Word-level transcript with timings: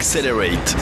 Accelerate. 0.00 0.78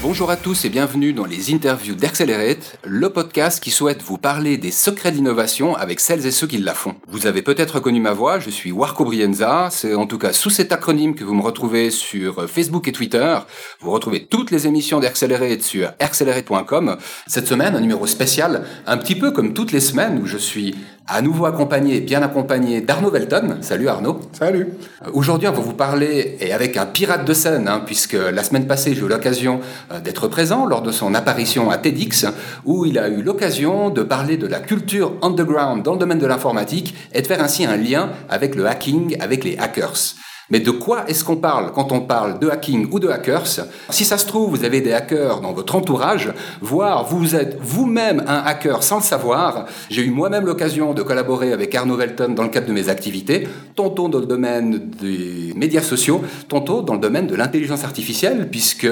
Bonjour 0.00 0.30
à 0.30 0.36
tous 0.36 0.64
et 0.64 0.70
bienvenue 0.70 1.12
dans 1.12 1.26
les 1.26 1.52
interviews 1.52 1.94
d'Accelerate, 1.94 2.78
le 2.82 3.10
podcast 3.10 3.62
qui 3.62 3.70
souhaite 3.70 4.02
vous 4.02 4.16
parler 4.16 4.56
des 4.56 4.70
secrets 4.70 5.12
d'innovation 5.12 5.76
avec 5.76 6.00
celles 6.00 6.24
et 6.24 6.30
ceux 6.30 6.46
qui 6.46 6.56
la 6.56 6.72
font. 6.72 6.94
Vous 7.08 7.26
avez 7.26 7.42
peut-être 7.42 7.74
reconnu 7.74 8.00
ma 8.00 8.14
voix, 8.14 8.38
je 8.38 8.48
suis 8.48 8.72
Warco 8.72 9.04
Brienza, 9.04 9.68
c'est 9.70 9.94
en 9.94 10.06
tout 10.06 10.16
cas 10.16 10.32
sous 10.32 10.48
cet 10.48 10.72
acronyme 10.72 11.14
que 11.14 11.24
vous 11.24 11.34
me 11.34 11.42
retrouvez 11.42 11.90
sur 11.90 12.48
Facebook 12.48 12.88
et 12.88 12.92
Twitter. 12.92 13.36
Vous 13.80 13.90
retrouvez 13.90 14.24
toutes 14.24 14.50
les 14.50 14.66
émissions 14.66 14.98
d'Accelerate 14.98 15.60
sur 15.60 15.92
accelerate.com. 16.00 16.96
Cette 17.26 17.48
semaine, 17.48 17.76
un 17.76 17.80
numéro 17.80 18.06
spécial, 18.06 18.64
un 18.86 18.96
petit 18.96 19.14
peu 19.14 19.30
comme 19.30 19.52
toutes 19.52 19.72
les 19.72 19.80
semaines 19.80 20.18
où 20.22 20.26
je 20.26 20.38
suis 20.38 20.74
à 21.06 21.20
nouveau 21.22 21.46
accompagné, 21.46 22.00
bien 22.00 22.22
accompagné 22.22 22.80
d'Arnaud 22.80 23.10
Velton. 23.10 23.58
Salut 23.60 23.88
Arnaud. 23.88 24.20
Salut. 24.32 24.68
Euh, 25.04 25.10
Aujourd'hui, 25.12 25.48
on 25.48 25.52
va 25.52 25.60
vous 25.60 25.74
parler, 25.74 26.36
et 26.40 26.52
avec 26.52 26.76
un 26.76 26.86
pirate 26.86 27.24
de 27.24 27.34
scène, 27.34 27.68
hein, 27.68 27.82
puisque 27.84 28.14
la 28.14 28.42
semaine 28.42 28.66
passée, 28.66 28.94
j'ai 28.94 29.00
eu 29.00 29.08
l'occasion 29.08 29.60
euh, 29.92 30.00
d'être 30.00 30.28
présent 30.28 30.66
lors 30.66 30.82
de 30.82 30.92
son 30.92 31.14
apparition 31.14 31.70
à 31.70 31.78
TEDx, 31.78 32.26
où 32.64 32.86
il 32.86 32.98
a 32.98 33.08
eu 33.08 33.22
l'occasion 33.22 33.90
de 33.90 34.02
parler 34.02 34.36
de 34.36 34.46
la 34.46 34.60
culture 34.60 35.14
underground 35.22 35.82
dans 35.82 35.92
le 35.92 35.98
domaine 35.98 36.18
de 36.18 36.26
l'informatique 36.26 36.94
et 37.12 37.22
de 37.22 37.26
faire 37.26 37.42
ainsi 37.42 37.64
un 37.64 37.76
lien 37.76 38.10
avec 38.28 38.54
le 38.54 38.66
hacking, 38.66 39.16
avec 39.20 39.44
les 39.44 39.56
hackers. 39.58 40.14
Mais 40.50 40.60
de 40.60 40.70
quoi 40.70 41.04
est-ce 41.08 41.24
qu'on 41.24 41.36
parle 41.36 41.72
quand 41.72 41.92
on 41.92 42.00
parle 42.00 42.38
de 42.38 42.48
hacking 42.48 42.88
ou 42.90 42.98
de 42.98 43.08
hackers 43.08 43.66
Si 43.90 44.04
ça 44.04 44.18
se 44.18 44.26
trouve, 44.26 44.50
vous 44.50 44.64
avez 44.64 44.80
des 44.80 44.92
hackers 44.92 45.40
dans 45.40 45.52
votre 45.52 45.74
entourage, 45.74 46.32
voire 46.60 47.04
vous 47.04 47.34
êtes 47.34 47.58
vous-même 47.60 48.22
un 48.26 48.42
hacker 48.44 48.82
sans 48.82 48.96
le 48.96 49.02
savoir. 49.02 49.66
J'ai 49.88 50.02
eu 50.02 50.10
moi-même 50.10 50.44
l'occasion 50.44 50.94
de 50.94 51.02
collaborer 51.02 51.52
avec 51.52 51.74
Arnaud 51.74 51.96
Velton 51.96 52.34
dans 52.34 52.42
le 52.42 52.48
cadre 52.48 52.66
de 52.66 52.72
mes 52.72 52.88
activités, 52.88 53.48
tantôt 53.74 54.08
dans 54.08 54.18
le 54.18 54.26
domaine 54.26 54.90
des 55.00 55.52
médias 55.56 55.82
sociaux, 55.82 56.22
tantôt 56.48 56.82
dans 56.82 56.94
le 56.94 57.00
domaine 57.00 57.26
de 57.26 57.34
l'intelligence 57.34 57.84
artificielle, 57.84 58.48
puisque 58.50 58.88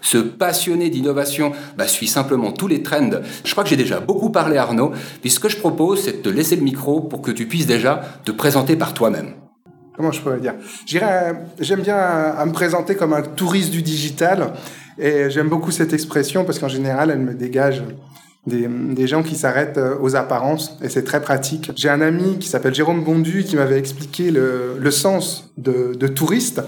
ce 0.00 0.18
passionné 0.18 0.90
d'innovation 0.90 1.52
bah, 1.76 1.88
suit 1.88 2.08
simplement 2.08 2.52
tous 2.52 2.68
les 2.68 2.82
trends. 2.82 3.10
Je 3.44 3.52
crois 3.52 3.64
que 3.64 3.70
j'ai 3.70 3.76
déjà 3.76 4.00
beaucoup 4.00 4.30
parlé 4.30 4.56
Arnaud, 4.56 4.92
puis 5.20 5.30
ce 5.30 5.40
que 5.40 5.48
je 5.48 5.58
propose, 5.58 6.02
c'est 6.02 6.22
de 6.22 6.22
te 6.22 6.28
laisser 6.28 6.56
le 6.56 6.62
micro 6.62 7.00
pour 7.00 7.20
que 7.20 7.30
tu 7.30 7.46
puisses 7.46 7.66
déjà 7.66 8.02
te 8.24 8.32
présenter 8.32 8.76
par 8.76 8.94
toi-même 8.94 9.34
comment 9.96 10.12
je 10.12 10.20
pourrais 10.20 10.40
dire? 10.40 10.54
J'aime 10.86 11.80
bien 11.80 11.96
à 11.96 12.44
me 12.46 12.52
présenter 12.52 12.94
comme 12.94 13.12
un 13.12 13.22
touriste 13.22 13.70
du 13.70 13.82
digital 13.82 14.52
et 14.98 15.30
j'aime 15.30 15.48
beaucoup 15.48 15.70
cette 15.70 15.92
expression 15.92 16.44
parce 16.44 16.58
qu'en 16.58 16.68
général, 16.68 17.10
elle 17.10 17.18
me 17.18 17.34
dégage 17.34 17.82
des, 18.46 18.68
des 18.68 19.06
gens 19.06 19.22
qui 19.22 19.36
s'arrêtent 19.36 19.78
euh, 19.78 19.96
aux 20.00 20.16
apparences 20.16 20.76
et 20.82 20.90
c'est 20.90 21.04
très 21.04 21.22
pratique. 21.22 21.72
J'ai 21.76 21.88
un 21.88 22.02
ami 22.02 22.38
qui 22.38 22.48
s'appelle 22.48 22.74
Jérôme 22.74 23.02
Bondu 23.02 23.42
qui 23.42 23.56
m'avait 23.56 23.78
expliqué 23.78 24.30
le, 24.30 24.76
le 24.78 24.90
sens 24.90 25.52
de, 25.56 25.94
de 25.94 26.06
touriste 26.06 26.60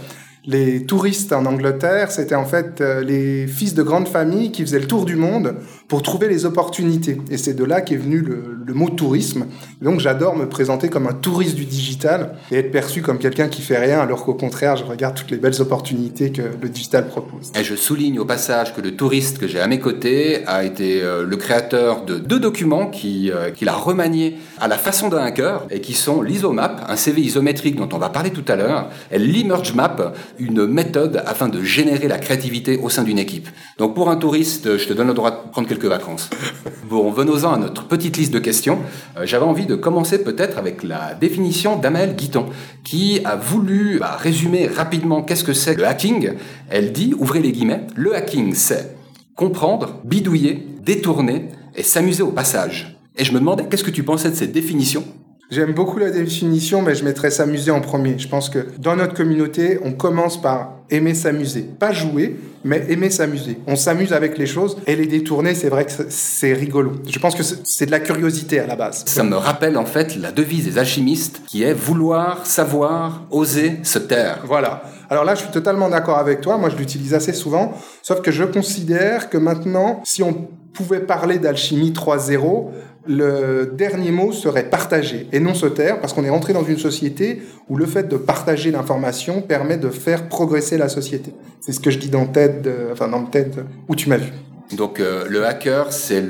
les 0.47 0.87
touristes 0.87 1.33
en 1.33 1.45
Angleterre, 1.45 2.13
c'était 2.13 2.37
en 2.37 2.45
fait 2.45 2.81
euh, 2.81 3.03
les 3.03 3.49
fils 3.49 3.75
de 3.75 3.83
grandes 3.83 4.07
familles 4.07 4.53
qui 4.53 4.63
faisaient 4.63 4.79
le 4.79 4.87
tour 4.87 5.05
du 5.05 5.17
monde 5.17 5.57
pour 5.89 6.03
trouver 6.03 6.29
les 6.29 6.45
opportunités. 6.45 7.19
Et 7.31 7.37
c'est 7.37 7.55
de 7.55 7.65
là 7.65 7.81
qu'est 7.81 7.97
venu 7.97 8.19
le, 8.19 8.75
mot 8.75 8.91
tourisme. 8.91 9.47
Donc 9.81 10.01
j'adore 10.01 10.37
me 10.37 10.47
présenter 10.47 10.91
comme 10.91 11.07
un 11.07 11.15
touriste 11.15 11.55
du 11.55 11.65
digital 11.65 12.35
et 12.51 12.57
être 12.57 12.71
perçu 12.71 13.01
comme 13.01 13.17
quelqu'un 13.17 13.49
qui 13.49 13.63
fait 13.63 13.79
rien, 13.79 14.01
alors 14.01 14.25
qu'au 14.25 14.35
contraire, 14.35 14.77
je 14.77 14.85
regarde 14.85 15.15
toutes 15.15 15.31
les 15.31 15.39
belles 15.39 15.59
opportunités 15.63 16.31
que 16.31 16.43
le 16.61 16.69
digital 16.69 17.07
propose. 17.07 17.53
Et 17.59 17.65
je 17.65 17.75
souligne 17.75 18.19
au 18.19 18.27
passage 18.27 18.75
que 18.75 18.83
le 18.83 18.95
touriste 18.95 19.39
que 19.39 19.47
j'ai 19.47 19.61
à 19.61 19.67
mes 19.67 19.79
côtés 19.79 20.45
a 20.47 20.63
été 20.63 21.01
euh, 21.01 21.25
le 21.25 21.37
créateur 21.37 22.05
de 22.05 22.19
deux 22.19 22.39
documents 22.39 22.89
qu'il 22.89 23.31
euh, 23.31 23.67
a 23.67 23.73
remaniés 23.73 24.37
à 24.59 24.69
la 24.69 24.77
façon 24.77 25.09
d'un 25.09 25.25
hacker 25.25 25.65
et 25.71 25.81
qui 25.81 25.95
sont 25.95 26.21
l'ISOMAP, 26.21 26.85
un 26.87 26.97
CV 26.97 27.23
isométrique 27.23 27.77
dont 27.77 27.89
on 27.93 27.99
va 27.99 28.11
parler 28.11 28.31
tout 28.31 28.45
à 28.49 28.57
l'heure, 28.57 28.91
et 29.11 29.19
l'Emerge 29.19 29.73
Map, 29.75 30.13
une 30.39 30.67
méthode 30.67 31.23
afin 31.25 31.49
de 31.49 31.63
générer 31.63 32.09
la 32.09 32.19
créativité 32.19 32.79
au 32.83 32.91
sein 32.91 33.05
d'une 33.05 33.19
équipe. 33.19 33.49
Donc 33.79 33.95
pour 33.95 34.11
un 34.11 34.17
touriste, 34.17 34.77
je 34.77 34.87
te 34.87 34.93
donne 34.93 35.07
le 35.07 35.15
droit 35.15 35.31
de 35.31 35.51
prendre 35.51 35.67
quelques 35.67 35.76
vacances. 35.85 36.31
Bon, 36.89 37.11
venons-en 37.11 37.53
à 37.53 37.59
notre 37.59 37.87
petite 37.87 38.17
liste 38.17 38.33
de 38.33 38.39
questions. 38.39 38.79
Euh, 39.17 39.27
J'avais 39.27 39.45
envie 39.45 39.67
de 39.67 39.75
commencer 39.75 40.25
peut-être 40.25 40.57
avec 40.57 40.83
la 40.83 41.15
définition 41.15 41.77
d'Amel 41.77 42.17
Guiton, 42.17 42.47
qui 42.85 43.21
a 43.25 43.37
voulu 43.37 43.99
bah, 43.99 44.17
résumer 44.19 44.69
rapidement 44.69 45.23
qu'est-ce 45.23 45.45
que 45.45 45.53
c'est 45.53 45.75
le 45.75 45.87
hacking. 45.87 46.33
Elle 46.71 46.93
dit, 46.93 47.15
ouvrez 47.19 47.41
les 47.41 47.53
guillemets, 47.53 47.87
le 47.95 48.15
hacking 48.15 48.55
c'est 48.55 48.97
comprendre, 49.35 50.01
bidouiller, 50.05 50.67
détourner 50.83 51.51
et 51.75 51.83
s'amuser 51.83 52.23
au 52.23 52.33
passage. 52.33 52.97
Et 53.17 53.25
je 53.25 53.33
me 53.33 53.39
demandais, 53.39 53.67
qu'est-ce 53.69 53.85
que 53.85 53.91
tu 53.91 54.03
pensais 54.03 54.31
de 54.31 54.35
cette 54.35 54.53
définition? 54.53 55.05
J'aime 55.49 55.75
beaucoup 55.75 56.01
la 56.01 56.11
définition, 56.11 56.83
mais 56.83 56.97
je 56.97 57.05
mettrais 57.05 57.31
s'amuser 57.31 57.71
en 57.71 57.81
premier. 57.81 58.19
Je 58.19 58.27
pense 58.27 58.51
que 58.51 58.67
dans 58.79 58.97
notre 58.97 59.15
communauté, 59.15 59.79
on 59.85 59.93
commence 59.93 60.43
par 60.43 60.73
aimer 60.91 61.15
s'amuser. 61.15 61.63
Pas 61.63 61.93
jouer, 61.93 62.37
mais 62.65 62.85
aimer 62.89 63.11
s'amuser. 63.11 63.57
On 63.69 63.77
s'amuse 63.77 64.13
avec 64.13 64.39
les 64.39 64.47
choses 64.47 64.77
et 64.89 64.97
les 64.97 65.07
détourner, 65.07 65.55
c'est 65.55 65.69
vrai 65.69 65.85
que 65.85 65.93
c'est 66.09 66.53
rigolo. 66.53 66.95
Je 67.09 67.19
pense 67.21 67.37
que 67.37 67.45
c'est 67.45 67.87
de 67.87 67.93
la 67.93 68.01
curiosité 68.01 68.59
à 68.59 68.67
la 68.67 68.75
base. 68.75 69.05
Ça 69.07 69.23
me 69.23 69.37
rappelle 69.37 69.79
en 69.79 69.87
fait 69.87 70.17
la 70.17 70.33
devise 70.33 70.65
des 70.65 70.79
alchimistes 70.79 71.43
qui 71.47 71.63
est 71.63 71.75
vouloir, 71.75 72.45
savoir, 72.45 73.25
oser, 73.31 73.79
se 73.85 74.01
taire. 74.01 74.41
Voilà. 74.45 74.83
Alors 75.11 75.25
là, 75.25 75.37
je 75.37 75.43
suis 75.43 75.53
totalement 75.53 75.89
d'accord 75.89 76.19
avec 76.19 76.41
toi. 76.41 76.59
Moi, 76.59 76.71
je 76.71 76.77
l'utilise 76.77 77.15
assez 77.15 77.33
souvent. 77.33 77.73
Sauf 78.03 78.21
que 78.21 78.33
je 78.33 78.43
considère 78.43 79.31
que 79.31 79.39
maintenant, 79.39 80.03
si 80.05 80.25
on 80.25 80.49
pouvait 80.73 81.01
parler 81.01 81.39
d'alchimie 81.39 81.93
3.0, 81.93 82.67
le 83.09 83.73
dernier 83.73 84.11
mot 84.11 84.33
serait 84.33 84.71
partager 84.71 85.29
et 85.33 85.41
non 85.41 85.55
se 85.55 85.67
taire, 85.67 86.01
parce 86.01 86.13
qu'on 86.13 86.25
est 86.25 86.31
rentré 86.31 86.53
dans 86.53 86.65
une 86.65 86.79
société 86.79 87.43
où 87.69 87.77
le 87.77 87.87
fait 87.87 88.09
de 88.09 88.17
partager 88.17 88.71
l'information 88.71 89.43
permet 89.43 89.77
de 89.77 89.91
faire 89.91 90.29
progresser 90.29 90.79
la 90.79 90.89
société. 90.89 91.33
C'est 91.61 91.73
ce 91.73 91.81
que 91.81 91.91
je 91.91 91.99
dis 91.99 92.11
dans 92.11 92.27
TED, 92.27 92.71
enfin 92.93 93.09
dans 93.09 93.25
TED 93.25 93.65
où 93.89 93.95
tu 93.95 94.09
m'as 94.09 94.19
vu. 94.19 94.33
Donc 94.77 95.01
euh, 95.01 95.25
le 95.29 95.47
hacker, 95.47 95.93
c'est 95.93 96.25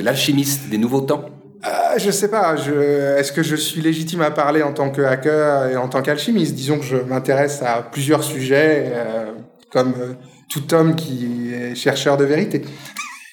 l'alchimiste 0.00 0.68
des 0.70 0.78
nouveaux 0.78 1.00
temps? 1.00 1.24
Euh, 1.66 1.98
je 1.98 2.10
sais 2.10 2.28
pas. 2.28 2.54
Est-ce 2.54 3.32
que 3.32 3.42
je 3.42 3.56
suis 3.56 3.80
légitime 3.80 4.20
à 4.20 4.30
parler 4.30 4.62
en 4.62 4.72
tant 4.72 4.90
que 4.90 5.02
hacker 5.02 5.70
et 5.70 5.76
en 5.76 5.88
tant 5.88 6.02
qu'alchimiste? 6.02 6.54
Disons 6.54 6.78
que 6.78 6.84
je 6.84 6.96
m'intéresse 6.96 7.62
à 7.62 7.82
plusieurs 7.82 8.22
sujets, 8.22 8.92
euh, 8.92 9.32
comme 9.72 9.94
euh, 9.98 10.12
tout 10.50 10.74
homme 10.74 10.94
qui 10.94 11.52
est 11.54 11.74
chercheur 11.74 12.16
de 12.16 12.24
vérité. 12.24 12.62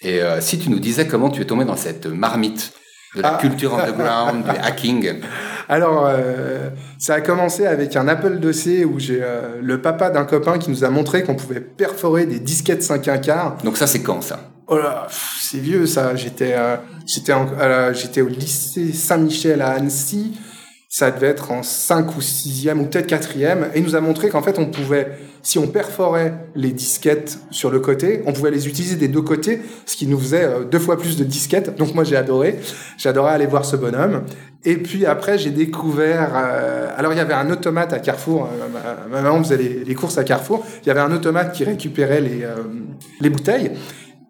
Et 0.03 0.21
euh, 0.21 0.41
si 0.41 0.57
tu 0.57 0.69
nous 0.69 0.79
disais 0.79 1.07
comment 1.07 1.29
tu 1.29 1.41
es 1.41 1.45
tombé 1.45 1.65
dans 1.65 1.75
cette 1.75 2.07
marmite 2.07 2.73
de 3.15 3.21
la 3.21 3.35
ah. 3.35 3.37
culture 3.37 3.77
underground, 3.77 4.43
du 4.49 4.49
hacking 4.49 5.21
Alors, 5.69 6.07
euh, 6.07 6.69
ça 6.97 7.15
a 7.15 7.21
commencé 7.21 7.67
avec 7.67 7.95
un 7.95 8.07
Apple 8.07 8.39
IIc 8.41 8.85
où 8.85 8.99
j'ai 8.99 9.19
euh, 9.21 9.59
le 9.61 9.81
papa 9.81 10.09
d'un 10.09 10.25
copain 10.25 10.57
qui 10.57 10.71
nous 10.71 10.83
a 10.83 10.89
montré 10.89 11.23
qu'on 11.23 11.35
pouvait 11.35 11.61
perforer 11.61 12.25
des 12.25 12.39
disquettes 12.39 12.83
5 12.83 13.07
1 13.07 13.17
quart. 13.19 13.57
Donc 13.63 13.77
ça, 13.77 13.85
c'est 13.85 14.01
quand 14.01 14.21
ça? 14.21 14.39
Oh 14.67 14.77
là, 14.77 15.07
c'est 15.09 15.59
vieux 15.59 15.85
ça. 15.85 16.15
J'étais, 16.15 16.55
j'étais, 17.05 17.33
j'étais 17.93 18.21
au 18.21 18.29
lycée 18.29 18.93
Saint-Michel 18.93 19.61
à 19.61 19.71
Annecy 19.71 20.33
ça 20.93 21.09
devait 21.09 21.27
être 21.27 21.51
en 21.51 21.63
5 21.63 22.17
ou 22.17 22.19
6e 22.19 22.77
ou 22.77 22.85
peut-être 22.85 23.09
4e, 23.09 23.69
et 23.73 23.77
il 23.79 23.83
nous 23.83 23.95
a 23.95 24.01
montré 24.01 24.27
qu'en 24.27 24.41
fait 24.41 24.59
on 24.59 24.65
pouvait, 24.65 25.13
si 25.41 25.57
on 25.57 25.67
perforait 25.67 26.33
les 26.53 26.71
disquettes 26.71 27.39
sur 27.49 27.71
le 27.71 27.79
côté, 27.79 28.21
on 28.25 28.33
pouvait 28.33 28.51
les 28.51 28.67
utiliser 28.67 28.97
des 28.97 29.07
deux 29.07 29.21
côtés, 29.21 29.61
ce 29.85 29.95
qui 29.95 30.05
nous 30.05 30.19
faisait 30.19 30.43
euh, 30.43 30.65
deux 30.65 30.79
fois 30.79 30.99
plus 30.99 31.15
de 31.15 31.23
disquettes. 31.23 31.77
Donc 31.77 31.95
moi 31.95 32.03
j'ai 32.03 32.17
adoré, 32.17 32.59
j'adorais 32.97 33.31
aller 33.31 33.45
voir 33.45 33.63
ce 33.63 33.77
bonhomme. 33.77 34.23
Et 34.65 34.75
puis 34.75 35.05
après 35.05 35.37
j'ai 35.37 35.51
découvert, 35.51 36.33
euh, 36.35 36.89
alors 36.97 37.13
il 37.13 37.17
y 37.17 37.21
avait 37.21 37.33
un 37.35 37.49
automate 37.49 37.93
à 37.93 37.99
Carrefour, 37.99 38.49
euh, 38.51 39.07
ma, 39.09 39.21
maman 39.21 39.41
faisait 39.41 39.55
les, 39.85 39.95
courses 39.95 40.17
à 40.17 40.25
Carrefour, 40.25 40.65
il 40.83 40.89
y 40.89 40.91
avait 40.91 40.99
un 40.99 41.13
automate 41.13 41.53
qui 41.53 41.63
récupérait 41.63 42.19
les, 42.19 42.45
les 43.21 43.29
bouteilles. 43.29 43.71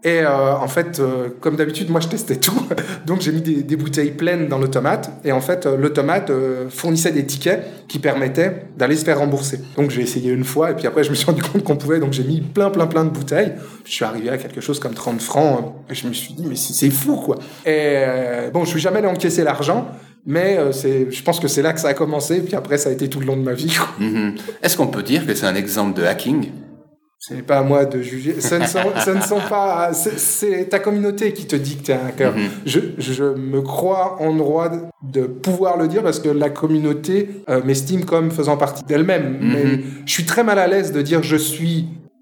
Et 0.04 0.22
euh, 0.22 0.56
en 0.56 0.68
fait, 0.68 1.00
euh, 1.00 1.30
comme 1.40 1.56
d'habitude, 1.56 1.92
moi 1.92 2.00
je 2.00 2.08
testais 2.08 2.38
tout. 2.38 2.60
Donc 3.06 3.22
j'ai 3.22 3.32
mis 3.32 3.42
des, 3.42 3.62
des, 3.62 3.76
bouteilles 3.76 4.12
pleines 4.12 4.48
dans 4.48 4.58
l'automate. 4.58 5.12
Et 5.24 5.32
en 5.32 5.42
fait, 5.42 5.68
euh, 5.68 5.78
l'automate 5.78 6.32
euh, 6.32 6.70
fournissait 6.70 7.12
des 7.12 7.24
tickets 7.24 7.88
qui 7.88 8.00
permettaient 8.00 8.66
d'aller 8.78 8.96
se 8.96 9.06
faire 9.06 9.20
rembourser. 9.20 9.60
Donc 9.78 9.92
j'ai 9.92 10.02
essayé 10.02 10.32
une 10.32 10.44
fois 10.44 10.72
et 10.72 10.74
puis 10.74 10.88
après 10.88 11.04
je 11.04 11.12
me 11.12 11.16
suis 11.16 11.26
rendu 11.26 11.44
compte 11.44 11.64
qu'on 11.64 11.76
pouvait. 11.76 12.00
Donc 12.00 12.14
j'ai 12.14 12.24
mis 12.24 12.42
plein, 12.42 12.72
plein, 12.72 12.88
plein 12.88 13.06
de 13.06 13.12
bouteilles. 13.12 13.54
Je 13.86 13.92
suis 13.92 14.04
arrivé 14.04 14.30
à 14.30 14.38
quelque 14.38 14.60
chose 14.60 14.80
comme 14.80 14.96
30 14.96 15.22
francs. 15.22 15.76
Et 15.88 15.94
je 15.94 16.08
me 16.08 16.14
suis 16.14 16.34
dit, 16.34 16.46
mais 16.48 16.56
c'est 16.56 16.90
fou 16.90 17.18
quoi. 17.18 17.38
Et 17.66 18.04
bon, 18.52 18.66
je 18.66 18.72
suis 18.72 18.80
jamais 18.80 19.00
allé 19.00 19.08
encaisser 19.08 19.44
l'argent. 19.44 19.88
Mais 20.26 20.60
c'est, 20.72 21.12
je 21.12 21.24
pense 21.24 21.40
que 21.40 21.48
c'est 21.48 21.64
là 21.64 21.74
que 21.74 21.80
ça 21.80 21.90
a 21.90 21.94
commencé. 21.94 22.42
Puis 22.42 22.56
après, 22.56 22.78
ça 22.78 22.90
a 22.90 22.92
été 22.92 23.10
tout 23.10 23.20
le 23.20 23.26
long 23.26 23.38
de 23.38 23.42
ma 23.44 23.54
vie. 23.54 23.76
Mm. 24.00 24.32
Est-ce 24.62 24.78
qu'on 24.78 24.88
peut 24.88 25.02
dire 25.02 25.26
que 25.26 25.34
c'est 25.34 25.48
un 25.48 25.56
exemple 25.56 26.00
de 26.00 26.06
hacking? 26.06 26.50
Ce 27.24 27.36
n'est 27.36 27.44
pas 27.44 27.60
à 27.60 27.62
moi 27.62 27.86
de 27.86 28.02
juger. 28.02 28.42
Ce 28.42 28.56
ne 28.56 28.66
sont, 28.66 28.80
ce 29.06 29.12
ne 29.12 29.22
sont 29.22 29.42
pas. 29.48 29.92
C'est 29.94 30.70
ta 30.70 30.80
communauté 30.80 31.34
qui 31.34 31.46
te 31.46 31.56
dit 31.56 31.78
que 31.78 31.84
tu 31.84 31.92
es 31.92 31.94
un 31.94 32.08
hacker. 32.08 32.32
Mm 32.36 32.40
-hmm. 32.40 32.50
je, 32.66 32.80
je, 32.98 33.24
me 33.24 33.62
crois 33.62 34.18
en 34.20 34.36
droit 34.36 34.70
de 35.04 35.22
pouvoir 35.46 35.78
le 35.78 35.88
dire 35.88 36.02
parce 36.02 36.20
que 36.20 36.30
la 36.30 36.50
communauté 36.50 37.16
euh, 37.48 37.62
m'estime 37.64 38.06
comme 38.06 38.32
faisant 38.32 38.58
partie 38.58 38.84
d'elle-même. 38.90 39.28
Mm 39.30 39.38
-hmm. 39.40 39.54
Mais 39.54 39.66
je 40.08 40.12
suis 40.18 40.26
très 40.34 40.44
mal 40.50 40.58
à 40.66 40.68
l'aise 40.72 40.90
de 40.98 41.02
dire 41.10 41.20
je 41.34 41.40
suis 41.52 41.78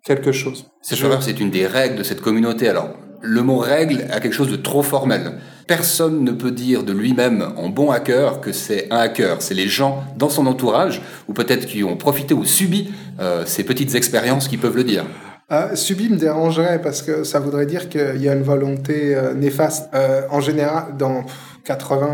quelque 0.10 0.34
chose. 0.42 0.60
C'est 0.88 0.98
je... 1.02 1.06
c'est 1.28 1.40
une 1.44 1.52
des 1.60 1.66
règles 1.78 1.98
de 2.02 2.06
cette 2.10 2.22
communauté. 2.28 2.63
Alors, 2.74 2.90
le 3.38 3.42
mot 3.50 3.60
règle 3.75 3.98
a 4.16 4.18
quelque 4.22 4.38
chose 4.42 4.52
de 4.56 4.62
trop 4.69 4.84
formel. 4.94 5.24
Personne 5.69 6.24
ne 6.24 6.31
peut 6.31 6.50
dire 6.50 6.81
de 6.81 6.92
lui-même 6.92 7.54
en 7.56 7.69
bon 7.69 7.92
hacker 7.92 8.42
que 8.42 8.51
c'est 8.51 8.88
un 8.89 8.98
hacker. 8.98 9.39
C'est 9.44 9.54
les 9.54 9.68
gens 9.68 10.04
dans 10.18 10.30
son 10.30 10.48
entourage, 10.48 11.04
ou 11.27 11.33
peut-être 11.33 11.68
qui 11.68 11.83
ont 11.83 11.95
profité 11.95 12.33
ou 12.33 12.44
subi 12.44 12.92
euh, 13.19 13.44
ces 13.45 13.63
petites 13.63 13.94
expériences 13.94 14.48
qui 14.48 14.57
peuvent 14.57 14.75
le 14.75 14.83
dire. 14.83 15.06
Euh, 15.51 15.75
subi 15.75 16.10
me 16.10 16.18
dérangerait 16.18 16.81
parce 16.81 17.04
que 17.04 17.24
ça 17.24 17.39
voudrait 17.39 17.68
dire 17.68 17.88
qu'il 17.88 18.19
y 18.19 18.27
a 18.27 18.33
une 18.33 18.42
volonté 18.42 19.16
euh, 19.16 19.36
néfaste. 19.36 19.89
Euh, 19.94 20.21
en 20.31 20.42
général, 20.42 20.98
dans 20.98 21.24
80, 21.66 22.07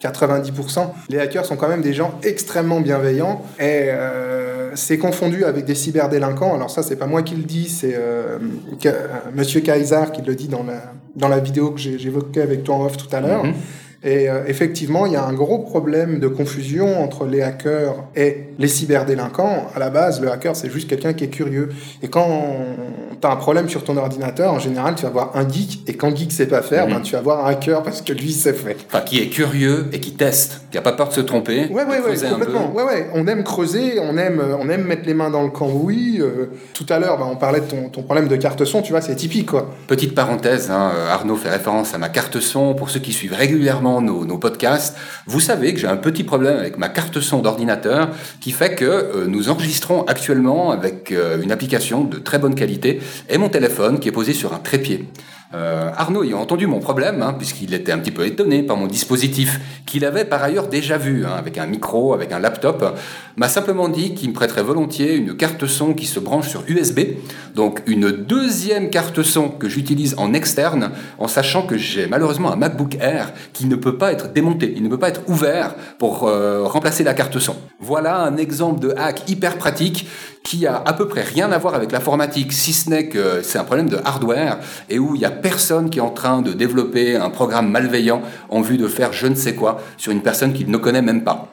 90%, 0.00 0.90
les 1.08 1.18
hackers 1.18 1.46
sont 1.46 1.56
quand 1.56 1.68
même 1.68 1.82
des 1.82 1.92
gens 1.92 2.20
extrêmement 2.22 2.80
bienveillants 2.80 3.42
et 3.58 3.88
c'est 4.74 4.98
confondu 4.98 5.44
avec 5.44 5.64
des 5.64 5.74
cyberdélinquants. 5.74 6.54
Alors 6.54 6.70
ça, 6.70 6.82
c'est 6.82 6.96
pas 6.96 7.06
moi 7.06 7.22
qui 7.22 7.34
le 7.34 7.42
dis, 7.42 7.68
c'est 7.68 7.94
euh, 7.94 8.38
Monsieur 9.34 9.60
Kaiser 9.60 10.04
qui 10.12 10.22
le 10.22 10.34
dit 10.34 10.48
dans 10.48 10.62
la, 10.62 10.92
dans 11.16 11.28
la 11.28 11.38
vidéo 11.38 11.70
que 11.70 11.80
j'évoquais 11.80 12.42
avec 12.42 12.64
toi 12.64 12.76
en 12.76 12.84
off 12.84 12.96
tout 12.96 13.14
à 13.14 13.20
l'heure. 13.20 13.44
Mm-hmm. 13.44 13.54
Et 14.02 14.30
euh, 14.30 14.44
effectivement, 14.46 15.04
il 15.04 15.12
y 15.12 15.16
a 15.16 15.24
un 15.24 15.34
gros 15.34 15.58
problème 15.58 16.20
de 16.20 16.28
confusion 16.28 17.02
entre 17.02 17.26
les 17.26 17.42
hackers 17.42 17.96
et 18.16 18.46
les 18.58 18.68
cyberdélinquants. 18.68 19.66
À 19.74 19.78
la 19.78 19.90
base, 19.90 20.22
le 20.22 20.30
hacker, 20.32 20.56
c'est 20.56 20.70
juste 20.70 20.88
quelqu'un 20.88 21.12
qui 21.12 21.24
est 21.24 21.28
curieux. 21.28 21.68
Et 22.02 22.08
quand 22.08 22.26
tu 23.20 23.26
as 23.26 23.30
un 23.30 23.36
problème 23.36 23.68
sur 23.68 23.84
ton 23.84 23.98
ordinateur, 23.98 24.54
en 24.54 24.58
général, 24.58 24.94
tu 24.94 25.02
vas 25.02 25.10
voir 25.10 25.32
un 25.34 25.46
geek. 25.46 25.82
Et 25.86 25.94
quand 25.94 26.16
geek 26.16 26.32
sait 26.32 26.46
pas 26.46 26.62
faire, 26.62 26.86
ben, 26.86 27.00
tu 27.00 27.12
vas 27.12 27.20
voir 27.20 27.44
un 27.44 27.50
hacker 27.50 27.82
parce 27.82 28.00
que 28.00 28.14
lui, 28.14 28.32
sait 28.32 28.54
faire. 28.54 28.76
Enfin, 28.86 29.02
qui 29.02 29.20
est 29.20 29.26
curieux 29.26 29.88
et 29.92 30.00
qui 30.00 30.12
teste, 30.12 30.62
qui 30.70 30.78
a 30.78 30.80
pas 30.80 30.92
peur 30.92 31.08
de 31.08 31.14
se 31.14 31.20
tromper. 31.20 31.68
Ouais, 31.70 31.84
ouais, 31.84 32.00
ouais, 32.00 32.30
complètement. 32.30 32.72
Ouais, 32.72 32.84
ouais. 32.84 33.10
On 33.14 33.26
aime 33.26 33.44
creuser, 33.44 34.00
on 34.00 34.16
aime, 34.16 34.42
on 34.58 34.70
aime 34.70 34.84
mettre 34.84 35.02
les 35.04 35.14
mains 35.14 35.28
dans 35.28 35.42
le 35.42 35.50
cambouis. 35.50 36.20
Euh, 36.20 36.46
tout 36.72 36.86
à 36.88 36.98
l'heure, 36.98 37.18
ben, 37.18 37.28
on 37.30 37.36
parlait 37.36 37.60
de 37.60 37.66
ton, 37.66 37.90
ton, 37.90 38.02
problème 38.02 38.28
de 38.28 38.36
carte 38.36 38.64
son, 38.64 38.80
tu 38.80 38.92
vois, 38.92 39.02
c'est 39.02 39.16
typique, 39.16 39.50
quoi. 39.50 39.68
Petite 39.88 40.14
parenthèse, 40.14 40.70
hein, 40.70 40.90
Arnaud 41.10 41.36
fait 41.36 41.50
référence 41.50 41.92
à 41.92 41.98
ma 41.98 42.08
carte 42.08 42.40
son. 42.40 42.72
Pour 42.72 42.88
ceux 42.88 43.00
qui 43.00 43.12
suivent 43.12 43.34
régulièrement 43.34 43.89
nos, 44.00 44.38
podcasts, 44.38 44.96
vous 45.26 45.40
savez 45.40 45.74
que 45.74 45.80
j'ai 45.80 45.88
un 45.88 45.96
petit 45.96 46.22
problème 46.22 46.56
avec 46.56 46.78
ma 46.78 46.88
carte 46.88 47.20
son 47.20 47.40
d'ordinateur 47.40 48.10
qui 48.40 48.52
fait 48.52 48.74
que 48.76 48.84
euh, 48.84 49.26
nous 49.26 49.48
enregistrons 49.48 50.04
actuellement 50.04 50.70
avec 50.70 51.10
euh, 51.10 51.42
une 51.42 51.50
application 51.50 52.04
de 52.04 52.18
très 52.18 52.38
bonne 52.38 52.54
qualité 52.54 53.00
et 53.28 53.38
mon 53.38 53.48
téléphone 53.48 53.98
qui 53.98 54.08
est 54.08 54.12
posé 54.12 54.32
sur 54.32 54.54
un 54.54 54.58
trépied. 54.58 55.08
Euh, 55.52 55.90
Arnaud 55.96 56.22
ayant 56.22 56.40
entendu 56.40 56.68
mon 56.68 56.78
problème, 56.78 57.22
hein, 57.22 57.34
puisqu'il 57.36 57.74
était 57.74 57.90
un 57.90 57.98
petit 57.98 58.12
peu 58.12 58.24
étonné 58.24 58.62
par 58.62 58.76
mon 58.76 58.86
dispositif, 58.86 59.58
qu'il 59.84 60.04
avait 60.04 60.24
par 60.24 60.44
ailleurs 60.44 60.68
déjà 60.68 60.96
vu, 60.96 61.26
hein, 61.26 61.32
avec 61.36 61.58
un 61.58 61.66
micro, 61.66 62.14
avec 62.14 62.30
un 62.30 62.38
laptop, 62.38 62.96
m'a 63.36 63.48
simplement 63.48 63.88
dit 63.88 64.14
qu'il 64.14 64.28
me 64.28 64.34
prêterait 64.34 64.62
volontiers 64.62 65.14
une 65.16 65.36
carte 65.36 65.66
son 65.66 65.92
qui 65.92 66.06
se 66.06 66.20
branche 66.20 66.48
sur 66.48 66.62
USB, 66.68 67.00
donc 67.56 67.82
une 67.86 68.12
deuxième 68.12 68.90
carte 68.90 69.24
son 69.24 69.48
que 69.48 69.68
j'utilise 69.68 70.14
en 70.18 70.34
externe, 70.34 70.92
en 71.18 71.26
sachant 71.26 71.62
que 71.62 71.76
j'ai 71.76 72.06
malheureusement 72.06 72.52
un 72.52 72.56
MacBook 72.56 72.94
Air 73.00 73.32
qui 73.52 73.66
ne 73.66 73.74
peut 73.74 73.98
pas 73.98 74.12
être 74.12 74.32
démonté, 74.32 74.72
il 74.76 74.84
ne 74.84 74.88
peut 74.88 74.98
pas 74.98 75.08
être 75.08 75.22
ouvert 75.26 75.74
pour 75.98 76.28
euh, 76.28 76.62
remplacer 76.62 77.02
la 77.02 77.14
carte 77.14 77.40
son. 77.40 77.56
Voilà 77.80 78.18
un 78.18 78.36
exemple 78.36 78.78
de 78.78 78.94
hack 78.96 79.28
hyper 79.28 79.58
pratique 79.58 80.06
qui 80.42 80.66
a 80.66 80.82
à 80.84 80.92
peu 80.92 81.06
près 81.06 81.22
rien 81.22 81.52
à 81.52 81.58
voir 81.58 81.74
avec 81.74 81.92
l'informatique, 81.92 82.52
si 82.52 82.72
ce 82.72 82.90
n'est 82.90 83.08
que 83.08 83.42
c'est 83.42 83.58
un 83.58 83.64
problème 83.64 83.88
de 83.88 83.98
hardware 84.04 84.58
et 84.88 84.98
où 84.98 85.14
il 85.14 85.20
y 85.20 85.24
a 85.24 85.30
personne 85.30 85.90
qui 85.90 85.98
est 85.98 86.02
en 86.02 86.10
train 86.10 86.42
de 86.42 86.52
développer 86.52 87.16
un 87.16 87.30
programme 87.30 87.70
malveillant 87.70 88.22
en 88.48 88.60
vue 88.60 88.78
de 88.78 88.88
faire 88.88 89.12
je 89.12 89.26
ne 89.26 89.34
sais 89.34 89.54
quoi 89.54 89.80
sur 89.96 90.12
une 90.12 90.22
personne 90.22 90.52
qu'il 90.52 90.70
ne 90.70 90.76
connaît 90.76 91.02
même 91.02 91.24
pas. 91.24 91.52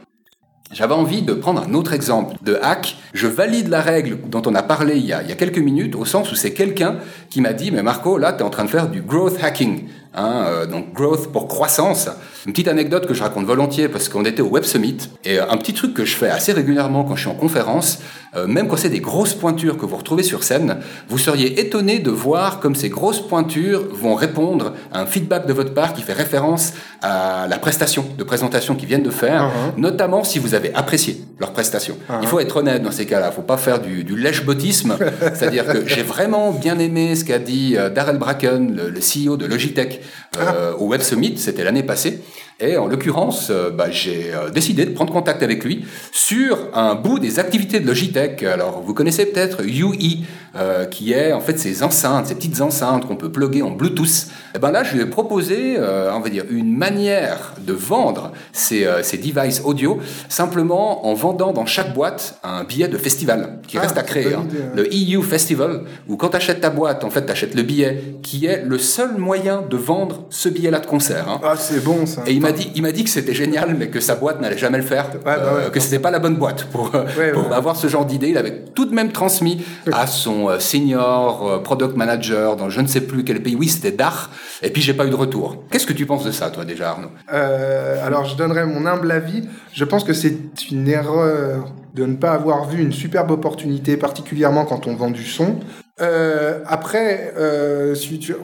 J'avais 0.74 0.94
envie 0.94 1.22
de 1.22 1.34
prendre 1.34 1.64
un 1.64 1.74
autre 1.74 1.94
exemple 1.94 2.36
de 2.42 2.60
hack. 2.62 2.98
Je 3.14 3.28
valide 3.28 3.70
la 3.70 3.82
règle 3.82 4.20
dont 4.28 4.42
on 4.46 4.54
a 4.54 4.64
parlé 4.64 4.98
il 4.98 5.06
y 5.06 5.14
a, 5.14 5.24
il 5.24 5.30
y 5.30 5.32
a 5.32 5.36
quelques 5.36 5.60
minutes, 5.60 5.96
au 5.96 6.04
sens 6.04 6.30
où 6.32 6.36
c'est 6.36 6.54
quelqu'un 6.54 6.98
qui 7.30 7.40
m'a 7.40 7.54
dit, 7.54 7.72
mais 7.72 7.84
Marco, 7.84 8.18
là, 8.18 8.34
tu 8.34 8.40
es 8.40 8.44
en 8.44 8.50
train 8.50 8.66
de 8.66 8.70
faire 8.70 8.90
du 8.90 9.02
growth 9.02 9.42
hacking. 9.42 9.88
Hein, 10.14 10.46
euh, 10.48 10.66
donc 10.66 10.94
growth 10.94 11.32
pour 11.32 11.48
croissance. 11.48 12.10
Une 12.46 12.54
petite 12.54 12.68
anecdote 12.68 13.06
que 13.06 13.14
je 13.14 13.22
raconte 13.22 13.46
volontiers 13.46 13.90
parce 13.90 14.10
qu'on 14.10 14.26
était 14.26 14.42
au 14.42 14.48
Web 14.48 14.64
Summit 14.64 14.98
et 15.26 15.40
euh, 15.40 15.50
un 15.50 15.58
petit 15.58 15.74
truc 15.74 15.94
que 15.94 16.06
je 16.06 16.16
fais 16.16 16.30
assez 16.30 16.54
régulièrement 16.54 17.04
quand 17.04 17.16
je 17.16 17.22
suis 17.22 17.30
en 17.30 17.36
conférence, 17.36 18.00
euh, 18.36 18.48
même 18.48 18.68
quand 18.68 18.78
c'est 18.78 18.90
des 18.90 19.00
grosses 19.00 19.34
pointures 19.34 19.78
que 19.78 19.86
vous 19.86 19.98
retrouvez 19.98 20.24
sur 20.24 20.44
scène, 20.44 20.78
vous 21.10 21.18
seriez 21.18 21.60
étonné 21.60 22.00
de 22.00 22.10
voir 22.10 22.60
comme 22.60 22.74
ces 22.74 22.90
grosses 22.90 23.22
pointures 23.22 23.84
vont 23.92 24.16
répondre 24.16 24.74
à 24.92 25.02
un 25.02 25.06
feedback 25.06 25.46
de 25.46 25.54
votre 25.54 25.74
part 25.74 25.94
qui 25.94 26.02
fait 26.02 26.14
référence 26.14 26.74
à 27.02 27.48
la 27.48 27.60
prestation 27.60 28.06
de 28.18 28.24
présentation 28.24 28.76
qu'ils 28.76 28.88
viennent 28.88 29.04
de 29.04 29.12
faire, 29.12 29.44
uh-huh. 29.44 29.80
notamment 29.80 30.24
si 30.24 30.40
vous 30.40 30.56
avez 30.56 30.74
apprécié 30.74 31.27
leur 31.40 31.54
prestation. 31.54 31.98
Uh-huh. 32.10 32.20
Il 32.22 32.28
faut 32.28 32.40
être 32.40 32.58
honnête 32.58 32.82
dans 32.82 32.92
ces 32.92 33.06
cas-là, 33.06 33.30
il 33.32 33.36
faut 33.36 33.42
pas 33.42 33.58
faire 33.58 33.80
du, 33.80 34.04
du 34.04 34.16
lèche-botisme, 34.18 34.98
c'est-à-dire 35.34 35.66
que 35.66 35.88
j'ai 35.88 36.04
vraiment 36.04 36.52
bien 36.52 36.80
aimé 36.80 37.16
ce 37.16 37.24
qu'a 37.26 37.40
dit 37.40 37.76
Darrell 37.94 38.18
Bracken, 38.18 38.76
le, 38.76 38.90
le 38.90 39.00
CEO 39.00 39.38
de 39.38 39.46
Logitech, 39.46 40.02
euh, 40.40 40.74
au 40.76 40.88
Web 40.88 41.02
Summit, 41.02 41.38
c'était 41.38 41.64
l'année 41.64 41.84
passée. 41.84 42.22
Et 42.60 42.76
en 42.76 42.88
l'occurrence, 42.88 43.50
euh, 43.52 43.70
bah, 43.70 43.92
j'ai 43.92 44.34
euh, 44.34 44.50
décidé 44.50 44.86
de 44.86 44.92
prendre 44.92 45.14
contact 45.14 45.44
avec 45.44 45.64
lui 45.64 45.86
sur 46.12 46.58
un 46.74 46.96
bout 46.96 47.20
des 47.20 47.38
activités 47.38 47.80
de 47.80 47.86
Logitech. 47.86 48.42
Alors, 48.42 48.82
vous 48.82 48.96
connaissez 48.96 49.28
peut-être 49.28 49.62
UI, 49.64 50.26
euh, 50.56 50.86
qui 50.86 51.14
est 51.14 51.34
en 51.34 51.40
fait 51.40 51.60
ces 51.60 51.84
enceintes, 51.84 52.26
ces 52.26 52.34
petites 52.34 52.60
enceintes 52.62 53.06
qu'on 53.06 53.16
peut 53.16 53.32
plugger 53.32 53.62
en 53.62 53.70
Bluetooth. 53.70 54.08
Et 54.08 54.56
eh 54.56 54.60
ben 54.60 54.72
là, 54.72 54.84
je 54.84 54.96
lui 54.96 55.04
ai 55.04 55.06
proposé, 55.06 55.76
euh, 55.78 56.12
on 56.16 56.20
va 56.20 56.30
dire, 56.30 56.46
une 56.50 56.76
manière 56.76 57.54
de 57.60 57.74
vendre 57.74 58.32
ces, 58.54 58.88
ces 59.04 59.20
devices 59.20 59.62
audio, 59.64 60.00
simplement 60.28 61.06
en 61.06 61.14
vendant 61.14 61.54
dans 61.54 61.68
chaque 61.68 61.94
boîte 61.94 62.40
un 62.44 62.64
billet 62.64 62.88
de 62.88 62.98
festival 62.98 63.60
qui 63.68 63.78
ah, 63.78 63.82
reste 63.82 64.00
à 64.00 64.04
créer. 64.04 64.34
Hein. 64.34 64.48
Le 64.74 64.88
EU 64.92 65.22
Festival, 65.22 65.82
où 66.08 66.18
quand 66.18 66.30
tu 66.30 66.38
achètes 66.38 66.62
ta 66.62 66.72
boîte, 66.72 67.04
en 67.04 67.12
fait, 67.12 67.24
tu 67.24 67.32
achètes 67.32 67.54
le 67.54 67.62
billet, 67.62 68.16
qui 68.24 68.48
est 68.48 68.64
le 68.66 68.80
seul 68.80 69.18
moyen 69.18 69.62
de 69.70 69.78
vendre 69.78 70.26
ce 70.32 70.50
billet-là 70.50 70.80
de 70.80 70.88
concert. 70.88 71.30
Hein. 71.30 71.40
Ah, 71.44 71.54
c'est 71.56 71.84
bon 71.84 72.08
ça 72.08 72.24
m'a 72.48 72.58
dit, 72.58 72.72
il 72.76 72.82
m'a 72.82 72.92
dit 72.92 73.04
que 73.04 73.10
c'était 73.10 73.34
génial, 73.34 73.76
mais 73.78 73.90
que 73.90 74.00
sa 74.00 74.16
boîte 74.16 74.42
n'allait 74.42 74.58
jamais 74.58 74.78
le 74.78 74.84
faire, 74.84 75.08
bah 75.24 75.38
euh, 75.40 75.70
que 75.70 75.80
c'était 75.80 76.00
pas 76.00 76.12
la 76.12 76.20
bonne 76.20 76.36
boîte 76.36 76.66
pour, 76.66 76.92
pour 76.92 77.54
avoir 77.54 77.76
ce 77.76 77.88
genre 77.88 78.06
d'idée. 78.06 78.30
Il 78.30 78.38
avait 78.38 78.64
tout 78.76 78.86
de 78.86 78.94
même 78.94 79.12
transmis 79.12 79.66
à 79.92 80.08
son 80.08 80.50
euh, 80.50 80.60
senior 80.60 81.48
euh, 81.48 81.60
product 81.60 81.96
manager 81.96 82.56
dans 82.56 82.70
je 82.70 82.82
ne 82.82 82.88
sais 82.88 83.02
plus 83.02 83.24
quel 83.24 83.42
pays. 83.42 83.56
Oui, 83.56 83.68
c'était 83.68 83.92
Dach. 83.92 84.30
Et 84.62 84.70
puis 84.70 84.82
j'ai 84.82 84.94
pas 84.94 85.06
eu 85.06 85.10
de 85.10 85.16
retour. 85.16 85.64
Qu'est-ce 85.72 85.86
que 85.86 85.94
tu 85.94 86.06
penses 86.06 86.24
de 86.24 86.32
ça, 86.32 86.50
toi 86.50 86.66
déjà, 86.66 86.92
Arnaud? 86.92 87.10
Alors 87.28 88.26
je 88.26 88.36
donnerais 88.36 88.66
mon 88.66 88.86
humble 88.86 89.12
avis. 89.12 89.44
Je 89.74 89.84
pense 89.84 90.04
que 90.04 90.14
c'est 90.14 90.38
une 90.72 90.88
erreur 90.88 91.64
de 91.94 92.06
ne 92.06 92.16
pas 92.16 92.32
avoir 92.32 92.68
vu 92.68 92.82
une 92.82 92.92
superbe 92.92 93.32
opportunité, 93.32 93.98
particulièrement 93.98 94.66
quand 94.66 94.88
on 94.88 94.96
vend 94.96 95.12
du 95.12 95.26
son. 95.26 95.60
Euh, 96.00 96.60
après, 96.68 97.34
euh, 97.38 97.96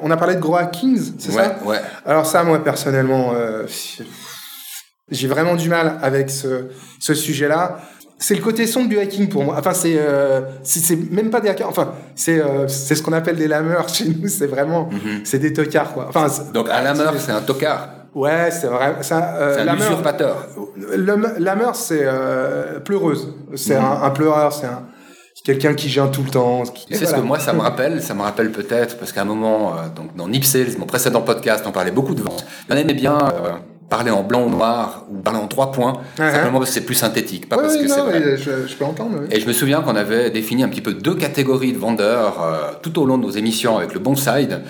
on 0.01 0.09
a 0.09 0.17
parlé 0.17 0.35
de 0.35 0.39
gros 0.39 0.55
hackings, 0.55 1.13
c'est 1.19 1.31
ça 1.31 1.57
Ouais. 1.63 1.77
Alors 2.05 2.25
ça, 2.25 2.43
moi 2.43 2.63
personnellement, 2.63 3.33
euh, 3.35 3.65
j'ai 5.09 5.27
vraiment 5.27 5.55
du 5.55 5.69
mal 5.69 5.99
avec 6.01 6.29
ce, 6.29 6.65
ce 6.99 7.13
sujet-là. 7.13 7.79
C'est 8.17 8.35
le 8.35 8.41
côté 8.41 8.65
sombre 8.67 8.89
du 8.89 8.97
hacking 8.97 9.27
pour 9.27 9.43
moi. 9.43 9.55
Enfin, 9.59 9.73
c'est 9.73 9.97
euh, 9.97 10.41
c'est 10.63 10.95
même 11.11 11.29
pas 11.29 11.41
des 11.41 11.49
hackers. 11.49 11.67
Enfin, 11.67 11.93
c'est 12.15 12.39
euh, 12.39 12.67
c'est 12.67 12.95
ce 12.95 13.03
qu'on 13.03 13.11
appelle 13.13 13.35
des 13.35 13.49
lameurs 13.49 13.89
chez 13.89 14.05
nous. 14.05 14.29
C'est 14.29 14.47
vraiment 14.47 14.89
mhm. 14.89 15.21
c'est 15.25 15.39
des 15.39 15.51
tocards 15.51 15.93
quoi. 15.93 16.05
Enfin, 16.07 16.27
donc 16.53 16.69
un 16.69 16.81
lameur, 16.81 17.13
c'est 17.19 17.33
un 17.33 17.41
tocard. 17.41 17.89
Ouais, 18.15 18.49
c'est 18.51 18.67
vrai. 18.67 18.95
Euh, 19.11 19.55
c'est 19.55 19.69
un 19.69 19.75
usurpateur. 19.75 20.47
Lameur, 20.95 21.75
c'est 21.75 22.03
euh, 22.03 22.79
pleureuse. 22.79 23.35
C'est 23.55 23.77
mhm. 23.77 23.85
un, 23.85 24.03
un, 24.03 24.09
pleureur. 24.11 24.53
C'est 24.53 24.67
un 24.67 24.83
quelqu'un 25.43 25.73
qui 25.73 25.89
gêne 25.89 26.09
tout 26.11 26.23
le 26.23 26.29
temps. 26.29 26.63
C'est 26.89 27.05
ce 27.05 27.13
que 27.13 27.19
moi, 27.19 27.39
ça 27.39 27.53
me 27.53 27.61
rappelle. 27.61 28.01
Ça 28.01 28.13
me 28.13 28.21
rappelle 28.21 28.51
peut-être 28.51 28.97
parce 28.97 29.11
qu'à 29.11 29.21
un 29.21 29.25
moment, 29.25 29.73
euh, 29.73 29.89
donc 29.95 30.15
dans 30.15 30.27
Nip 30.27 30.43
Sales, 30.43 30.77
mon 30.79 30.85
précédent 30.85 31.21
podcast, 31.21 31.65
on 31.67 31.71
parlait 31.71 31.91
beaucoup 31.91 32.15
de 32.15 32.21
vente. 32.21 32.45
On 32.69 32.75
aimait 32.75 32.93
bien 32.93 33.17
euh, 33.17 33.51
parler 33.89 34.11
en 34.11 34.23
blanc 34.23 34.43
ou 34.45 34.49
noir 34.49 35.05
ou 35.11 35.17
parler 35.17 35.39
en 35.39 35.47
trois 35.47 35.71
points, 35.71 35.93
simplement 36.17 36.59
parce 36.59 36.71
que 36.71 36.73
c'est 36.73 36.85
plus 36.85 36.95
synthétique, 36.95 37.47
pas 37.47 37.57
parce 37.57 37.77
que 37.77 37.87
c'est 37.87 37.99
vrai. 37.99 38.37
Je, 38.37 38.67
je, 38.67 38.75
peux 38.75 38.85
entendre. 38.85 39.19
Et 39.29 39.39
je 39.39 39.47
me 39.47 39.53
souviens 39.53 39.81
qu'on 39.81 39.95
avait 39.95 40.31
défini 40.31 40.63
un 40.63 40.69
petit 40.69 40.81
peu 40.81 40.93
deux 40.93 41.15
catégories 41.15 41.73
de 41.73 41.77
vendeurs 41.77 42.41
euh, 42.41 42.71
tout 42.81 42.97
au 42.99 43.05
long 43.05 43.17
de 43.17 43.23
nos 43.23 43.31
émissions 43.31 43.77
avec 43.77 43.93
le 43.93 43.99
bon 43.99 44.15
side, 44.15 44.61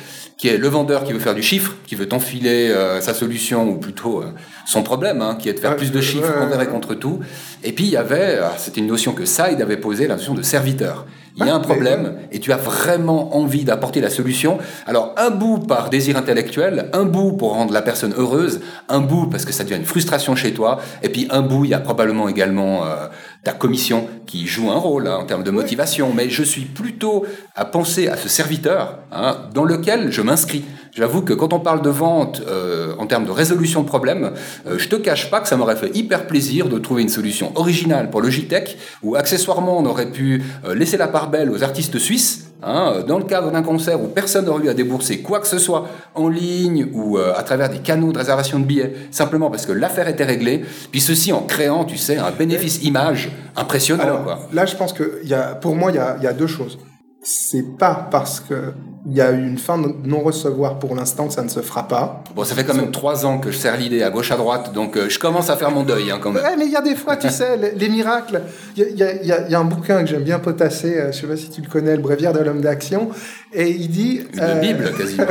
qui 0.43 0.49
est 0.49 0.57
le 0.57 0.67
vendeur 0.67 1.05
qui 1.05 1.13
veut 1.13 1.19
faire 1.19 1.35
du 1.35 1.41
chiffre, 1.41 1.77
qui 1.87 1.95
veut 1.95 2.05
t'enfiler 2.05 2.69
sa 2.99 3.13
solution 3.13 3.69
ou 3.69 3.75
plutôt 3.75 4.25
son 4.65 4.83
problème, 4.83 5.21
hein, 5.21 5.37
qui 5.39 5.47
est 5.47 5.53
de 5.53 5.59
faire 5.59 5.77
plus 5.77 5.89
de 5.93 6.01
chiffres 6.01 6.33
envers 6.37 6.59
et 6.59 6.67
contre 6.67 6.95
tout. 6.95 7.21
Et 7.63 7.71
puis 7.71 7.85
il 7.85 7.91
y 7.91 7.95
avait, 7.95 8.41
c'était 8.57 8.81
une 8.81 8.87
notion 8.87 9.13
que 9.13 9.23
Side 9.23 9.61
avait 9.61 9.77
posée, 9.77 10.05
la 10.05 10.17
notion 10.17 10.33
de 10.33 10.41
serviteur. 10.41 11.05
Il 11.37 11.45
y 11.45 11.49
a 11.49 11.55
un 11.55 11.61
problème 11.61 12.15
et 12.33 12.41
tu 12.41 12.51
as 12.51 12.57
vraiment 12.57 13.37
envie 13.37 13.63
d'apporter 13.63 14.01
la 14.01 14.09
solution. 14.09 14.57
Alors 14.85 15.15
un 15.15 15.29
bout 15.29 15.59
par 15.59 15.89
désir 15.89 16.17
intellectuel, 16.17 16.89
un 16.91 17.05
bout 17.05 17.31
pour 17.31 17.53
rendre 17.53 17.71
la 17.71 17.81
personne 17.81 18.13
heureuse, 18.17 18.59
un 18.89 18.99
bout 18.99 19.27
parce 19.27 19.45
que 19.45 19.53
ça 19.53 19.63
devient 19.63 19.77
une 19.77 19.85
frustration 19.85 20.35
chez 20.35 20.53
toi, 20.53 20.81
et 21.03 21.07
puis 21.07 21.27
un 21.29 21.41
bout 21.41 21.63
il 21.63 21.71
y 21.71 21.73
a 21.73 21.79
probablement 21.79 22.27
également 22.27 22.85
euh, 22.85 23.07
ta 23.43 23.51
commission 23.51 24.07
qui 24.25 24.47
joue 24.47 24.71
un 24.71 24.77
rôle 24.77 25.07
hein, 25.07 25.17
en 25.17 25.25
termes 25.25 25.43
de 25.43 25.51
motivation. 25.51 26.13
Mais 26.15 26.29
je 26.29 26.43
suis 26.43 26.65
plutôt 26.65 27.25
à 27.55 27.65
penser 27.65 28.07
à 28.07 28.15
ce 28.15 28.29
serviteur 28.29 28.99
hein, 29.11 29.37
dans 29.53 29.65
lequel 29.65 30.11
je 30.11 30.21
m'inscris. 30.21 30.63
J'avoue 30.95 31.23
que 31.23 31.33
quand 31.33 31.53
on 31.53 31.59
parle 31.59 31.81
de 31.81 31.89
vente 31.89 32.41
euh, 32.47 32.93
en 32.99 33.07
termes 33.07 33.25
de 33.25 33.31
résolution 33.31 33.81
de 33.81 33.87
problèmes, 33.87 34.31
euh, 34.67 34.77
je 34.77 34.87
te 34.87 34.95
cache 34.95 35.29
pas 35.29 35.41
que 35.41 35.47
ça 35.47 35.57
m'aurait 35.57 35.75
fait 35.75 35.95
hyper 35.95 36.27
plaisir 36.27 36.69
de 36.69 36.77
trouver 36.79 37.01
une 37.01 37.09
solution 37.09 37.51
originale 37.55 38.09
pour 38.09 38.21
Logitech, 38.21 38.77
où 39.01 39.15
accessoirement 39.15 39.77
on 39.77 39.85
aurait 39.85 40.11
pu 40.11 40.43
euh, 40.65 40.75
laisser 40.75 40.97
la 40.97 41.07
part 41.07 41.29
belle 41.29 41.49
aux 41.49 41.63
artistes 41.63 41.97
suisses 41.97 42.52
hein, 42.65 43.03
dans 43.07 43.17
le 43.17 43.25
cadre 43.25 43.51
d'un 43.51 43.63
concert 43.63 44.01
où 44.01 44.07
personne 44.07 44.45
n'aurait 44.45 44.65
eu 44.65 44.69
à 44.69 44.73
débourser 44.73 45.19
quoi 45.19 45.39
que 45.39 45.47
ce 45.47 45.57
soit 45.57 45.87
en 46.15 46.29
ligne 46.29 46.87
ou 46.93 47.17
euh, 47.17 47.33
à 47.35 47.43
travers 47.43 47.69
des 47.69 47.79
canaux 47.79 48.11
de 48.11 48.17
réservation 48.17 48.59
de 48.59 48.65
billets, 48.65 48.93
simplement 49.11 49.49
parce 49.49 49.65
que 49.65 49.71
l'affaire 49.71 50.07
était 50.07 50.23
réglée, 50.23 50.63
puis 50.91 51.01
ceci 51.01 51.31
en 51.33 51.41
créant, 51.41 51.85
tu 51.85 51.97
sais, 51.97 52.17
un 52.17 52.31
bénéfice 52.31 52.83
image 52.83 53.31
impressionnant. 53.55 54.03
Alors, 54.03 54.23
quoi. 54.23 54.39
là, 54.53 54.65
je 54.65 54.75
pense 54.75 54.93
que 54.93 55.21
y 55.23 55.33
a, 55.33 55.55
pour 55.55 55.75
moi, 55.75 55.91
il 55.91 55.95
y 55.95 55.99
a, 55.99 56.17
y 56.21 56.27
a 56.27 56.33
deux 56.33 56.47
choses. 56.47 56.79
C'est 57.21 57.77
pas 57.77 58.07
parce 58.11 58.39
que 58.39 58.73
il 59.05 59.13
y 59.17 59.19
a 59.21 59.31
eu 59.33 59.45
une 59.45 59.57
fin 59.57 59.77
de 59.77 59.93
non-recevoir 60.05 60.79
pour 60.79 60.95
l'instant 60.95 61.27
que 61.27 61.33
ça 61.33 61.43
ne 61.43 61.49
se 61.49 61.59
fera 61.59 61.87
pas. 61.89 62.23
Bon, 62.35 62.45
ça 62.45 62.55
fait 62.55 62.63
quand 62.63 62.73
même 62.73 62.91
trois 62.91 63.25
ans 63.25 63.37
que 63.37 63.51
je 63.51 63.57
sers 63.57 63.75
l'idée 63.75 64.01
à 64.01 64.09
gauche 64.09 64.31
à 64.31 64.37
droite, 64.37 64.71
donc 64.73 64.95
euh, 64.95 65.09
je 65.09 65.19
commence 65.19 65.49
à 65.49 65.57
faire 65.57 65.71
mon 65.71 65.83
deuil 65.83 66.09
hein, 66.09 66.19
quand 66.21 66.31
même. 66.31 66.41
Ouais, 66.41 66.55
mais 66.57 66.65
il 66.65 66.71
y 66.71 66.75
a 66.77 66.81
des 66.81 66.95
fois, 66.95 67.17
tu 67.17 67.29
sais, 67.39 67.57
les, 67.57 67.71
les 67.71 67.89
miracles. 67.89 68.41
Il 68.77 68.83
y 68.95 69.03
a, 69.03 69.21
y 69.47 69.51
y 69.51 69.55
un 69.55 69.63
bouquin 69.65 70.01
que 70.01 70.07
j'aime 70.09 70.23
bien 70.23 70.39
potasser, 70.39 70.97
euh, 70.97 71.11
je 71.11 71.19
sais 71.19 71.27
pas 71.27 71.35
si 71.35 71.49
tu 71.49 71.59
le 71.61 71.67
connais, 71.67 71.95
Le 71.97 72.01
Bréviaire 72.01 72.31
de 72.31 72.39
l'homme 72.39 72.61
d'action, 72.61 73.09
et 73.51 73.69
il 73.69 73.89
dit... 73.89 74.21
Une 74.33 74.39
euh, 74.39 74.59
Bible 74.61 74.91
quasiment. 74.97 75.25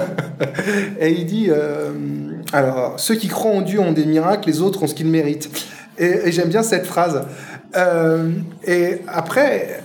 Et 1.01 1.11
il 1.13 1.25
dit, 1.25 1.51
alors, 2.53 2.99
ceux 2.99 3.15
qui 3.15 3.29
croient 3.29 3.53
en 3.53 3.61
Dieu 3.63 3.79
ont 3.81 3.93
des 3.93 4.05
miracles, 4.05 4.49
les 4.49 4.61
autres 4.61 4.83
ont 4.83 4.87
ce 4.87 4.95
qu'ils 4.95 5.07
méritent. 5.07 5.49
Et, 5.99 6.05
et 6.29 6.33
j'aime 6.33 6.49
bien 6.49 6.63
cette 6.63 6.85
phrase. 6.87 7.23
Et 8.67 8.99
après, 9.09 9.81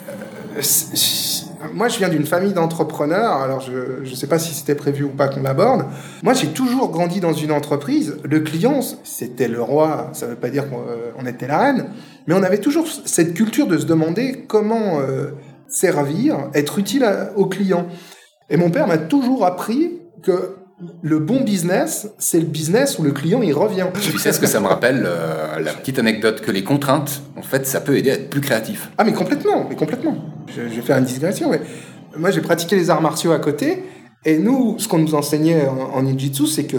c- 0.59 1.45
moi, 1.73 1.87
je 1.87 1.97
viens 1.97 2.09
d'une 2.09 2.25
famille 2.25 2.53
d'entrepreneurs. 2.53 3.33
Alors, 3.37 3.61
je 3.61 4.09
ne 4.09 4.15
sais 4.15 4.27
pas 4.27 4.39
si 4.39 4.53
c'était 4.53 4.75
prévu 4.75 5.03
ou 5.03 5.09
pas 5.09 5.27
qu'on 5.27 5.41
l'aborde. 5.41 5.85
Moi, 6.23 6.33
j'ai 6.33 6.47
toujours 6.47 6.89
grandi 6.91 7.19
dans 7.19 7.33
une 7.33 7.51
entreprise. 7.51 8.17
Le 8.23 8.39
client, 8.41 8.81
c'était 9.03 9.47
le 9.47 9.61
roi. 9.61 10.09
Ça 10.13 10.25
ne 10.25 10.31
veut 10.31 10.37
pas 10.37 10.49
dire 10.49 10.69
qu'on 10.69 10.81
euh, 10.87 11.29
était 11.29 11.47
la 11.47 11.59
reine. 11.59 11.85
Mais 12.27 12.33
on 12.33 12.43
avait 12.43 12.59
toujours 12.59 12.87
cette 13.05 13.33
culture 13.33 13.67
de 13.67 13.77
se 13.77 13.85
demander 13.85 14.45
comment 14.47 14.99
euh, 14.99 15.31
servir, 15.67 16.49
être 16.53 16.79
utile 16.79 17.07
au 17.35 17.45
client. 17.45 17.87
Et 18.49 18.57
mon 18.57 18.69
père 18.69 18.87
m'a 18.87 18.97
toujours 18.97 19.45
appris 19.45 20.01
que 20.23 20.56
le 21.01 21.19
bon 21.19 21.41
business, 21.41 22.09
c'est 22.19 22.39
le 22.39 22.45
business 22.45 22.99
où 22.99 23.03
le 23.03 23.11
client 23.11 23.41
il 23.41 23.53
revient. 23.53 23.87
tu 23.99 24.17
sais 24.19 24.31
ce 24.31 24.39
que 24.39 24.45
ça 24.45 24.59
me 24.59 24.67
rappelle, 24.67 25.03
euh, 25.05 25.59
la 25.59 25.73
petite 25.73 25.97
anecdote, 25.97 26.41
que 26.41 26.51
les 26.51 26.63
contraintes, 26.63 27.21
en 27.35 27.41
fait, 27.41 27.65
ça 27.65 27.81
peut 27.81 27.97
aider 27.97 28.11
à 28.11 28.13
être 28.13 28.29
plus 28.29 28.41
créatif. 28.41 28.91
Ah 28.97 29.03
mais 29.03 29.13
complètement, 29.13 29.65
mais 29.67 29.75
complètement. 29.75 30.17
Je, 30.47 30.69
je 30.69 30.75
vais 30.75 30.81
faire 30.81 30.97
une 30.97 31.05
digression, 31.05 31.49
mais 31.49 31.61
moi 32.15 32.29
j'ai 32.29 32.41
pratiqué 32.41 32.75
les 32.75 32.89
arts 32.89 33.01
martiaux 33.01 33.31
à 33.31 33.39
côté, 33.39 33.83
et 34.23 34.37
nous, 34.37 34.77
ce 34.77 34.87
qu'on 34.87 34.99
nous 34.99 35.15
enseignait 35.15 35.67
en, 35.67 35.95
en 35.95 36.03
ninjutsu, 36.03 36.45
c'est 36.45 36.65
que 36.65 36.77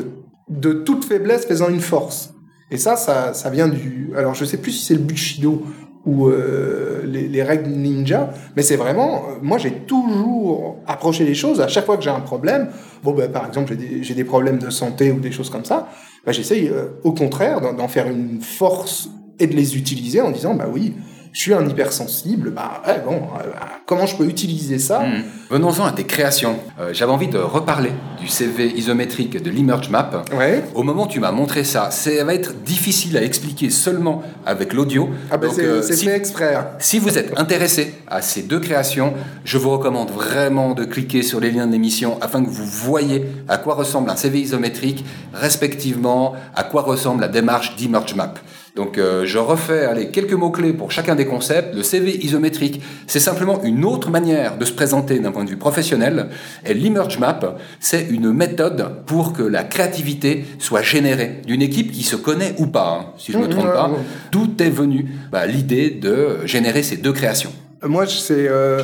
de 0.48 0.72
toute 0.72 1.04
faiblesse 1.04 1.46
faisant 1.46 1.68
une 1.68 1.80
force. 1.80 2.34
Et 2.70 2.76
ça, 2.76 2.96
ça, 2.96 3.32
ça 3.32 3.50
vient 3.50 3.68
du... 3.68 4.10
Alors 4.16 4.34
je 4.34 4.44
sais 4.44 4.58
plus 4.58 4.72
si 4.72 4.84
c'est 4.84 4.94
le 4.94 5.00
Bushido 5.00 5.62
ou 6.06 6.28
euh, 6.28 7.02
les, 7.04 7.28
les 7.28 7.42
règles 7.42 7.68
ninja, 7.70 8.30
mais 8.56 8.62
c'est 8.62 8.76
vraiment... 8.76 9.16
euh, 9.16 9.34
Moi 9.42 9.58
j'ai 9.58 9.72
toujours 9.72 10.76
approché 10.86 11.24
les 11.24 11.34
choses, 11.34 11.60
à 11.60 11.68
chaque 11.68 11.86
fois 11.86 11.96
que 11.96 12.02
j'ai 12.02 12.10
un 12.10 12.20
problème, 12.20 12.68
bon 13.02 13.12
ben, 13.12 13.30
par 13.30 13.46
exemple 13.46 13.74
j'ai 13.78 14.14
des, 14.14 14.14
des 14.14 14.24
problèmes 14.24 14.58
de 14.58 14.70
santé 14.70 15.12
ou 15.12 15.20
des 15.20 15.32
choses 15.32 15.50
comme 15.50 15.64
ça, 15.64 15.88
ben, 16.24 16.32
j'essaye 16.32 16.68
euh, 16.68 16.86
au 17.04 17.12
contraire 17.12 17.60
d'en 17.60 17.72
d'en 17.74 17.88
faire 17.88 18.08
une 18.08 18.40
force 18.40 19.08
et 19.40 19.46
de 19.46 19.54
les 19.54 19.76
utiliser 19.76 20.20
en 20.20 20.30
disant, 20.30 20.54
bah 20.54 20.68
oui, 20.72 20.94
je 21.32 21.40
suis 21.40 21.54
un 21.54 21.66
hypersensible, 21.68 22.50
bah 22.50 22.82
ouais, 22.86 23.00
bon, 23.04 23.16
euh, 23.38 23.50
comment 23.86 24.06
je 24.06 24.16
peux 24.16 24.24
utiliser 24.26 24.78
ça 24.78 25.00
Hmm. 25.00 25.22
Venons-en 25.50 25.84
à 25.86 25.92
tes 25.92 26.04
créations. 26.04 26.58
Euh, 26.78 26.90
J'avais 26.92 27.10
envie 27.12 27.28
de 27.28 27.38
reparler 27.38 27.90
du 28.20 28.28
CV 28.28 28.66
isométrique 28.76 29.42
de 29.42 29.50
l'Emerge 29.50 29.88
Map. 29.88 30.24
Ouais. 30.36 30.62
Au 30.74 30.82
moment 30.82 31.04
où 31.04 31.08
tu 31.08 31.20
m'as 31.20 31.32
montré 31.32 31.64
ça, 31.64 31.90
ça 31.90 32.22
va 32.24 32.34
être 32.34 32.52
difficile 32.64 33.16
à 33.16 33.22
expliquer 33.22 33.70
seulement 33.70 34.22
avec 34.44 34.74
l'audio. 34.74 35.08
Ah 35.30 35.38
ben 35.38 35.50
c'est 35.54 35.64
euh, 35.64 35.80
c'est 35.82 35.96
si- 35.96 36.04
fait 36.04 36.14
exprès. 36.16 36.54
hein. 36.54 36.66
Si 36.80 36.98
vous 36.98 37.16
êtes 37.16 37.38
intéressé 37.38 37.94
à 38.08 38.20
ces 38.20 38.42
deux 38.42 38.60
créations, 38.60 39.14
je 39.44 39.56
vous 39.56 39.70
recommande 39.70 40.10
vraiment 40.10 40.74
de 40.74 40.84
cliquer 40.84 41.22
sur 41.22 41.40
les 41.40 41.50
liens 41.50 41.66
de 41.66 41.72
l'émission 41.72 42.18
afin 42.20 42.44
que 42.44 42.50
vous 42.50 42.66
voyez 42.66 43.24
à 43.48 43.56
quoi 43.56 43.74
ressemble 43.74 44.10
un 44.10 44.16
CV 44.16 44.40
isométrique, 44.40 45.04
respectivement 45.32 46.34
à 46.54 46.64
quoi 46.64 46.82
ressemble 46.82 47.22
la 47.22 47.28
démarche 47.28 47.74
d'Emerge 47.76 48.14
Map. 48.14 48.34
Donc 48.78 48.96
euh, 48.96 49.26
je 49.26 49.38
refais 49.38 49.84
allez, 49.86 50.06
quelques 50.10 50.34
mots-clés 50.34 50.72
pour 50.72 50.92
chacun 50.92 51.16
des 51.16 51.26
concepts. 51.26 51.74
Le 51.74 51.82
CV 51.82 52.16
isométrique, 52.24 52.80
c'est 53.08 53.18
simplement 53.18 53.60
une 53.64 53.84
autre 53.84 54.08
manière 54.08 54.56
de 54.56 54.64
se 54.64 54.72
présenter 54.72 55.18
d'un 55.18 55.32
point 55.32 55.42
de 55.42 55.50
vue 55.50 55.56
professionnel. 55.56 56.28
Et 56.64 56.74
l'Emerge 56.74 57.18
Map, 57.18 57.40
c'est 57.80 58.06
une 58.08 58.32
méthode 58.32 59.04
pour 59.04 59.32
que 59.32 59.42
la 59.42 59.64
créativité 59.64 60.44
soit 60.60 60.82
générée 60.82 61.42
d'une 61.44 61.60
équipe 61.60 61.90
qui 61.90 62.04
se 62.04 62.14
connaît 62.14 62.54
ou 62.58 62.68
pas, 62.68 63.00
hein, 63.00 63.06
si 63.18 63.32
je 63.32 63.38
ne 63.38 63.42
me 63.42 63.48
Mmh, 63.48 63.50
trompe 63.50 63.64
ouais, 63.66 63.72
pas. 63.72 63.88
ouais. 63.88 63.98
D'où 64.30 64.46
est 64.60 64.70
venue 64.70 65.06
bah, 65.32 65.44
l'idée 65.46 65.90
de 65.90 66.46
générer 66.46 66.84
ces 66.84 66.98
deux 66.98 67.12
créations? 67.12 67.52
Moi, 67.82 68.06
c'est 68.06 68.46
euh, 68.48 68.82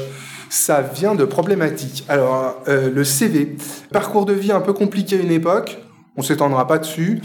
ça 0.50 0.80
vient 0.80 1.14
de 1.14 1.24
problématiques. 1.24 2.04
Alors, 2.08 2.62
euh, 2.66 2.90
le 2.92 3.04
CV, 3.04 3.56
parcours 3.92 4.26
de 4.26 4.32
vie 4.32 4.50
un 4.50 4.60
peu 4.60 4.72
compliqué 4.72 5.18
à 5.18 5.20
une 5.20 5.30
époque, 5.30 5.78
on 6.16 6.22
s'étendra 6.22 6.66
pas 6.66 6.78
dessus. 6.78 7.20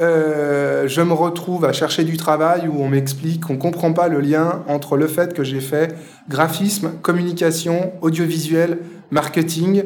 Euh, 0.00 0.88
je 0.88 1.02
me 1.02 1.12
retrouve 1.12 1.64
à 1.66 1.72
chercher 1.72 2.04
du 2.04 2.16
travail 2.16 2.66
où 2.66 2.82
on 2.82 2.88
m'explique 2.88 3.42
qu'on 3.44 3.58
comprend 3.58 3.92
pas 3.92 4.08
le 4.08 4.20
lien 4.20 4.64
entre 4.66 4.96
le 4.96 5.06
fait 5.06 5.34
que 5.34 5.44
j'ai 5.44 5.60
fait 5.60 5.94
graphisme, 6.28 6.92
communication, 7.02 7.92
audiovisuel, 8.00 8.78
marketing 9.10 9.84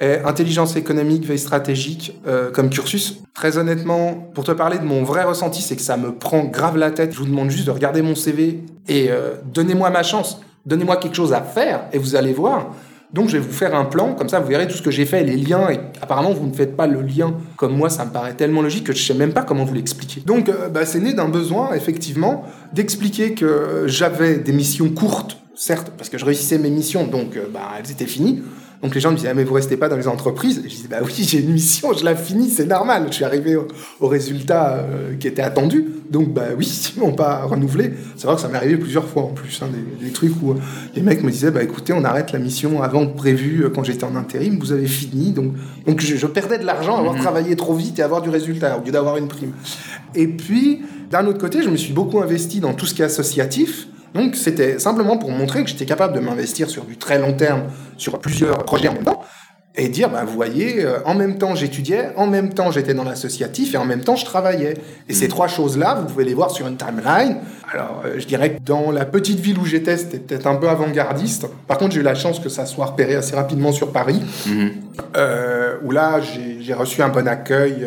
et 0.00 0.18
intelligence 0.24 0.76
économique, 0.76 1.24
veille 1.24 1.40
stratégique 1.40 2.20
euh, 2.28 2.52
comme 2.52 2.70
cursus. 2.70 3.20
Très 3.34 3.58
honnêtement, 3.58 4.30
pour 4.32 4.44
te 4.44 4.52
parler 4.52 4.78
de 4.78 4.84
mon 4.84 5.02
vrai 5.02 5.24
ressenti, 5.24 5.60
c'est 5.60 5.74
que 5.74 5.82
ça 5.82 5.96
me 5.96 6.14
prend 6.14 6.44
grave 6.44 6.76
la 6.76 6.92
tête. 6.92 7.12
Je 7.12 7.18
vous 7.18 7.26
demande 7.26 7.50
juste 7.50 7.66
de 7.66 7.72
regarder 7.72 8.00
mon 8.00 8.14
CV 8.14 8.62
et 8.86 9.10
euh, 9.10 9.34
donnez-moi 9.44 9.90
ma 9.90 10.04
chance. 10.04 10.40
Donnez-moi 10.66 10.98
quelque 10.98 11.16
chose 11.16 11.32
à 11.32 11.42
faire 11.42 11.86
et 11.92 11.98
vous 11.98 12.14
allez 12.14 12.32
voir. 12.32 12.74
Donc 13.12 13.28
je 13.28 13.38
vais 13.38 13.42
vous 13.42 13.52
faire 13.52 13.74
un 13.74 13.86
plan, 13.86 14.14
comme 14.14 14.28
ça 14.28 14.38
vous 14.38 14.48
verrez 14.48 14.68
tout 14.68 14.76
ce 14.76 14.82
que 14.82 14.90
j'ai 14.90 15.06
fait, 15.06 15.24
les 15.24 15.36
liens, 15.36 15.70
et 15.70 15.80
apparemment 16.02 16.32
vous 16.32 16.46
ne 16.46 16.52
faites 16.52 16.76
pas 16.76 16.86
le 16.86 17.00
lien 17.00 17.34
comme 17.56 17.74
moi, 17.74 17.88
ça 17.88 18.04
me 18.04 18.10
paraît 18.10 18.34
tellement 18.34 18.60
logique 18.60 18.84
que 18.84 18.92
je 18.92 19.02
sais 19.02 19.14
même 19.14 19.32
pas 19.32 19.42
comment 19.42 19.64
vous 19.64 19.74
l'expliquer. 19.74 20.20
Donc 20.26 20.48
euh, 20.48 20.68
bah, 20.68 20.84
c'est 20.84 21.00
né 21.00 21.14
d'un 21.14 21.28
besoin, 21.28 21.72
effectivement, 21.72 22.44
d'expliquer 22.74 23.34
que 23.34 23.84
j'avais 23.86 24.36
des 24.36 24.52
missions 24.52 24.90
courtes, 24.90 25.38
certes, 25.54 25.90
parce 25.96 26.10
que 26.10 26.18
je 26.18 26.24
réussissais 26.26 26.58
mes 26.58 26.70
missions, 26.70 27.06
donc 27.06 27.36
euh, 27.36 27.46
bah, 27.52 27.72
elles 27.78 27.90
étaient 27.90 28.06
finies. 28.06 28.42
Donc 28.82 28.94
les 28.94 29.00
gens 29.00 29.10
me 29.10 29.16
disaient, 29.16 29.28
ah, 29.30 29.34
mais 29.34 29.42
vous 29.42 29.54
restez 29.54 29.76
pas 29.76 29.88
dans 29.88 29.96
les 29.96 30.06
entreprises 30.06 30.62
Et 30.64 30.68
je 30.68 30.74
disais, 30.74 30.88
bah 30.88 30.98
oui, 31.04 31.12
j'ai 31.16 31.40
une 31.40 31.52
mission, 31.52 31.92
je 31.92 32.04
la 32.04 32.14
finis, 32.14 32.48
c'est 32.48 32.66
normal. 32.66 33.06
Je 33.08 33.14
suis 33.14 33.24
arrivé 33.24 33.56
au, 33.56 33.66
au 34.00 34.06
résultat 34.06 34.76
euh, 34.76 35.16
qui 35.18 35.26
était 35.26 35.42
attendu. 35.42 35.84
Donc 36.10 36.32
bah 36.32 36.46
oui, 36.56 36.92
ils 36.96 37.00
m'ont 37.00 37.12
pas 37.12 37.44
renouvelé. 37.44 37.92
C'est 38.16 38.26
vrai 38.26 38.36
que 38.36 38.40
ça 38.40 38.48
m'est 38.48 38.56
arrivé 38.56 38.76
plusieurs 38.76 39.08
fois 39.08 39.24
en 39.24 39.32
plus, 39.32 39.60
hein, 39.62 39.68
des, 39.72 40.06
des 40.06 40.12
trucs 40.12 40.32
où 40.42 40.52
euh, 40.52 40.56
les 40.94 41.02
mecs 41.02 41.24
me 41.24 41.30
disaient, 41.30 41.50
bah 41.50 41.62
écoutez, 41.62 41.92
on 41.92 42.04
arrête 42.04 42.30
la 42.30 42.38
mission 42.38 42.80
avant 42.82 43.06
prévu 43.06 43.64
euh, 43.64 43.70
quand 43.70 43.82
j'étais 43.82 44.04
en 44.04 44.14
intérim, 44.14 44.58
vous 44.60 44.72
avez 44.72 44.86
fini. 44.86 45.32
Donc, 45.32 45.54
donc 45.84 46.00
je, 46.00 46.16
je 46.16 46.26
perdais 46.26 46.58
de 46.58 46.64
l'argent 46.64 46.96
à 46.96 47.00
avoir 47.00 47.16
travaillé 47.16 47.56
trop 47.56 47.74
vite 47.74 47.98
et 47.98 48.02
avoir 48.02 48.22
du 48.22 48.30
résultat 48.30 48.78
au 48.78 48.84
lieu 48.84 48.92
d'avoir 48.92 49.16
une 49.16 49.28
prime. 49.28 49.52
Et 50.14 50.28
puis, 50.28 50.82
d'un 51.10 51.26
autre 51.26 51.38
côté, 51.38 51.62
je 51.62 51.68
me 51.68 51.76
suis 51.76 51.92
beaucoup 51.92 52.20
investi 52.20 52.60
dans 52.60 52.74
tout 52.74 52.86
ce 52.86 52.94
qui 52.94 53.02
est 53.02 53.06
associatif. 53.06 53.87
Donc 54.14 54.36
c'était 54.36 54.78
simplement 54.78 55.16
pour 55.16 55.30
montrer 55.30 55.62
que 55.64 55.70
j'étais 55.70 55.86
capable 55.86 56.14
de 56.14 56.20
m'investir 56.20 56.70
sur 56.70 56.84
du 56.84 56.96
très 56.96 57.18
long 57.18 57.32
terme, 57.32 57.64
sur 57.96 58.18
plusieurs 58.18 58.64
projets 58.64 58.88
en 58.88 58.94
même 58.94 59.04
temps, 59.04 59.22
et 59.78 59.88
dire, 59.88 60.10
bah, 60.10 60.24
vous 60.26 60.34
voyez, 60.34 60.84
euh, 60.84 60.98
en 61.04 61.14
même 61.14 61.38
temps 61.38 61.54
j'étudiais, 61.54 62.10
en 62.16 62.26
même 62.26 62.52
temps 62.52 62.72
j'étais 62.72 62.94
dans 62.94 63.04
l'associatif, 63.04 63.74
et 63.74 63.76
en 63.76 63.84
même 63.84 64.00
temps 64.00 64.16
je 64.16 64.24
travaillais. 64.24 64.74
Et 65.08 65.14
ces 65.14 65.28
trois 65.28 65.46
choses-là, 65.46 65.94
vous 65.94 66.06
pouvez 66.06 66.24
les 66.24 66.34
voir 66.34 66.50
sur 66.50 66.66
une 66.66 66.76
timeline. 66.76 67.36
Alors 67.72 68.02
euh, 68.04 68.14
je 68.18 68.26
dirais 68.26 68.54
que 68.54 68.60
dans 68.64 68.90
la 68.90 69.04
petite 69.04 69.38
ville 69.38 69.58
où 69.58 69.64
j'étais, 69.64 69.96
c'était 69.96 70.18
peut-être 70.18 70.48
un 70.48 70.56
peu 70.56 70.68
avant-gardiste. 70.68 71.46
Par 71.68 71.78
contre, 71.78 71.94
j'ai 71.94 72.00
eu 72.00 72.04
la 72.04 72.16
chance 72.16 72.40
que 72.40 72.48
ça 72.48 72.66
soit 72.66 72.86
repéré 72.86 73.14
assez 73.14 73.36
rapidement 73.36 73.70
sur 73.70 73.92
Paris, 73.92 74.20
euh, 75.16 75.76
où 75.84 75.92
là 75.92 76.20
j'ai 76.20 76.74
reçu 76.74 77.00
un 77.02 77.08
bon 77.08 77.28
accueil 77.28 77.86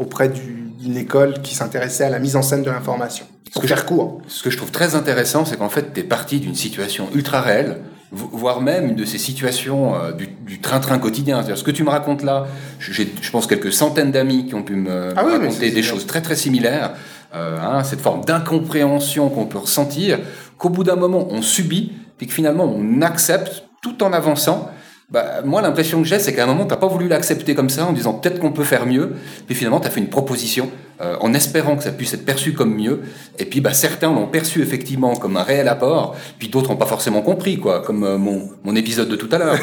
auprès 0.00 0.28
du- 0.28 0.72
d'une 0.80 0.96
école 0.96 1.40
qui 1.42 1.54
s'intéressait 1.54 2.04
à 2.04 2.10
la 2.10 2.18
mise 2.18 2.36
en 2.36 2.42
scène 2.42 2.62
de 2.62 2.70
l'information. 2.70 3.26
Pour 3.52 3.64
faire 3.64 3.84
court. 3.84 4.22
Ce 4.28 4.42
que 4.42 4.50
je 4.50 4.56
trouve 4.56 4.70
très 4.70 4.94
intéressant, 4.94 5.44
c'est 5.44 5.56
qu'en 5.58 5.68
fait, 5.68 5.92
tu 5.92 6.00
es 6.00 6.04
parti 6.04 6.38
d'une 6.40 6.54
situation 6.54 7.08
ultra 7.14 7.40
réelle, 7.40 7.80
vo- 8.12 8.30
voire 8.32 8.60
même 8.62 8.90
une 8.90 8.94
de 8.94 9.04
ces 9.04 9.18
situations 9.18 9.94
euh, 9.96 10.12
du 10.12 10.60
train-train 10.60 10.98
quotidien. 10.98 11.36
C'est-à-dire, 11.38 11.58
ce 11.58 11.64
que 11.64 11.70
tu 11.72 11.82
me 11.84 11.90
racontes 11.90 12.22
là, 12.22 12.46
j'ai, 12.78 13.12
je 13.20 13.30
pense, 13.30 13.46
quelques 13.46 13.72
centaines 13.72 14.12
d'amis 14.12 14.46
qui 14.46 14.54
ont 14.54 14.62
pu 14.62 14.76
me 14.76 15.12
Ah 15.16 15.24
oui, 15.26 15.32
raconter 15.32 15.50
c'est- 15.50 15.70
des 15.70 15.82
c'est- 15.82 15.82
choses 15.82 16.06
très 16.06 16.22
très 16.22 16.36
similaires. 16.36 16.92
Euh, 17.34 17.58
hein, 17.60 17.84
cette 17.84 18.00
forme 18.00 18.24
d'incompréhension 18.24 19.28
qu'on 19.28 19.46
peut 19.46 19.58
ressentir, 19.58 20.18
qu'au 20.58 20.68
bout 20.70 20.84
d'un 20.84 20.96
moment, 20.96 21.26
on 21.30 21.42
subit, 21.42 21.92
puis 22.18 22.26
que 22.26 22.32
finalement, 22.32 22.64
on 22.64 23.02
accepte 23.02 23.64
tout 23.82 24.02
en 24.02 24.12
avançant. 24.12 24.70
Bah, 25.10 25.42
moi, 25.44 25.60
l'impression 25.60 26.00
que 26.00 26.06
j'ai, 26.06 26.20
c'est 26.20 26.32
qu'à 26.32 26.44
un 26.44 26.46
moment, 26.46 26.66
t'as 26.66 26.76
pas 26.76 26.86
voulu 26.86 27.08
l'accepter 27.08 27.56
comme 27.56 27.68
ça, 27.68 27.84
en 27.84 27.92
disant 27.92 28.14
peut-être 28.14 28.38
qu'on 28.38 28.52
peut 28.52 28.64
faire 28.64 28.86
mieux. 28.86 29.14
Puis 29.46 29.56
finalement, 29.56 29.80
tu 29.80 29.88
as 29.88 29.90
fait 29.90 30.00
une 30.00 30.08
proposition 30.08 30.70
euh, 31.00 31.16
en 31.20 31.34
espérant 31.34 31.76
que 31.76 31.82
ça 31.82 31.90
puisse 31.90 32.14
être 32.14 32.24
perçu 32.24 32.52
comme 32.52 32.76
mieux. 32.76 33.00
Et 33.38 33.44
puis, 33.44 33.60
bah, 33.60 33.72
certains 33.72 34.12
l'ont 34.12 34.28
perçu 34.28 34.62
effectivement 34.62 35.16
comme 35.16 35.36
un 35.36 35.42
réel 35.42 35.66
apport, 35.66 36.14
puis 36.38 36.48
d'autres 36.48 36.70
n'ont 36.70 36.76
pas 36.76 36.86
forcément 36.86 37.22
compris, 37.22 37.58
quoi, 37.58 37.80
comme 37.82 38.04
euh, 38.04 38.18
mon, 38.18 38.50
mon 38.62 38.76
épisode 38.76 39.08
de 39.08 39.16
tout 39.16 39.28
à 39.32 39.38
l'heure. 39.38 39.58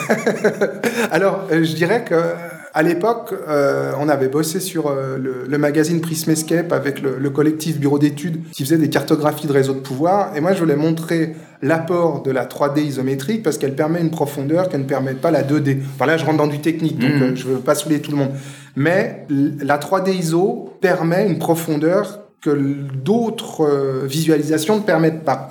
Alors, 1.11 1.45
euh, 1.51 1.63
je 1.63 1.73
dirais 1.73 2.03
que 2.03 2.15
À 2.77 2.83
l'époque, 2.83 3.33
euh, 3.47 3.91
on 3.99 4.07
avait 4.07 4.27
bossé 4.27 4.59
sur 4.59 4.85
euh, 4.85 5.17
le, 5.17 5.57
magazine 5.57 5.99
Prism 5.99 6.29
Escape 6.29 6.71
avec 6.71 7.01
le, 7.01 7.29
collectif 7.31 7.79
Bureau 7.79 7.97
d'études 7.97 8.51
qui 8.51 8.63
faisait 8.63 8.77
des 8.77 8.91
cartographies 8.91 9.47
de 9.47 9.51
réseaux 9.51 9.73
de 9.73 9.79
pouvoir. 9.79 10.37
Et 10.37 10.41
moi, 10.41 10.53
je 10.53 10.59
voulais 10.59 10.75
montrer 10.75 11.33
l'apport 11.63 12.21
de 12.21 12.29
la 12.29 12.45
3D 12.45 12.81
isométrique 12.81 13.41
parce 13.41 13.57
qu'elle 13.57 13.73
permet 13.73 13.99
une 13.99 14.11
profondeur 14.11 14.69
qu'elle 14.69 14.81
ne 14.81 14.85
permet 14.85 15.15
pas 15.15 15.31
la 15.31 15.41
2D. 15.41 15.79
Enfin 15.95 16.05
là, 16.05 16.17
je 16.17 16.25
rentre 16.25 16.37
dans 16.37 16.45
du 16.45 16.59
technique, 16.59 16.99
donc 16.99 17.09
mmh. 17.09 17.35
je 17.35 17.47
ne 17.47 17.53
veux 17.53 17.61
pas 17.61 17.73
saouler 17.73 17.99
tout 17.99 18.11
le 18.11 18.17
monde. 18.17 18.33
Mais 18.75 19.25
la 19.59 19.79
3D 19.79 20.13
ISO 20.13 20.69
permet 20.79 21.27
une 21.27 21.39
profondeur 21.39 22.19
que 22.41 22.51
d'autres 22.51 24.05
visualisations 24.05 24.75
ne 24.75 24.83
permettent 24.83 25.25
pas. 25.25 25.49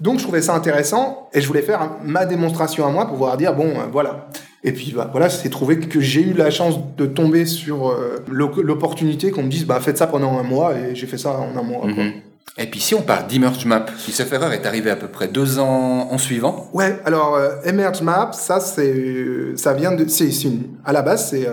Donc 0.00 0.18
je 0.18 0.24
trouvais 0.24 0.42
ça 0.42 0.54
intéressant 0.54 1.28
et 1.32 1.40
je 1.40 1.46
voulais 1.46 1.62
faire 1.62 1.90
ma 2.02 2.26
démonstration 2.26 2.86
à 2.86 2.90
moi 2.90 3.04
pour 3.04 3.14
pouvoir 3.14 3.36
dire 3.36 3.54
bon 3.54 3.68
euh, 3.68 3.86
voilà. 3.90 4.28
Et 4.62 4.72
puis 4.72 4.92
bah, 4.96 5.08
voilà, 5.10 5.28
c'est 5.28 5.50
trouvé 5.50 5.78
que 5.78 6.00
j'ai 6.00 6.22
eu 6.22 6.32
la 6.32 6.50
chance 6.50 6.76
de 6.96 7.06
tomber 7.06 7.44
sur 7.44 7.90
euh, 7.90 8.24
l'opportunité 8.28 9.30
qu'on 9.30 9.42
me 9.42 9.50
dise 9.50 9.66
bah 9.66 9.78
faites 9.80 9.98
ça 9.98 10.06
pendant 10.06 10.38
un 10.38 10.42
mois 10.42 10.74
et 10.74 10.94
j'ai 10.94 11.06
fait 11.06 11.18
ça 11.18 11.38
en 11.38 11.56
un 11.56 11.62
mois. 11.62 11.86
Mhm. 11.86 12.12
Et 12.56 12.66
puis 12.66 12.80
si 12.80 12.94
on 12.94 13.02
parle 13.02 13.26
d'Emerge 13.26 13.66
Map, 13.66 13.86
si 13.98 14.12
cette 14.12 14.32
erreur 14.32 14.52
est 14.52 14.64
arrivée 14.64 14.90
à 14.90 14.96
peu 14.96 15.08
près 15.08 15.26
deux 15.26 15.58
ans 15.58 16.08
en 16.10 16.18
suivant? 16.18 16.70
Ouais, 16.72 17.00
alors 17.04 17.34
euh, 17.34 17.50
Emerge 17.64 18.00
Map, 18.02 18.30
ça 18.32 18.60
c'est 18.60 19.56
ça 19.56 19.74
vient 19.74 19.92
de 19.92 20.06
c'est 20.08 20.30
à 20.84 20.92
la 20.92 21.02
base 21.02 21.30
c'est 21.30 21.48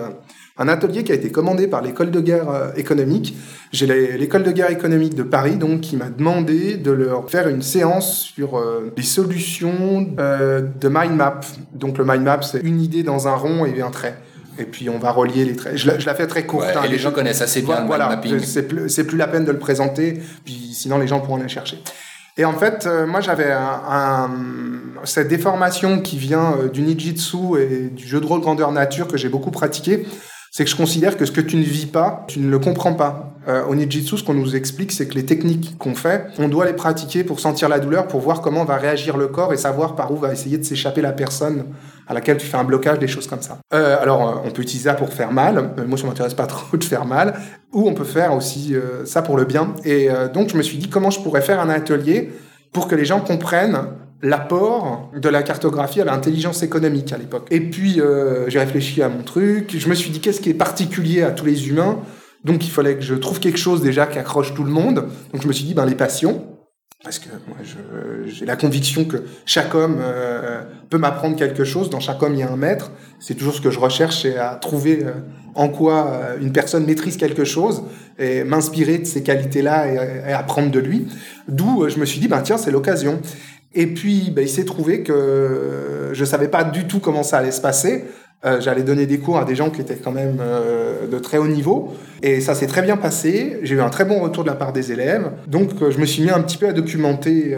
un 0.58 0.68
atelier 0.68 1.02
qui 1.02 1.12
a 1.12 1.14
été 1.14 1.30
commandé 1.30 1.66
par 1.66 1.82
l'école 1.82 2.10
de 2.10 2.20
guerre 2.20 2.50
euh, 2.50 2.72
économique. 2.76 3.34
J'ai 3.72 3.86
l'école 3.86 4.42
de 4.42 4.52
guerre 4.52 4.70
économique 4.70 5.14
de 5.14 5.22
Paris 5.22 5.56
donc 5.56 5.80
qui 5.80 5.96
m'a 5.96 6.10
demandé 6.10 6.76
de 6.76 6.90
leur 6.90 7.30
faire 7.30 7.48
une 7.48 7.62
séance 7.62 8.32
sur 8.34 8.58
euh, 8.58 8.92
des 8.94 9.02
solutions 9.02 10.08
euh, 10.18 10.60
de 10.80 10.88
mind 10.88 11.16
map. 11.16 11.40
Donc 11.74 11.96
le 11.96 12.04
mind 12.04 12.22
map 12.22 12.42
c'est 12.42 12.60
une 12.60 12.80
idée 12.80 13.02
dans 13.02 13.28
un 13.28 13.34
rond 13.34 13.64
et 13.64 13.80
un 13.80 13.90
trait. 13.90 14.18
Et 14.58 14.64
puis 14.64 14.90
on 14.90 14.98
va 14.98 15.10
relier 15.10 15.46
les 15.46 15.56
traits. 15.56 15.76
Je 15.76 15.88
la, 15.88 16.14
fais 16.14 16.26
très 16.26 16.44
courte. 16.44 16.66
Hein. 16.76 16.82
et 16.84 16.88
les, 16.88 16.98
gens 16.98 17.12
connaissent 17.12 17.40
assez 17.40 17.62
bien 17.62 17.86
voilà, 17.86 18.04
le 18.04 18.16
mind 18.16 18.32
mapping. 18.32 18.46
C'est 18.46 18.68
plus, 18.68 19.04
plus 19.04 19.16
la 19.16 19.26
peine 19.26 19.46
de 19.46 19.52
le 19.52 19.58
présenter, 19.58 20.20
puis 20.44 20.70
sinon 20.74 20.98
les 20.98 21.06
gens 21.06 21.20
pourront 21.20 21.36
aller 21.36 21.48
chercher. 21.48 21.82
Et 22.36 22.44
en 22.44 22.52
fait, 22.52 22.86
moi 23.06 23.22
j'avais 23.22 23.50
un, 23.50 24.30
cette 25.04 25.28
déformation 25.28 26.00
qui 26.00 26.18
vient 26.18 26.56
du 26.70 26.82
Nijitsu 26.82 27.58
et 27.58 27.88
du 27.88 28.06
jeu 28.06 28.20
de 28.20 28.26
rôle 28.26 28.40
grandeur 28.40 28.72
nature 28.72 29.08
que 29.08 29.16
j'ai 29.16 29.30
beaucoup 29.30 29.50
pratiqué 29.50 30.06
c'est 30.52 30.64
que 30.64 30.70
je 30.70 30.76
considère 30.76 31.16
que 31.16 31.24
ce 31.24 31.32
que 31.32 31.40
tu 31.40 31.56
ne 31.56 31.62
vis 31.62 31.86
pas, 31.86 32.26
tu 32.28 32.38
ne 32.38 32.50
le 32.50 32.58
comprends 32.58 32.92
pas. 32.92 33.32
Euh, 33.48 33.64
au 33.64 33.74
Nijitsu, 33.74 34.18
ce 34.18 34.22
qu'on 34.22 34.34
nous 34.34 34.54
explique, 34.54 34.92
c'est 34.92 35.08
que 35.08 35.14
les 35.14 35.24
techniques 35.24 35.78
qu'on 35.78 35.94
fait, 35.94 36.26
on 36.38 36.46
doit 36.46 36.66
les 36.66 36.74
pratiquer 36.74 37.24
pour 37.24 37.40
sentir 37.40 37.70
la 37.70 37.80
douleur, 37.80 38.06
pour 38.06 38.20
voir 38.20 38.42
comment 38.42 38.62
va 38.66 38.76
réagir 38.76 39.16
le 39.16 39.28
corps 39.28 39.54
et 39.54 39.56
savoir 39.56 39.96
par 39.96 40.12
où 40.12 40.16
va 40.16 40.30
essayer 40.30 40.58
de 40.58 40.62
s'échapper 40.62 41.00
la 41.00 41.12
personne 41.12 41.64
à 42.06 42.12
laquelle 42.12 42.36
tu 42.36 42.46
fais 42.46 42.58
un 42.58 42.64
blocage, 42.64 42.98
des 42.98 43.08
choses 43.08 43.26
comme 43.26 43.40
ça. 43.40 43.60
Euh, 43.72 43.96
alors, 43.98 44.28
euh, 44.28 44.34
on 44.44 44.50
peut 44.50 44.60
utiliser 44.60 44.90
ça 44.90 44.94
pour 44.94 45.08
faire 45.08 45.32
mal. 45.32 45.70
moi, 45.86 45.96
ça 45.96 46.06
m'intéresse 46.06 46.34
pas 46.34 46.46
trop 46.46 46.76
de 46.76 46.84
faire 46.84 47.06
mal. 47.06 47.34
Ou 47.72 47.88
on 47.88 47.94
peut 47.94 48.04
faire 48.04 48.34
aussi 48.34 48.74
ça 49.06 49.22
pour 49.22 49.38
le 49.38 49.46
bien. 49.46 49.74
Et 49.86 50.10
donc, 50.34 50.50
je 50.50 50.58
me 50.58 50.62
suis 50.62 50.76
dit 50.76 50.90
comment 50.90 51.10
je 51.10 51.20
pourrais 51.20 51.40
faire 51.40 51.60
un 51.60 51.70
atelier 51.70 52.30
pour 52.72 52.88
que 52.88 52.94
les 52.94 53.06
gens 53.06 53.20
comprennent 53.20 53.78
l'apport 54.22 55.10
de 55.16 55.28
la 55.28 55.42
cartographie 55.42 56.00
à 56.00 56.04
l'intelligence 56.04 56.62
économique 56.62 57.12
à 57.12 57.18
l'époque. 57.18 57.48
Et 57.50 57.60
puis 57.60 58.00
euh, 58.00 58.48
j'ai 58.48 58.60
réfléchi 58.60 59.02
à 59.02 59.08
mon 59.08 59.22
truc, 59.22 59.76
je 59.76 59.88
me 59.88 59.94
suis 59.94 60.10
dit 60.10 60.20
qu'est-ce 60.20 60.40
qui 60.40 60.50
est 60.50 60.54
particulier 60.54 61.22
à 61.22 61.32
tous 61.32 61.44
les 61.44 61.68
humains, 61.68 61.98
donc 62.44 62.64
il 62.64 62.70
fallait 62.70 62.96
que 62.96 63.02
je 63.02 63.14
trouve 63.14 63.40
quelque 63.40 63.58
chose 63.58 63.82
déjà 63.82 64.06
qui 64.06 64.18
accroche 64.18 64.54
tout 64.54 64.64
le 64.64 64.70
monde, 64.70 65.08
donc 65.32 65.42
je 65.42 65.48
me 65.48 65.52
suis 65.52 65.64
dit 65.64 65.74
ben 65.74 65.84
les 65.84 65.96
passions, 65.96 66.46
parce 67.02 67.18
que 67.18 67.30
moi 67.48 67.56
j'ai 68.26 68.46
la 68.46 68.54
conviction 68.54 69.04
que 69.04 69.24
chaque 69.44 69.74
homme 69.74 69.98
euh, 70.00 70.62
peut 70.88 70.98
m'apprendre 70.98 71.36
quelque 71.36 71.64
chose, 71.64 71.90
dans 71.90 72.00
chaque 72.00 72.22
homme 72.22 72.34
il 72.34 72.40
y 72.40 72.44
a 72.44 72.50
un 72.50 72.56
maître, 72.56 72.92
c'est 73.18 73.34
toujours 73.34 73.54
ce 73.54 73.60
que 73.60 73.72
je 73.72 73.80
recherche, 73.80 74.22
c'est 74.22 74.38
à 74.38 74.54
trouver 74.54 75.02
euh, 75.04 75.14
en 75.56 75.68
quoi 75.68 76.36
une 76.40 76.52
personne 76.52 76.86
maîtrise 76.86 77.18
quelque 77.18 77.44
chose 77.44 77.82
et 78.18 78.42
m'inspirer 78.42 78.98
de 78.98 79.04
ces 79.04 79.22
qualités-là 79.22 79.88
et, 79.88 80.30
et, 80.30 80.32
apprendre 80.32 80.70
de 80.70 80.78
lui. 80.78 81.08
D'où 81.46 81.86
je 81.90 81.98
me 81.98 82.06
suis 82.06 82.20
dit, 82.20 82.28
ben 82.28 82.40
tiens, 82.40 82.56
c'est 82.56 82.70
l'occasion. 82.70 83.20
Et 83.74 83.86
puis, 83.86 84.30
ben, 84.34 84.42
il 84.42 84.48
s'est 84.48 84.64
trouvé 84.64 85.02
que 85.02 86.10
je 86.12 86.24
savais 86.24 86.48
pas 86.48 86.64
du 86.64 86.86
tout 86.86 87.00
comment 87.00 87.22
ça 87.22 87.38
allait 87.38 87.52
se 87.52 87.60
passer. 87.60 88.04
Euh, 88.44 88.60
J'allais 88.60 88.82
donner 88.82 89.06
des 89.06 89.18
cours 89.18 89.38
à 89.38 89.44
des 89.44 89.54
gens 89.54 89.70
qui 89.70 89.80
étaient 89.80 89.94
quand 89.94 90.10
même 90.10 90.38
euh, 90.40 91.06
de 91.06 91.18
très 91.20 91.38
haut 91.38 91.46
niveau. 91.46 91.94
Et 92.22 92.40
ça 92.40 92.56
s'est 92.56 92.66
très 92.66 92.82
bien 92.82 92.96
passé. 92.96 93.60
J'ai 93.62 93.76
eu 93.76 93.80
un 93.80 93.88
très 93.88 94.04
bon 94.04 94.18
retour 94.20 94.42
de 94.42 94.48
la 94.48 94.56
part 94.56 94.72
des 94.72 94.90
élèves. 94.90 95.30
Donc, 95.46 95.70
euh, 95.80 95.92
je 95.92 95.98
me 95.98 96.06
suis 96.06 96.22
mis 96.22 96.30
un 96.30 96.40
petit 96.40 96.56
peu 96.56 96.66
à 96.66 96.72
documenter 96.72 97.56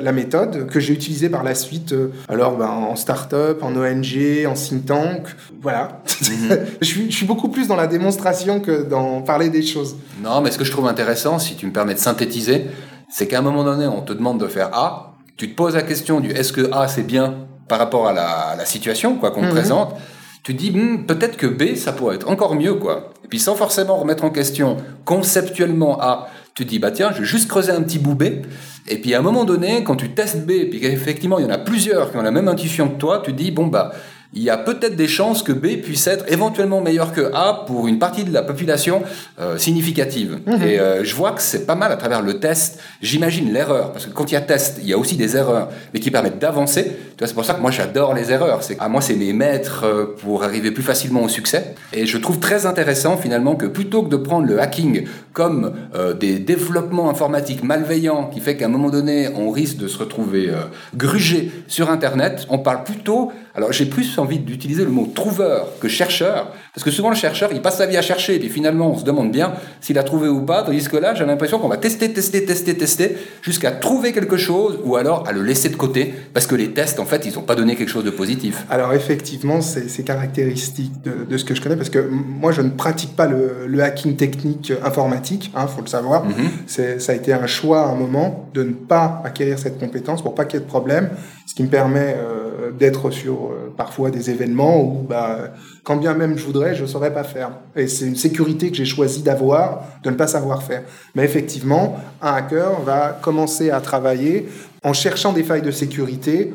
la 0.00 0.12
méthode 0.12 0.66
que 0.66 0.80
j'ai 0.80 0.92
utilisée 0.92 1.28
par 1.28 1.44
la 1.44 1.54
suite. 1.54 1.94
Alors, 2.28 2.56
ben, 2.56 2.66
en 2.66 2.96
start-up, 2.96 3.62
en 3.62 3.76
ONG, 3.76 4.44
en 4.46 4.54
think 4.54 4.86
tank. 4.86 5.28
Voilà. 5.62 6.02
Mhm. 6.22 6.58
je, 6.80 6.86
suis, 6.86 7.10
je 7.10 7.16
suis 7.16 7.26
beaucoup 7.26 7.48
plus 7.48 7.68
dans 7.68 7.76
la 7.76 7.86
démonstration 7.86 8.60
que 8.60 8.82
dans 8.82 9.22
parler 9.22 9.50
des 9.50 9.62
choses. 9.62 9.96
Non, 10.22 10.40
mais 10.40 10.50
ce 10.50 10.58
que 10.58 10.64
je 10.64 10.72
trouve 10.72 10.88
intéressant, 10.88 11.38
si 11.38 11.54
tu 11.54 11.66
me 11.66 11.72
permets 11.72 11.94
de 11.94 12.00
synthétiser, 12.00 12.66
c'est 13.08 13.28
qu'à 13.28 13.38
un 13.38 13.42
moment 13.42 13.62
donné, 13.62 13.86
on 13.86 14.02
te 14.02 14.12
demande 14.12 14.40
de 14.40 14.48
faire 14.48 14.70
A 14.72 15.13
tu 15.36 15.50
te 15.50 15.56
poses 15.56 15.74
la 15.74 15.82
question 15.82 16.20
du 16.20 16.30
est-ce 16.30 16.52
que 16.52 16.72
A 16.72 16.88
c'est 16.88 17.02
bien 17.02 17.46
par 17.68 17.78
rapport 17.78 18.06
à 18.06 18.12
la, 18.12 18.64
situation 18.64 19.16
quoi 19.16 19.30
qu'on 19.30 19.40
te 19.40 19.46
mhm. 19.46 19.52
présente, 19.52 19.94
tu 20.42 20.54
te 20.54 20.58
dis 20.58 20.70
hmm, 20.70 21.06
peut-être 21.06 21.36
que 21.36 21.46
B 21.46 21.74
ça 21.76 21.92
pourrait 21.92 22.16
être 22.16 22.28
encore 22.28 22.54
mieux 22.54 22.74
quoi. 22.74 23.12
Et 23.24 23.28
puis 23.28 23.38
sans 23.38 23.54
forcément 23.54 23.96
remettre 23.96 24.24
en 24.24 24.30
question 24.30 24.76
conceptuellement 25.04 26.00
A, 26.00 26.28
tu 26.54 26.64
te 26.64 26.70
dis 26.70 26.78
bah 26.78 26.90
tiens 26.90 27.10
je 27.12 27.20
vais 27.20 27.26
juste 27.26 27.48
creuser 27.48 27.72
un 27.72 27.82
petit 27.82 27.98
bout 27.98 28.14
B. 28.14 28.24
Et 28.86 28.98
puis 28.98 29.14
à 29.14 29.18
un 29.18 29.22
moment 29.22 29.44
donné 29.44 29.82
quand 29.82 29.96
tu 29.96 30.10
testes 30.10 30.44
B, 30.44 30.68
puis 30.70 30.80
qu'effectivement 30.80 31.38
il 31.38 31.44
y 31.44 31.46
en 31.46 31.54
a 31.54 31.58
plusieurs 31.58 32.10
qui 32.10 32.18
ont 32.18 32.22
la 32.22 32.30
même 32.30 32.48
intuition 32.48 32.88
que 32.88 32.98
toi, 32.98 33.22
tu 33.24 33.32
te 33.32 33.36
dis 33.36 33.50
bon 33.50 33.66
bah 33.66 33.92
il 34.32 34.42
y 34.42 34.50
a 34.50 34.56
peut-être 34.56 34.96
des 34.96 35.06
chances 35.06 35.42
que 35.42 35.52
B 35.52 35.80
puisse 35.82 36.06
être 36.06 36.24
éventuellement 36.32 36.80
meilleur 36.80 37.12
que 37.12 37.30
A 37.34 37.64
pour 37.66 37.86
une 37.86 37.98
partie 37.98 38.24
de 38.24 38.32
la 38.32 38.42
population 38.42 39.02
euh, 39.40 39.58
significative. 39.58 40.40
Mhm. 40.46 40.62
Et 40.62 40.78
euh, 40.78 41.04
je 41.04 41.14
vois 41.14 41.32
que 41.32 41.42
c'est 41.42 41.66
pas 41.66 41.74
mal 41.74 41.92
à 41.92 41.96
travers 41.96 42.22
le 42.22 42.40
test. 42.40 42.80
J'imagine 43.00 43.52
l'erreur, 43.52 43.92
parce 43.92 44.06
que 44.06 44.10
quand 44.10 44.30
il 44.30 44.34
y 44.34 44.36
a 44.36 44.40
test, 44.40 44.78
il 44.82 44.88
y 44.88 44.92
a 44.92 44.98
aussi 44.98 45.16
des 45.16 45.36
erreurs, 45.36 45.68
mais 45.92 46.00
qui 46.00 46.10
permettent 46.10 46.38
d'avancer. 46.38 46.96
C'est 47.18 47.34
pour 47.34 47.44
ça 47.44 47.54
que 47.54 47.60
moi 47.60 47.70
j'adore 47.70 48.12
les 48.14 48.32
erreurs. 48.32 48.62
C'est 48.62 48.78
à 48.80 48.88
moi 48.88 49.00
c'est 49.00 49.14
mes 49.14 49.32
maîtres 49.32 49.84
euh, 49.84 50.16
pour 50.20 50.42
arriver 50.42 50.70
plus 50.70 50.82
facilement 50.82 51.22
au 51.22 51.28
succès. 51.28 51.74
Et 51.92 52.06
je 52.06 52.18
trouve 52.18 52.40
très 52.40 52.66
intéressant 52.66 53.16
finalement 53.16 53.54
que 53.54 53.66
plutôt 53.66 54.02
que 54.02 54.08
de 54.08 54.16
prendre 54.16 54.46
le 54.46 54.60
hacking 54.60 55.06
comme 55.34 55.74
des 56.18 56.38
développements 56.38 57.10
informatiques 57.10 57.62
malveillants 57.62 58.28
qui 58.28 58.40
fait 58.40 58.56
qu'à 58.56 58.66
un 58.66 58.68
moment 58.68 58.88
donné 58.88 59.28
on 59.36 59.50
risque 59.50 59.76
de 59.76 59.88
se 59.88 59.98
retrouver 59.98 60.50
grugé 60.96 61.50
sur 61.66 61.90
Internet, 61.90 62.46
on 62.48 62.58
parle 62.58 62.84
plutôt 62.84 63.32
alors 63.54 63.72
j'ai 63.72 63.86
plus 63.86 64.18
envie 64.18 64.38
d'utiliser 64.38 64.84
le 64.84 64.90
mot 64.90 65.06
trouveur 65.14 65.68
que 65.80 65.88
chercheur, 65.88 66.52
parce 66.74 66.82
que 66.82 66.90
souvent 66.90 67.10
le 67.10 67.14
chercheur, 67.14 67.50
il 67.52 67.62
passe 67.62 67.78
sa 67.78 67.86
vie 67.86 67.96
à 67.96 68.02
chercher, 68.02 68.34
et 68.34 68.38
puis 68.40 68.48
finalement 68.48 68.90
on 68.90 68.98
se 68.98 69.04
demande 69.04 69.30
bien 69.30 69.52
s'il 69.80 69.96
a 69.96 70.02
trouvé 70.02 70.28
ou 70.28 70.40
pas, 70.40 70.64
tandis 70.64 70.88
que 70.88 70.96
là 70.96 71.14
j'ai 71.14 71.24
l'impression 71.24 71.60
qu'on 71.60 71.68
va 71.68 71.76
tester, 71.76 72.12
tester, 72.12 72.44
tester, 72.44 72.76
tester, 72.76 73.16
jusqu'à 73.42 73.70
trouver 73.70 74.12
quelque 74.12 74.36
chose, 74.36 74.80
ou 74.82 74.96
alors 74.96 75.24
à 75.28 75.32
le 75.32 75.42
laisser 75.42 75.68
de 75.68 75.76
côté, 75.76 76.12
parce 76.32 76.48
que 76.48 76.56
les 76.56 76.72
tests, 76.72 76.98
en 76.98 77.04
fait, 77.04 77.26
ils 77.26 77.34
n'ont 77.34 77.42
pas 77.42 77.54
donné 77.54 77.76
quelque 77.76 77.90
chose 77.90 78.02
de 78.02 78.10
positif. 78.10 78.64
Alors 78.70 78.92
effectivement, 78.92 79.60
c'est 79.60 80.02
caractéristique 80.02 80.92
de, 81.02 81.36
ce 81.36 81.44
que 81.44 81.54
je 81.54 81.62
connais, 81.62 81.76
parce 81.76 81.90
que 81.90 82.00
moi 82.00 82.50
je 82.50 82.60
ne 82.60 82.70
pratique 82.70 83.14
pas 83.14 83.26
le, 83.26 83.80
hacking 83.80 84.16
technique 84.16 84.72
informatique, 84.82 85.52
il 85.54 85.58
hein, 85.58 85.68
faut 85.68 85.82
le 85.82 85.86
savoir. 85.86 86.26
Mm-hmm. 86.26 86.98
Ça 86.98 87.12
a 87.12 87.14
été 87.14 87.32
un 87.32 87.46
choix 87.46 87.82
à 87.82 87.86
un 87.90 87.94
moment 87.94 88.48
de 88.52 88.64
ne 88.64 88.72
pas 88.72 89.22
acquérir 89.24 89.60
cette 89.60 89.78
compétence 89.78 90.22
pour 90.22 90.34
pas 90.34 90.44
qu'il 90.44 90.58
y 90.58 90.62
ait 90.62 90.64
de 90.64 90.70
problème, 90.70 91.10
ce 91.46 91.54
qui 91.54 91.62
me 91.62 91.68
permet... 91.68 92.16
Euh, 92.18 92.43
d'être 92.78 93.10
sur 93.10 93.34
euh, 93.34 93.72
parfois 93.76 94.10
des 94.10 94.30
événements 94.30 94.80
où, 94.80 95.06
bah, 95.08 95.52
quand 95.82 95.96
bien 95.96 96.14
même 96.14 96.38
je 96.38 96.44
voudrais, 96.44 96.74
je 96.74 96.82
ne 96.82 96.86
saurais 96.86 97.12
pas 97.12 97.24
faire. 97.24 97.50
Et 97.76 97.88
c'est 97.88 98.06
une 98.06 98.16
sécurité 98.16 98.70
que 98.70 98.76
j'ai 98.76 98.84
choisi 98.84 99.22
d'avoir, 99.22 99.84
de 100.02 100.10
ne 100.10 100.14
pas 100.14 100.26
savoir 100.26 100.62
faire. 100.62 100.82
Mais 101.14 101.24
effectivement, 101.24 101.98
un 102.22 102.32
hacker 102.32 102.80
va 102.82 103.18
commencer 103.20 103.70
à 103.70 103.80
travailler 103.80 104.48
en 104.82 104.92
cherchant 104.92 105.32
des 105.32 105.42
failles 105.42 105.62
de 105.62 105.70
sécurité 105.70 106.52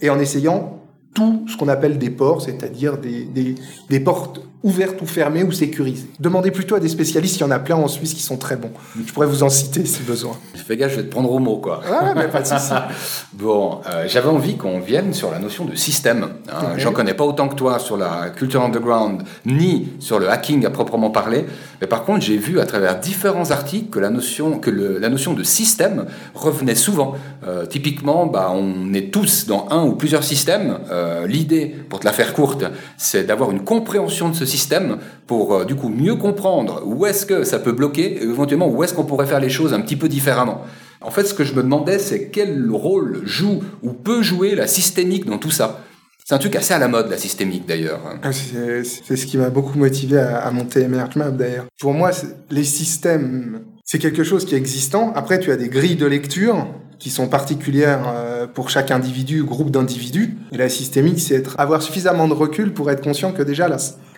et 0.00 0.10
en 0.10 0.18
essayant 0.18 0.80
tout 1.14 1.44
ce 1.48 1.56
qu'on 1.56 1.68
appelle 1.68 1.98
des 1.98 2.10
ports, 2.10 2.42
c'est-à-dire 2.42 2.98
des, 2.98 3.24
des, 3.24 3.56
des, 3.88 4.00
portes 4.00 4.40
ouvertes 4.62 5.00
ou 5.00 5.06
fermées 5.06 5.42
ou 5.42 5.52
sécurisées. 5.52 6.08
Demandez 6.18 6.50
plutôt 6.50 6.74
à 6.74 6.80
des 6.80 6.88
spécialistes, 6.88 7.36
il 7.36 7.40
y 7.40 7.44
en 7.44 7.50
a 7.50 7.58
plein 7.58 7.76
en 7.76 7.88
Suisse 7.88 8.14
qui 8.14 8.22
sont 8.22 8.36
très 8.36 8.56
bons. 8.56 8.70
Je 9.06 9.12
pourrais 9.12 9.26
vous 9.26 9.42
en 9.42 9.48
citer 9.48 9.84
si 9.86 10.02
besoin. 10.02 10.36
Fais 10.54 10.76
gaffe, 10.76 10.92
je 10.92 10.96
vais 10.96 11.02
te 11.04 11.10
prendre 11.10 11.30
au 11.32 11.38
mot, 11.38 11.56
quoi. 11.56 11.80
Ah, 11.90 12.12
mais 12.14 12.28
pas 12.28 12.42
de 12.42 12.46
souci. 12.46 12.72
bon, 13.32 13.80
euh, 13.88 14.04
j'avais 14.06 14.28
envie 14.28 14.56
qu'on 14.56 14.80
vienne 14.80 15.14
sur 15.14 15.30
la 15.30 15.38
notion 15.38 15.64
de 15.64 15.74
système. 15.74 16.28
Hein. 16.48 16.74
J'en 16.76 16.92
connais 16.92 17.14
pas 17.14 17.24
autant 17.24 17.48
que 17.48 17.54
toi 17.54 17.78
sur 17.78 17.96
la 17.96 18.30
culture 18.30 18.62
underground, 18.62 19.22
ni 19.46 19.88
sur 19.98 20.18
le 20.18 20.28
hacking 20.30 20.66
à 20.66 20.70
proprement 20.70 21.10
parler. 21.10 21.46
Mais 21.80 21.86
par 21.86 22.04
contre, 22.04 22.20
j'ai 22.20 22.36
vu 22.36 22.60
à 22.60 22.66
travers 22.66 23.00
différents 23.00 23.50
articles 23.50 23.90
que 23.90 23.98
la 23.98 24.10
notion, 24.10 24.58
que 24.58 24.70
le, 24.70 24.98
la 24.98 25.08
notion 25.08 25.32
de 25.32 25.42
système 25.42 26.06
revenait 26.34 26.74
souvent. 26.74 27.14
Euh, 27.46 27.66
typiquement, 27.66 28.26
bah, 28.26 28.52
on 28.54 28.92
est 28.92 29.10
tous 29.12 29.46
dans 29.46 29.66
un 29.70 29.84
ou 29.84 29.94
plusieurs 29.94 30.24
systèmes. 30.24 30.78
Euh, 30.90 31.26
l'idée, 31.26 31.74
pour 31.88 32.00
te 32.00 32.04
la 32.04 32.12
faire 32.12 32.34
courte, 32.34 32.64
c'est 32.96 33.24
d'avoir 33.24 33.50
une 33.50 33.64
compréhension 33.64 34.28
de 34.28 34.34
ce 34.34 34.44
système 34.50 34.98
pour 35.26 35.54
euh, 35.54 35.64
du 35.64 35.74
coup 35.74 35.88
mieux 35.88 36.16
comprendre 36.16 36.82
où 36.84 37.06
est-ce 37.06 37.24
que 37.24 37.44
ça 37.44 37.58
peut 37.58 37.72
bloquer 37.72 38.18
et 38.18 38.22
éventuellement 38.22 38.68
où 38.68 38.82
est-ce 38.84 38.94
qu'on 38.94 39.04
pourrait 39.04 39.26
faire 39.26 39.40
les 39.40 39.48
choses 39.48 39.72
un 39.72 39.80
petit 39.80 39.96
peu 39.96 40.08
différemment. 40.08 40.62
En 41.00 41.10
fait, 41.10 41.24
ce 41.24 41.32
que 41.32 41.44
je 41.44 41.54
me 41.54 41.62
demandais, 41.62 41.98
c'est 41.98 42.28
quel 42.28 42.70
rôle 42.70 43.22
joue 43.24 43.62
ou 43.82 43.92
peut 43.92 44.22
jouer 44.22 44.54
la 44.54 44.66
systémique 44.66 45.24
dans 45.24 45.38
tout 45.38 45.50
ça. 45.50 45.80
C'est 46.24 46.34
un 46.34 46.38
truc 46.38 46.54
assez 46.54 46.74
à 46.74 46.78
la 46.78 46.88
mode, 46.88 47.10
la 47.10 47.16
systémique 47.16 47.66
d'ailleurs. 47.66 48.00
Ah, 48.22 48.30
c'est 48.32 49.16
ce 49.16 49.26
qui 49.26 49.36
m'a 49.36 49.50
beaucoup 49.50 49.78
motivé 49.78 50.18
à, 50.18 50.50
monter 50.50 50.84
EmergeMap 50.84 51.36
d'ailleurs. 51.36 51.66
Pour 51.80 51.92
moi, 51.92 52.10
les 52.50 52.64
systèmes, 52.64 53.62
c'est 53.84 53.98
quelque 53.98 54.22
chose 54.22 54.44
qui 54.44 54.54
est 54.54 54.58
existant. 54.58 55.12
Après, 55.16 55.40
tu 55.40 55.50
as 55.50 55.56
des 55.56 55.68
grilles 55.68 55.96
de 55.96 56.06
lecture 56.06 56.68
qui 57.00 57.10
sont 57.10 57.28
particulières 57.28 58.04
euh, 58.14 58.29
pour 58.46 58.70
chaque 58.70 58.90
individu, 58.90 59.44
groupe 59.44 59.70
d'individus. 59.70 60.36
Et 60.52 60.56
la 60.56 60.68
systémique, 60.68 61.20
c'est 61.20 61.34
être, 61.34 61.54
avoir 61.58 61.82
suffisamment 61.82 62.28
de 62.28 62.34
recul 62.34 62.72
pour 62.72 62.90
être 62.90 63.02
conscient 63.02 63.32
que 63.32 63.42
déjà, 63.42 63.68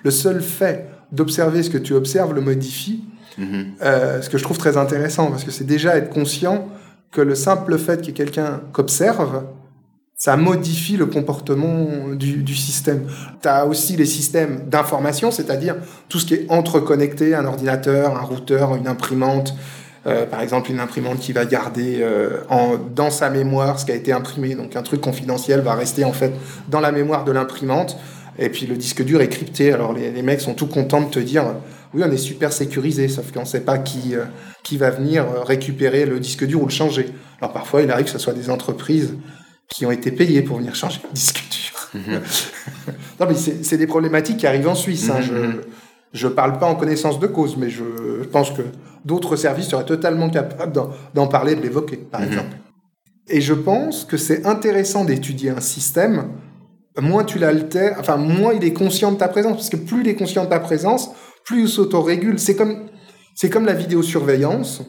le 0.03 0.11
seul 0.11 0.43
fait 0.43 0.89
d'observer 1.13 1.63
ce 1.63 1.71
que 1.71 1.79
tu 1.79 1.95
observes 1.95 2.35
le 2.35 2.41
modifie. 2.41 3.05
Mm-hmm. 3.39 3.65
Euh, 3.83 4.23
ce 4.23 4.29
que 4.29 4.39
je 4.39 4.43
trouve 4.43 4.59
très 4.59 4.77
intéressant, 4.77 5.31
parce 5.31 5.45
que 5.45 5.51
c'est 5.51 5.65
déjà 5.65 5.97
être 5.97 6.11
conscient 6.11 6.69
que 7.11 7.21
le 7.21 7.35
simple 7.35 7.79
fait 7.79 8.01
qu'il 8.01 8.09
y 8.09 8.11
ait 8.11 8.25
quelqu'un 8.25 8.61
qu'observe, 8.73 9.45
ça 10.17 10.37
modifie 10.37 10.97
le 10.97 11.07
comportement 11.07 12.15
du, 12.15 12.43
du 12.43 12.55
système. 12.55 13.07
Tu 13.43 13.49
as 13.49 13.67
aussi 13.67 13.97
les 13.97 14.07
systèmes 14.07 14.69
d'information, 14.69 15.31
c'est-à-dire 15.31 15.77
tout 16.09 16.19
ce 16.19 16.27
qui 16.27 16.35
est 16.35 16.47
entreconnecté, 16.49 17.35
un 17.35 17.45
ordinateur, 17.45 18.17
un 18.17 18.23
routeur, 18.23 18.77
une 18.77 18.87
imprimante, 18.87 19.55
euh, 20.07 20.27
par 20.27 20.41
exemple 20.41 20.71
une 20.71 20.81
imprimante 20.81 21.21
qui 21.21 21.33
va 21.33 21.45
garder 21.45 21.99
euh, 22.01 22.39
en, 22.49 22.77
dans 22.77 23.11
sa 23.11 23.31
mémoire 23.31 23.79
ce 23.79 23.85
qui 23.85 23.93
a 23.93 23.95
été 23.95 24.13
imprimé, 24.13 24.57
donc 24.57 24.75
un 24.75 24.83
truc 24.83 25.01
confidentiel 25.01 25.61
va 25.61 25.75
rester 25.75 26.05
en 26.05 26.13
fait 26.13 26.33
dans 26.69 26.81
la 26.81 26.91
mémoire 26.91 27.25
de 27.25 27.31
l'imprimante, 27.31 27.97
et 28.37 28.49
puis 28.49 28.67
le 28.67 28.77
disque 28.77 29.05
dur 29.05 29.21
est 29.21 29.29
crypté, 29.29 29.73
alors 29.73 29.93
les, 29.93 30.11
les, 30.11 30.23
mecs 30.23 30.41
sont 30.41 30.55
tout 30.55 30.67
contents 30.67 31.03
de 31.03 31.11
te 31.11 31.21
dire, 31.21 31.55
oui 31.95 32.03
on 32.05 32.11
est 32.11 32.17
super 32.17 32.53
sécurisé, 32.53 33.07
sauf 33.07 33.31
qu'on 33.31 33.43
ne 33.43 33.47
sait 33.47 33.61
pas 33.61 33.79
qui, 33.79 34.17
euh, 34.17 34.25
qui 34.65 34.77
va 34.77 34.91
venir 34.91 35.25
récupérer 35.47 36.05
le 36.05 36.19
disque 36.19 36.45
dur 36.47 36.63
ou 36.63 36.67
le 36.67 36.73
changer. 36.73 37.07
Alors 37.41 37.53
parfois 37.53 37.83
il 37.83 37.91
arrive 37.93 38.07
que 38.07 38.11
ce 38.11 38.19
soit 38.19 38.33
des 38.33 38.51
entreprises 38.51 39.15
qui 39.69 39.87
ont 39.87 39.93
été 39.93 40.11
payés 40.11 40.43
pour 40.43 40.59
venir 40.59 40.75
changer 40.75 41.01
le 41.05 41.13
disque 41.13 41.45
dur. 41.49 41.91
Mhm. 41.95 42.21
non, 43.21 43.27
mais 43.29 43.35
c'est 43.35 43.77
des 43.77 43.87
problématiques 43.87 44.39
qui 44.39 44.47
arrivent 44.47 44.69
en 44.69 44.75
Suisse. 44.75 45.11
Hein. 45.11 45.21
Mhm. 45.21 45.27
Je 45.27 45.61
ne 46.15 46.29
parle 46.29 46.59
pas 46.59 46.67
en 46.67 46.75
connaissance 46.75 47.19
de 47.19 47.27
cause, 47.27 47.57
mais 47.57 47.71
je, 47.71 47.85
pense 48.31 48.51
que 48.51 48.63
d'autres 49.05 49.37
services 49.37 49.69
seraient 49.69 49.87
totalement 49.87 50.31
capables 50.31 50.73
d'en 51.15 51.27
parler, 51.27 51.55
de 51.55 51.63
l'évoquer, 51.63 51.97
par 51.97 52.21
mhm. 52.21 52.27
exemple. 52.27 52.57
Et 53.29 53.41
je 53.41 53.55
pense 53.55 54.05
que 54.05 54.17
c'est 54.17 54.47
intéressant 54.47 55.05
d'étudier 55.05 55.51
un 55.51 55.61
système. 55.61 56.31
Moins 57.01 57.25
tu 57.25 57.39
l'altères, 57.39 57.97
enfin, 57.99 58.17
moins 58.17 58.53
il 58.53 58.65
est 58.65 58.73
conscient 58.73 59.13
de 59.13 59.17
ta 59.17 59.29
présence, 59.29 59.55
parce 59.55 59.71
que 59.71 59.77
plus 59.77 60.03
il 60.03 60.09
est 60.09 60.17
conscient 60.17 60.45
de 60.45 60.51
ta 60.51 60.61
présence, 60.61 61.11
plus 61.45 61.63
il 61.63 61.69
s'autorégule. 61.69 62.39
C'est 62.39 62.57
comme, 62.57 62.89
c'est 63.35 63.49
comme 63.49 63.65
la 63.65 63.75
vidéosurveillance 63.75 64.83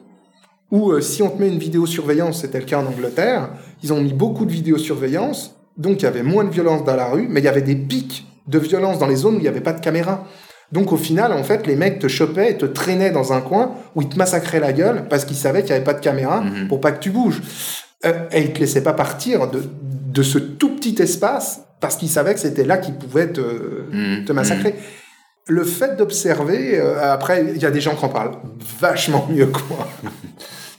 ou 0.73 0.91
euh, 0.91 1.01
si 1.01 1.21
on 1.21 1.29
te 1.29 1.39
met 1.39 1.47
une 1.49 1.59
vidéosurveillance, 1.59 2.41
c'était 2.41 2.59
le 2.59 2.65
cas 2.65 2.79
en 2.79 2.88
Angleterre, 2.88 3.51
ils 3.83 3.93
ont 3.93 4.01
mis 4.01 4.12
beaucoup 4.12 4.43
de 4.43 4.51
vidéosurveillance, 4.51 5.55
donc 5.77 6.01
il 6.01 6.05
y 6.05 6.07
avait 6.07 6.23
moins 6.23 6.43
de 6.43 6.49
violence 6.49 6.83
dans 6.83 6.95
la 6.95 7.05
rue, 7.05 7.27
mais 7.29 7.41
il 7.41 7.43
y 7.43 7.47
avait 7.47 7.62
des 7.62 7.75
pics 7.75 8.25
de 8.47 8.57
violence 8.57 8.97
dans 8.97 9.05
les 9.05 9.17
zones 9.17 9.36
où 9.36 9.38
il 9.38 9.43
n'y 9.43 9.47
avait 9.47 9.62
pas 9.62 9.73
de 9.73 9.81
caméra. 9.81 10.25
Donc 10.73 10.91
au 10.91 10.97
final, 10.97 11.31
en 11.33 11.43
fait, 11.43 11.67
les 11.67 11.75
mecs 11.75 11.99
te 11.99 12.07
chopaient 12.07 12.49
et 12.49 12.57
te 12.57 12.65
traînaient 12.65 13.12
dans 13.12 13.31
un 13.31 13.41
coin 13.41 13.75
où 13.93 14.01
ils 14.01 14.09
te 14.09 14.17
massacraient 14.17 14.59
la 14.59 14.73
gueule 14.73 15.07
parce 15.07 15.23
qu'ils 15.23 15.38
savaient 15.38 15.62
qu'il 15.62 15.69
n'y 15.69 15.75
avait 15.75 15.83
pas 15.83 15.93
de 15.93 15.99
caméra 15.99 16.41
mhm. 16.41 16.67
pour 16.67 16.81
pas 16.81 16.91
que 16.91 16.99
tu 16.99 17.12
bouges. 17.12 17.41
Euh, 18.05 18.12
et 18.31 18.41
ils 18.41 18.53
te 18.53 18.59
laissaient 18.59 18.81
pas 18.81 18.93
partir 18.93 19.51
de, 19.51 19.62
de 19.83 20.23
ce 20.23 20.39
tout 20.39 20.75
petit 20.75 20.99
espace 20.99 21.62
parce 21.79 21.95
qu'ils 21.95 22.09
savaient 22.09 22.33
que 22.33 22.39
c'était 22.39 22.63
là 22.63 22.77
qu'ils 22.77 22.95
pouvaient 22.95 23.31
te, 23.31 23.41
mhm. 23.91 24.25
te 24.25 24.33
massacrer. 24.33 24.69
Mhm. 24.69 24.79
Le 25.45 25.63
fait 25.63 25.95
d'observer, 25.95 26.79
euh, 26.79 27.13
après, 27.13 27.45
il 27.55 27.62
y 27.62 27.65
a 27.67 27.71
des 27.71 27.81
gens 27.81 27.95
qui 27.95 28.05
en 28.05 28.09
parlent 28.09 28.38
vachement 28.79 29.27
mieux 29.29 29.45
que 29.45 29.59
moi. 29.69 29.88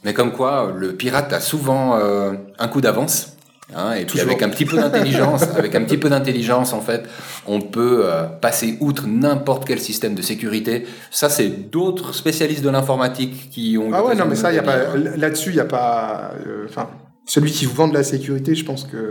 Mais 0.05 0.13
comme 0.13 0.33
quoi, 0.33 0.75
le 0.77 0.95
pirate 0.95 1.33
a 1.33 1.41
souvent 1.41 1.97
euh, 1.97 2.33
un 2.59 2.67
coup 2.67 2.81
d'avance. 2.81 3.34
Hein, 3.75 3.95
et 3.95 4.05
puis 4.05 4.21
avec 4.21 4.43
un 4.43 4.51
petit 4.51 4.67
peu 4.67 4.77
d'intelligence, 4.77 5.43
avec 5.57 5.75
un 5.75 5.85
petit 5.85 5.97
peu 5.97 6.11
d'intelligence 6.11 6.75
en 6.75 6.81
fait, 6.81 7.09
on 7.47 7.63
peut 7.63 8.03
euh, 8.05 8.25
passer 8.25 8.77
outre 8.81 9.07
n'importe 9.07 9.65
quel 9.65 9.81
système 9.81 10.15
de 10.15 10.21
sécurité. 10.21 10.87
Ça, 11.11 11.31
c'est 11.31 11.49
d'autres 11.49 12.15
spécialistes 12.15 12.63
de 12.63 12.69
l'informatique 12.69 13.49
qui 13.51 13.79
ont. 13.79 13.91
Ah 13.93 14.05
ouais, 14.05 14.15
non, 14.15 14.27
mais 14.27 14.35
ça, 14.35 14.53
y 14.53 14.59
a 14.59 14.63
pas 14.63 14.97
là-dessus, 14.97 15.51
il 15.51 15.57
y 15.57 15.61
a 15.61 15.65
pas. 15.65 16.33
Euh, 16.47 16.67
enfin, 16.69 16.91
celui 17.27 17.51
qui 17.53 17.65
vous 17.65 17.75
vend 17.75 17.89
de 17.89 17.95
la 17.95 18.05
sécurité, 18.05 18.55
je 18.55 18.67
pense 18.67 18.85
que 18.85 19.11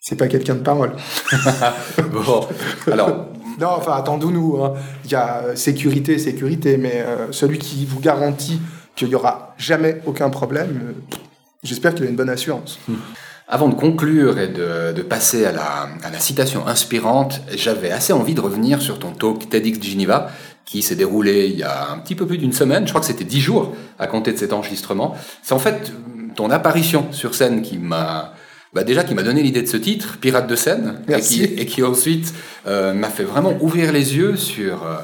c'est 0.00 0.16
pas 0.16 0.28
quelqu'un 0.28 0.54
de 0.54 0.62
parole. 0.62 0.92
bon, 2.12 2.46
alors. 2.90 3.28
Non, 3.60 3.68
enfin, 3.68 3.92
attendons-nous. 3.92 4.64
Hein. 4.64 4.72
Il 5.04 5.12
y 5.12 5.14
a 5.14 5.54
sécurité, 5.54 6.18
sécurité, 6.18 6.76
mais 6.76 7.04
celui 7.30 7.58
qui 7.58 7.86
vous 7.86 8.00
garantit 8.00 8.60
qu'il 8.96 9.08
n'y 9.08 9.14
aura 9.14 9.54
jamais 9.58 10.00
aucun 10.06 10.30
problème, 10.30 10.80
euh, 10.82 11.16
j'espère 11.62 11.94
qu'il 11.94 12.06
a 12.06 12.08
une 12.08 12.16
bonne 12.16 12.30
assurance. 12.30 12.78
Avant 13.46 13.68
de 13.68 13.74
conclure 13.74 14.38
et 14.38 14.48
de, 14.48 15.02
passer 15.02 15.44
à 15.44 15.52
la, 15.52 15.88
à 16.02 16.10
la, 16.10 16.18
citation 16.18 16.66
inspirante, 16.66 17.42
j'avais 17.54 17.90
assez 17.90 18.12
envie 18.12 18.34
de 18.34 18.40
revenir 18.40 18.80
sur 18.80 18.98
ton 18.98 19.12
talk 19.12 19.50
TEDx 19.50 19.82
Geneva, 19.82 20.30
qui 20.64 20.80
s'est 20.82 20.96
déroulé 20.96 21.48
il 21.48 21.58
y 21.58 21.62
a 21.62 21.90
un 21.90 21.98
petit 21.98 22.14
peu 22.14 22.26
plus 22.26 22.38
d'une 22.38 22.54
semaine, 22.54 22.86
je 22.86 22.92
crois 22.92 23.00
que 23.00 23.06
c'était 23.06 23.24
dix 23.24 23.40
jours 23.40 23.74
à 23.98 24.06
compter 24.06 24.32
de 24.32 24.38
cet 24.38 24.52
enregistrement. 24.52 25.14
C'est 25.42 25.52
en 25.52 25.58
fait 25.58 25.92
ton 26.34 26.50
apparition 26.50 27.12
sur 27.12 27.34
scène 27.34 27.62
qui 27.62 27.78
m'a 27.78 28.32
bah 28.72 28.82
déjà 28.82 29.04
qui 29.04 29.14
m'a 29.14 29.22
donné 29.22 29.42
l'idée 29.42 29.62
de 29.62 29.68
ce 29.68 29.76
titre, 29.76 30.18
Pirate 30.20 30.48
de 30.48 30.56
scène, 30.56 31.00
et 31.08 31.20
qui, 31.20 31.44
et 31.44 31.64
qui, 31.64 31.82
ensuite 31.84 32.34
euh, 32.66 32.92
m'a 32.92 33.08
fait 33.08 33.22
vraiment 33.22 33.54
ouvrir 33.60 33.92
les 33.92 34.16
yeux 34.16 34.36
sur 34.36 34.84
euh, 34.84 34.96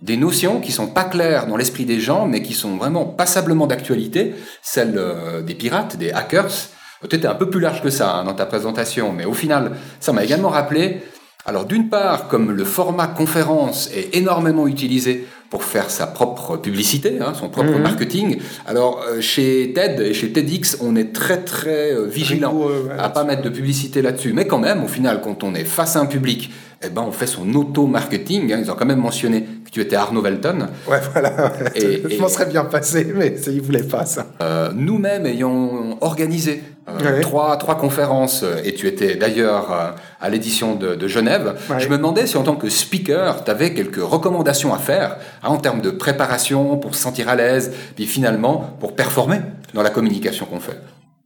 des 0.00 0.16
notions 0.16 0.60
qui 0.60 0.72
sont 0.72 0.86
pas 0.86 1.04
claires 1.04 1.46
dans 1.46 1.58
l'esprit 1.58 1.84
des 1.84 2.00
gens, 2.00 2.26
mais 2.26 2.40
qui 2.40 2.54
sont 2.54 2.76
vraiment 2.76 3.04
passablement 3.04 3.66
d'actualité, 3.66 4.34
celles 4.62 4.94
euh, 4.96 5.42
des 5.42 5.54
pirates, 5.54 5.98
des 5.98 6.12
hackers. 6.12 6.70
Peut-être 7.00 7.24
un 7.24 7.34
peu 7.34 7.48
plus 7.48 7.60
large 7.60 7.82
que 7.82 7.90
ça 7.90 8.16
hein, 8.16 8.24
dans 8.24 8.34
ta 8.34 8.46
présentation, 8.46 9.12
mais 9.12 9.24
au 9.24 9.32
final, 9.32 9.72
ça 10.00 10.12
m'a 10.12 10.24
également 10.24 10.50
rappelé. 10.50 11.00
Alors 11.46 11.64
d'une 11.64 11.88
part, 11.88 12.28
comme 12.28 12.52
le 12.52 12.64
format 12.64 13.06
conférence 13.06 13.90
est 13.94 14.14
énormément 14.14 14.66
utilisé 14.66 15.26
pour 15.48 15.64
faire 15.64 15.90
sa 15.90 16.06
propre 16.06 16.58
publicité, 16.58 17.18
hein, 17.20 17.32
son 17.34 17.48
propre 17.48 17.72
mhm. 17.72 17.82
marketing. 17.82 18.38
Alors 18.66 19.02
euh, 19.08 19.20
chez 19.20 19.72
TED 19.74 20.00
et 20.00 20.14
chez 20.14 20.30
TEDx, 20.30 20.76
on 20.80 20.94
est 20.96 21.12
très 21.14 21.38
très 21.38 21.92
euh, 21.92 22.06
vigilant 22.06 22.68
à 22.98 23.08
pas 23.08 23.24
mettre 23.24 23.42
de 23.42 23.48
publicité 23.48 24.02
là-dessus. 24.02 24.32
Mais 24.34 24.46
quand 24.46 24.58
même, 24.58 24.84
au 24.84 24.88
final, 24.88 25.22
quand 25.22 25.42
on 25.42 25.54
est 25.54 25.64
face 25.64 25.96
à 25.96 26.00
un 26.00 26.06
public 26.06 26.50
eh 26.82 26.88
ben, 26.88 27.02
on 27.02 27.12
fait 27.12 27.26
son 27.26 27.54
auto-marketing. 27.54 28.52
Hein. 28.52 28.60
Ils 28.64 28.70
ont 28.70 28.74
quand 28.74 28.86
même 28.86 29.00
mentionné 29.00 29.46
tu 29.70 29.80
étais 29.80 29.96
Arnaud 29.96 30.22
Velton. 30.22 30.68
Ouais, 30.88 31.00
voilà. 31.12 31.52
Et, 31.74 32.02
je 32.10 32.20
m'en 32.20 32.28
serais 32.28 32.46
bien 32.46 32.64
passé, 32.64 33.06
mais 33.14 33.34
ils 33.46 33.56
ne 33.56 33.62
voulaient 33.62 33.82
pas 33.82 34.04
ça. 34.04 34.26
Euh, 34.42 34.70
nous-mêmes 34.74 35.26
ayons 35.26 35.98
organisé 36.00 36.62
euh, 36.88 37.20
trois, 37.20 37.56
trois 37.56 37.76
conférences, 37.76 38.42
euh, 38.42 38.60
et 38.64 38.74
tu 38.74 38.88
étais 38.88 39.14
d'ailleurs 39.14 39.94
à 40.20 40.28
l'édition 40.28 40.74
de, 40.74 41.08
Genève, 41.08 41.56
je 41.78 41.88
me 41.88 41.96
demandais 41.96 42.26
si 42.26 42.36
en 42.36 42.42
tant 42.42 42.56
que 42.56 42.68
speaker, 42.68 43.44
tu 43.44 43.50
avais 43.50 43.74
quelques 43.74 44.02
recommandations 44.02 44.74
à 44.74 44.78
faire 44.78 45.16
hein, 45.42 45.48
en 45.48 45.56
termes 45.56 45.80
de 45.80 45.90
préparation, 45.90 46.76
pour 46.76 46.94
se 46.94 47.02
sentir 47.02 47.28
à 47.28 47.36
l'aise, 47.36 47.72
puis 47.94 48.06
finalement 48.06 48.76
pour 48.80 48.94
performer 48.94 49.40
dans 49.74 49.82
la 49.82 49.90
communication 49.90 50.46
qu'on 50.46 50.60
fait. 50.60 50.78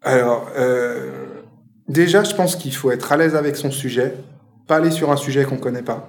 Alors, 0.03 0.51
déjà, 1.89 2.25
je 2.25 2.35
pense 2.35 2.57
qu'il 2.57 2.75
faut 2.75 2.91
être 2.91 3.11
à 3.13 3.17
l'aise 3.17 3.35
avec 3.35 3.57
son 3.57 3.71
sujet 3.71 4.15
pas 4.67 4.77
aller 4.77 4.91
sur 4.91 5.11
un 5.11 5.17
sujet 5.17 5.45
qu'on 5.45 5.57
connaît 5.57 5.83
pas. 5.83 6.09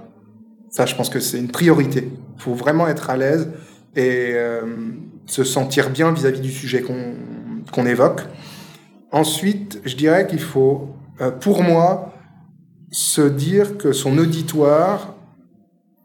Ça, 0.76 0.86
je 0.86 0.94
pense 0.94 1.10
que 1.10 1.22
c'est 1.22 1.38
une 1.38 1.48
priorité. 1.48 2.12
Il 2.36 2.42
faut 2.42 2.54
vraiment 2.54 2.86
être 2.90 3.10
à 3.10 3.16
l'aise 3.16 3.48
et 3.96 4.32
euh, 4.34 4.60
se 5.26 5.46
sentir 5.46 5.90
bien 5.90 6.12
vis-à-vis 6.12 6.42
du 6.42 6.52
sujet 6.52 6.84
qu'on 7.72 7.86
évoque. 7.86 8.24
Ensuite, 9.10 9.80
je 9.86 9.96
dirais 9.96 10.28
qu'il 10.28 10.42
faut, 10.42 10.90
euh, 11.22 11.32
pour 11.32 11.64
moi, 11.64 12.12
se 12.92 13.22
dire 13.22 13.78
que 13.78 13.94
son 13.94 14.18
auditoire, 14.18 15.16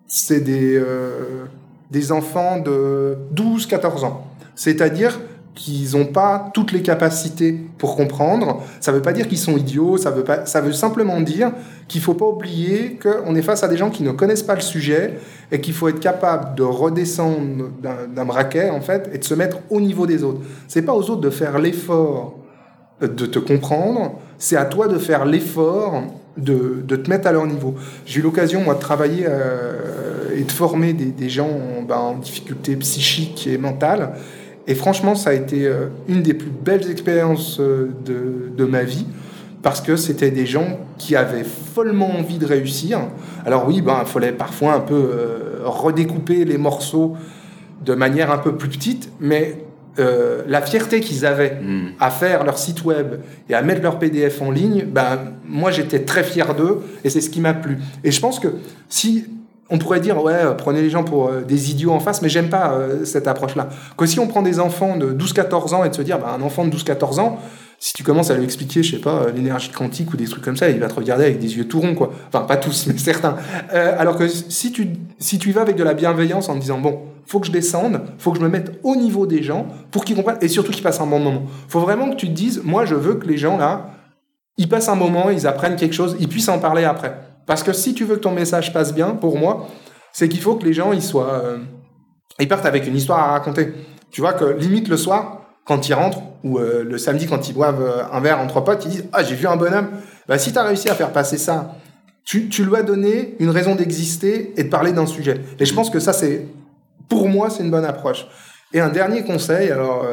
c'est 0.06 0.40
des, 0.40 0.76
euh, 0.76 1.46
des 1.90 2.12
enfants 2.12 2.61
de 2.61 3.18
12-14 3.35 4.04
ans. 4.04 4.24
C'est-à-dire 4.54 5.18
qu'ils 5.61 5.94
n'ont 5.94 6.07
pas 6.07 6.51
toutes 6.55 6.73
les 6.73 6.81
capacités 6.81 7.53
pour 7.77 7.94
comprendre. 7.94 8.62
Ça 8.81 8.92
ne 8.92 8.96
veut 8.96 9.03
pas 9.03 9.12
dire 9.12 9.29
qu'ils 9.29 9.38
sont 9.38 9.59
idiots, 9.59 9.99
ça 9.99 10.11
veut, 10.11 10.25
pas, 10.25 10.46
ça 10.46 10.62
veut 10.62 10.73
simplement 10.73 11.20
dire 11.20 11.53
qu'il 11.87 12.01
ne 12.01 12.05
faut 12.05 12.14
pas 12.14 12.25
oublier 12.25 12.99
qu'on 12.99 13.35
est 13.35 13.42
face 13.42 13.62
à 13.62 13.68
des 13.68 13.77
gens 13.77 13.90
qui 13.90 14.03
ne 14.03 14.12
connaissent 14.12 14.42
pas 14.42 14.55
le 14.55 14.62
sujet 14.62 15.18
et 15.53 15.61
qu'il 15.61 15.75
faut 15.75 15.88
être 15.88 16.01
capable 16.01 16.55
de 16.55 16.62
redescendre 16.62 17.68
d'un 17.83 18.25
braquet, 18.25 18.70
en 18.70 18.81
fait, 18.81 19.11
et 19.12 19.18
de 19.18 19.25
se 19.25 19.35
mettre 19.35 19.59
au 19.68 19.83
niveau 19.83 20.07
des 20.07 20.25
autres. 20.25 20.40
C'est 20.66 20.81
pas 20.81 20.94
aux 20.94 21.11
autres 21.11 21.20
de 21.20 21.31
faire 21.31 21.59
l'effort 21.59 22.38
de 23.03 23.27
te 23.27 23.38
comprendre, 23.38 24.12
c'est 24.38 24.57
à 24.57 24.64
toi 24.64 24.88
de 24.88 24.99
faire 24.99 25.27
l'effort 25.27 26.03
de, 26.37 26.83
de, 26.87 26.96
te 26.96 27.11
mettre 27.11 27.27
à 27.27 27.33
leur 27.33 27.46
niveau. 27.46 27.75
J'ai 28.07 28.20
eu 28.20 28.23
l'occasion, 28.23 28.62
moi, 28.62 28.75
de 28.75 28.81
travailler 28.81 29.25
euh, 29.29 30.37
et 30.37 30.42
de 30.42 30.53
former 30.53 30.92
des, 30.92 31.29
gens 31.29 31.49
ben, 31.87 31.96
en 31.96 32.14
difficulté 32.16 32.77
psychique 32.77 33.46
et 33.46 33.59
mentale. 33.59 34.12
Et 34.66 34.75
franchement, 34.75 35.14
ça 35.14 35.31
a 35.31 35.33
été 35.33 35.66
euh, 35.66 35.87
une 36.09 36.23
des 36.23 36.35
plus 36.35 36.51
belles 36.51 36.90
expériences 36.90 37.59
euh, 37.61 37.90
de, 38.05 38.51
de 38.57 38.64
ma 38.64 38.83
vie 38.83 39.07
parce 39.62 39.81
que 39.81 39.96
c'était 39.96 40.31
des 40.31 40.46
gens 40.46 40.79
qui 40.96 41.16
avaient 41.16 41.44
follement 41.44 42.11
envie 42.11 42.38
de 42.38 42.46
réussir. 42.46 43.01
Alors 43.44 43.66
oui, 43.66 43.83
ben, 43.83 43.99
il 44.03 44.09
fallait 44.09 44.33
parfois 44.33 44.75
un 44.75 44.81
peu 44.81 44.94
euh, 44.94 45.61
redécouper 45.64 46.44
les 46.44 46.59
morceaux 46.59 47.16
de 47.85 47.94
manière 47.94 48.31
un 48.31 48.38
peu 48.38 48.57
plus 48.57 48.68
petite, 48.68 49.11
mais 49.20 49.64
euh, 49.99 50.42
la 50.46 50.62
fierté 50.62 51.01
qu'ils 51.01 51.27
avaient 51.27 51.59
Hmm. 51.61 51.88
à 51.99 52.11
faire 52.11 52.44
leur 52.44 52.59
site 52.59 52.85
web 52.85 53.16
et 53.49 53.55
à 53.55 53.62
mettre 53.62 53.83
leur 53.83 53.99
PDF 53.99 54.40
en 54.40 54.51
ligne, 54.51 54.85
ben, 54.87 55.18
moi 55.46 55.70
j'étais 55.70 56.01
très 56.01 56.23
fier 56.23 56.55
d'eux 56.55 56.81
et 57.05 57.11
c'est 57.11 57.20
ce 57.20 57.29
qui 57.29 57.40
m'a 57.40 57.55
plu. 57.55 57.79
Et 58.05 58.11
je 58.11 58.20
pense 58.20 58.38
que 58.38 58.49
si 58.88 59.27
on 59.70 59.78
pourrait 59.78 60.00
dire, 60.00 60.22
ouais, 60.22 60.33
euh, 60.33 60.52
prenez 60.52 60.83
les 60.83 60.90
gens 60.90 61.04
pour 61.04 61.28
euh, 61.28 61.42
des 61.42 61.70
idiots 61.70 61.92
en 61.92 62.00
face, 62.00 62.22
mais 62.22 62.28
j'aime 62.28 62.48
pas 62.48 62.72
euh, 62.72 63.04
cette 63.04 63.28
approche-là. 63.28 63.68
Que 63.96 64.04
si 64.04 64.18
on 64.18 64.26
prend 64.26 64.42
des 64.42 64.59
enfants 64.59 64.96
de 64.96 65.12
12-14 65.12 65.74
ans 65.74 65.85
et 65.85 65.88
de 65.88 65.94
se 65.94 66.02
dire, 66.02 66.18
ben, 66.18 66.28
un 66.28 66.42
enfant 66.42 66.64
de 66.64 66.76
12-14 66.76 67.20
ans, 67.20 67.38
si 67.78 67.94
tu 67.94 68.02
commences 68.02 68.30
à 68.30 68.35
lui 68.35 68.44
expliquer, 68.44 68.83
je 68.83 68.96
sais 68.96 69.00
pas, 69.00 69.26
l'énergie 69.35 69.70
quantique 69.70 70.12
ou 70.12 70.16
des 70.16 70.26
trucs 70.26 70.44
comme 70.44 70.56
ça, 70.56 70.68
il 70.68 70.78
va 70.80 70.88
te 70.88 70.94
regarder 70.94 71.24
avec 71.24 71.38
des 71.38 71.56
yeux 71.56 71.66
tout 71.66 71.80
ronds, 71.80 71.94
quoi. 71.94 72.12
Enfin, 72.28 72.44
pas 72.44 72.56
tous, 72.56 72.87
mais 72.88 72.98
certains. 72.98 73.37
Alors 73.72 74.16
que 74.16 74.28
si 74.28 74.70
tu, 74.70 74.88
si 75.18 75.38
tu 75.38 75.48
y 75.48 75.52
vas 75.52 75.62
avec 75.62 75.76
de 75.76 75.85
la 75.85 75.94
bienveillance 75.94 76.50
en 76.50 76.56
te 76.56 76.61
disant, 76.61 76.78
bon, 76.78 76.98
faut 77.24 77.40
que 77.40 77.46
je 77.46 77.52
descende, 77.52 78.02
faut 78.18 78.33
que 78.33 78.38
je 78.38 78.42
me 78.42 78.50
mette 78.50 78.78
au 78.83 78.96
niveau 78.96 79.26
des 79.26 79.42
gens 79.42 79.68
pour 79.92 80.04
qu'ils 80.04 80.16
comprennent 80.16 80.38
et 80.42 80.48
surtout 80.48 80.72
qu'ils 80.72 80.83
passent 80.83 81.00
un 81.00 81.06
bon 81.06 81.20
moment. 81.20 81.44
Faut 81.68 81.80
vraiment 81.80 82.11
que 82.11 82.16
tu 82.16 82.26
te 82.26 82.33
dises, 82.33 82.61
moi, 82.64 82.85
je 82.85 82.96
veux 82.96 83.14
que 83.14 83.26
les 83.26 83.38
gens 83.38 83.56
là, 83.56 83.92
ils 84.59 84.68
passent 84.68 84.90
un 84.90 84.94
moment, 84.94 85.30
ils 85.30 85.46
apprennent 85.46 85.76
quelque 85.76 85.94
chose, 85.94 86.16
ils 86.20 86.28
puissent 86.28 86.50
en 86.50 86.59
parler 86.59 86.85
après. 86.85 87.30
Parce 87.46 87.62
que 87.62 87.72
si 87.72 87.94
tu 87.94 88.05
veux 88.05 88.16
que 88.16 88.20
ton 88.20 88.33
message 88.33 88.72
passe 88.72 88.94
bien, 88.94 89.11
pour 89.11 89.38
moi, 89.38 89.68
c'est 90.12 90.29
qu'il 90.29 90.40
faut 90.40 90.57
que 90.57 90.64
les 90.64 90.72
gens, 90.72 90.92
ils 90.92 91.03
soient, 91.03 91.33
euh, 91.33 91.59
ils 92.38 92.48
partent 92.48 92.66
avec 92.66 92.87
une 92.87 92.96
histoire 92.96 93.18
à 93.18 93.33
raconter. 93.33 93.72
Tu 94.11 94.20
vois 94.20 94.33
que 94.33 94.44
limite 94.44 94.88
le 94.88 94.96
soir, 94.96 95.42
quand 95.64 95.88
ils 95.88 95.94
rentrent, 95.94 96.22
ou 96.42 96.59
euh, 96.59 96.85
le 96.85 96.98
samedi 96.98 97.26
quand 97.26 97.48
ils 97.48 97.53
boivent 97.53 97.83
euh, 97.83 98.03
un 98.12 98.20
verre 98.20 98.40
entre 98.40 98.61
potes, 98.61 98.85
ils 98.87 98.90
disent 98.90 99.05
Ah, 99.12 99.22
j'ai 99.22 99.35
vu 99.35 99.46
un 99.46 99.57
bonhomme. 99.57 99.88
Bah, 100.26 100.38
si 100.38 100.53
tu 100.53 100.59
as 100.59 100.62
réussi 100.62 100.88
à 100.88 100.94
faire 100.94 101.12
passer 101.12 101.38
ça, 101.38 101.74
tu, 102.24 102.48
tu 102.48 102.64
lui 102.64 102.76
as 102.76 102.83
donné 102.83 103.37
une 103.40 103.50
raison 103.50 103.74
d'exister 103.74 104.53
et 104.57 104.64
de 104.64 104.68
parler 104.68 104.92
d'un 104.92 105.07
sujet. 105.07 105.40
Et 105.59 105.64
je 105.64 105.74
pense 105.74 105.90
que 105.90 106.00
ça, 106.00 106.12
c'est, 106.12 106.46
pour 107.09 107.29
moi, 107.29 107.50
c'est 107.50 107.62
une 107.62 107.70
bonne 107.70 107.85
approche. 107.85 108.26
Et 108.72 108.81
un 108.81 108.88
dernier 108.90 109.24
conseil, 109.24 109.72
alors 109.72 110.07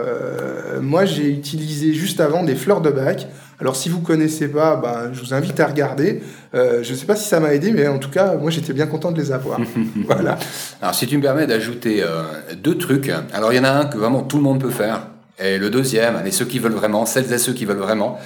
moi 0.82 1.06
j'ai 1.06 1.30
utilisé 1.30 1.94
juste 1.94 2.20
avant 2.20 2.44
des 2.44 2.56
fleurs 2.56 2.82
de 2.82 2.90
bac. 2.90 3.28
Alors 3.60 3.76
si 3.76 3.90
vous 3.90 4.02
connaissez 4.02 4.50
pas, 4.50 4.76
ben, 4.76 5.12
je 5.14 5.20
vous 5.20 5.34
invite 5.34 5.60
à 5.60 5.66
regarder. 5.66 6.22
Euh, 6.54 6.84
je 6.84 6.94
sais 6.94 7.08
pas 7.08 7.16
si 7.16 7.28
ça 7.28 7.40
m'a 7.40 7.54
aidé, 7.54 7.72
mais 7.72 7.88
en 7.88 7.98
tout 7.98 8.12
cas 8.12 8.36
moi 8.36 8.52
j'étais 8.52 8.74
bien 8.74 8.86
content 8.86 9.12
de 9.12 9.20
les 9.20 9.32
avoir. 9.32 9.60
voilà. 10.06 10.38
Alors, 10.82 10.94
si 10.94 11.08
tu 11.08 11.18
me 11.18 11.24
permets 11.24 11.48
d'ajouter 11.48 12.04
euh, 12.04 12.24
deux 12.56 12.78
trucs. 12.78 13.12
Alors, 13.34 13.52
il 13.52 13.56
y 13.56 13.60
en 13.60 13.64
a 13.64 13.72
un 13.72 13.86
que 13.86 13.98
vraiment 13.98 14.22
tout 14.22 14.38
le 14.38 14.44
monde 14.44 14.62
peut 14.62 14.70
faire. 14.70 15.08
Et 15.40 15.58
le 15.58 15.70
deuxième, 15.70 16.16
allez, 16.16 16.32
ceux 16.32 16.46
qui 16.46 16.60
veulent 16.60 16.74
vraiment, 16.74 17.06
celles 17.06 17.32
et 17.32 17.38
ceux 17.38 17.54
qui 17.54 17.66
veulent 17.66 17.78
vraiment. 17.78 18.20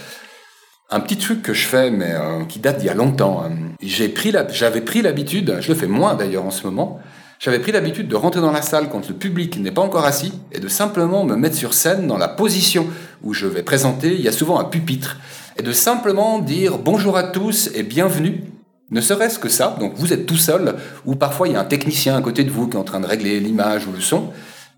Un 0.89 0.99
petit 0.99 1.17
truc 1.17 1.41
que 1.41 1.53
je 1.53 1.65
fais, 1.65 1.91
mais 1.91 2.11
euh, 2.11 2.43
qui 2.45 2.59
date 2.59 2.79
d'il 2.79 2.87
y 2.87 2.89
a 2.89 2.93
longtemps. 2.93 3.49
J'ai 3.81 4.09
pris 4.09 4.31
la, 4.31 4.45
j'avais 4.49 4.81
pris 4.81 5.01
l'habitude, 5.01 5.57
je 5.61 5.69
le 5.69 5.75
fais 5.75 5.87
moins 5.87 6.15
d'ailleurs 6.15 6.45
en 6.45 6.51
ce 6.51 6.67
moment. 6.67 6.99
J'avais 7.43 7.57
pris 7.57 7.71
l'habitude 7.71 8.07
de 8.07 8.15
rentrer 8.15 8.39
dans 8.39 8.51
la 8.51 8.61
salle 8.61 8.87
quand 8.87 9.09
le 9.09 9.15
public 9.15 9.59
n'est 9.59 9.71
pas 9.71 9.81
encore 9.81 10.05
assis 10.05 10.31
et 10.51 10.59
de 10.59 10.67
simplement 10.67 11.25
me 11.25 11.35
mettre 11.35 11.55
sur 11.55 11.73
scène 11.73 12.05
dans 12.05 12.19
la 12.19 12.27
position 12.27 12.85
où 13.23 13.33
je 13.33 13.47
vais 13.47 13.63
présenter. 13.63 14.13
Il 14.13 14.21
y 14.21 14.27
a 14.27 14.31
souvent 14.31 14.59
un 14.59 14.63
pupitre 14.63 15.17
et 15.57 15.63
de 15.63 15.71
simplement 15.71 16.37
dire 16.37 16.77
bonjour 16.77 17.17
à 17.17 17.23
tous 17.23 17.71
et 17.73 17.81
bienvenue. 17.81 18.43
Ne 18.91 19.01
serait-ce 19.01 19.39
que 19.39 19.49
ça, 19.49 19.75
donc 19.79 19.93
vous 19.95 20.13
êtes 20.13 20.27
tout 20.27 20.37
seul, 20.37 20.75
ou 21.07 21.15
parfois 21.15 21.47
il 21.47 21.53
y 21.53 21.55
a 21.55 21.61
un 21.61 21.65
technicien 21.65 22.15
à 22.15 22.21
côté 22.21 22.43
de 22.43 22.51
vous 22.51 22.67
qui 22.67 22.77
est 22.77 22.79
en 22.79 22.83
train 22.83 22.99
de 22.99 23.07
régler 23.07 23.39
l'image 23.39 23.87
ou 23.87 23.91
le 23.91 24.01
son, 24.01 24.29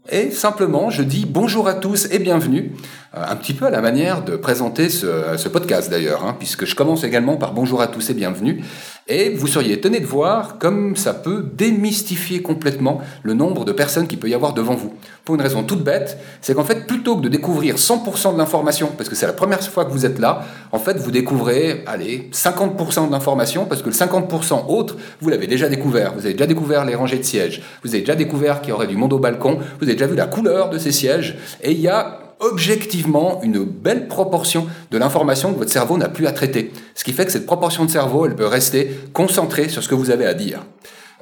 et 0.10 0.32
simplement 0.32 0.90
je 0.90 1.04
dis 1.04 1.26
bonjour 1.26 1.68
à 1.68 1.74
tous 1.74 2.08
et 2.12 2.20
bienvenue, 2.20 2.72
Euh, 3.16 3.24
un 3.28 3.36
petit 3.36 3.54
peu 3.54 3.66
à 3.66 3.70
la 3.70 3.82
manière 3.82 4.24
de 4.24 4.36
présenter 4.36 4.90
ce, 4.90 5.48
podcast 5.48 5.92
d'ailleurs, 5.92 6.26
hein, 6.26 6.36
puisque 6.38 6.66
je 6.66 6.74
commence 6.74 7.04
également 7.04 7.38
par 7.38 7.54
bonjour 7.54 7.80
à 7.80 7.88
tous 7.88 8.10
et 8.10 8.16
bienvenue, 8.16 8.64
et 9.08 9.30
vous 9.30 9.48
seriez 9.48 9.74
étonné 9.74 10.00
de 10.00 10.06
voir 10.06 10.58
comme 10.60 10.96
ça 10.96 11.14
peut 11.14 11.46
démystifier 11.56 12.42
complètement 12.42 13.02
le 13.24 13.34
nombre 13.34 13.66
de 13.66 13.72
personnes 13.72 14.08
qu'il 14.08 14.20
peut 14.20 14.30
y 14.30 14.34
avoir 14.34 14.54
devant 14.54 14.76
vous. 14.76 14.94
Pour 15.26 15.36
une 15.36 15.42
raison 15.42 15.64
toute 15.64 15.84
bête, 15.84 16.18
c'est 16.42 16.54
qu'en 16.54 16.64
fait, 16.64 16.88
plutôt 16.88 17.18
que 17.18 17.22
de 17.22 17.30
découvrir 17.30 17.76
100% 17.76 18.34
de 18.34 18.38
l'information, 18.38 18.92
parce 18.98 19.10
que 19.10 19.16
c'est 19.16 19.28
la 19.28 19.34
première 19.34 19.62
fois 19.62 19.86
que 19.86 19.92
vous 19.92 20.06
êtes 20.06 20.20
là, 20.20 20.44
en 20.72 20.80
fait, 20.80 20.98
vous 20.98 21.12
découvrez, 21.12 21.84
allez, 21.86 22.30
50% 22.32 23.08
de 23.08 23.12
l'information, 23.12 23.66
parce 23.66 23.82
que 23.82 23.90
le 23.90 23.96
50% 23.96 24.68
autre, 24.68 24.98
vous 25.22 25.30
l'avez 25.30 25.48
déjà 25.48 25.70
découvert. 25.70 26.14
Vous 26.14 26.26
avez 26.26 26.34
déjà 26.34 26.48
découvert 26.48 26.86
les 26.86 26.96
rangées 26.96 27.20
de 27.20 27.24
sièges, 27.24 27.62
vous 27.84 27.90
avez 27.90 28.02
déjà 28.02 28.16
découvert 28.16 28.62
qu'il 28.62 28.70
y 28.70 28.74
aurait 28.74 28.88
du 28.88 28.98
monde 28.98 29.14
au 29.14 29.20
balcon, 29.20 29.60
vous 29.80 29.86
avez 29.86 29.94
déjà 29.94 30.08
vu 30.08 30.16
la 30.16 30.28
couleur 30.28 30.70
de 30.70 30.78
ces 30.78 30.92
sièges, 30.92 31.38
et 31.62 31.72
il 31.72 31.80
y 31.80 31.88
a 31.88 32.23
objectivement 32.44 33.42
une 33.44 33.64
belle 33.64 34.08
proportion 34.08 34.68
de 34.92 34.98
l'information 34.98 35.54
que 35.54 35.60
votre 35.60 35.72
cerveau 35.72 35.98
n'a 35.98 36.10
plus 36.10 36.28
à 36.28 36.32
traiter. 36.32 36.72
Ce 36.96 37.04
qui 37.04 37.14
fait 37.14 37.26
que 37.26 37.32
cette 37.32 37.46
proportion 37.46 37.86
de 37.86 37.92
cerveau, 37.92 38.26
elle 38.26 38.36
peut 38.36 38.48
rester 38.48 38.92
concentrée 39.14 39.70
sur 39.70 39.82
ce 39.82 39.88
que 39.88 39.96
vous 39.96 40.12
avez 40.12 40.26
à 40.26 40.34
dire. 40.34 40.66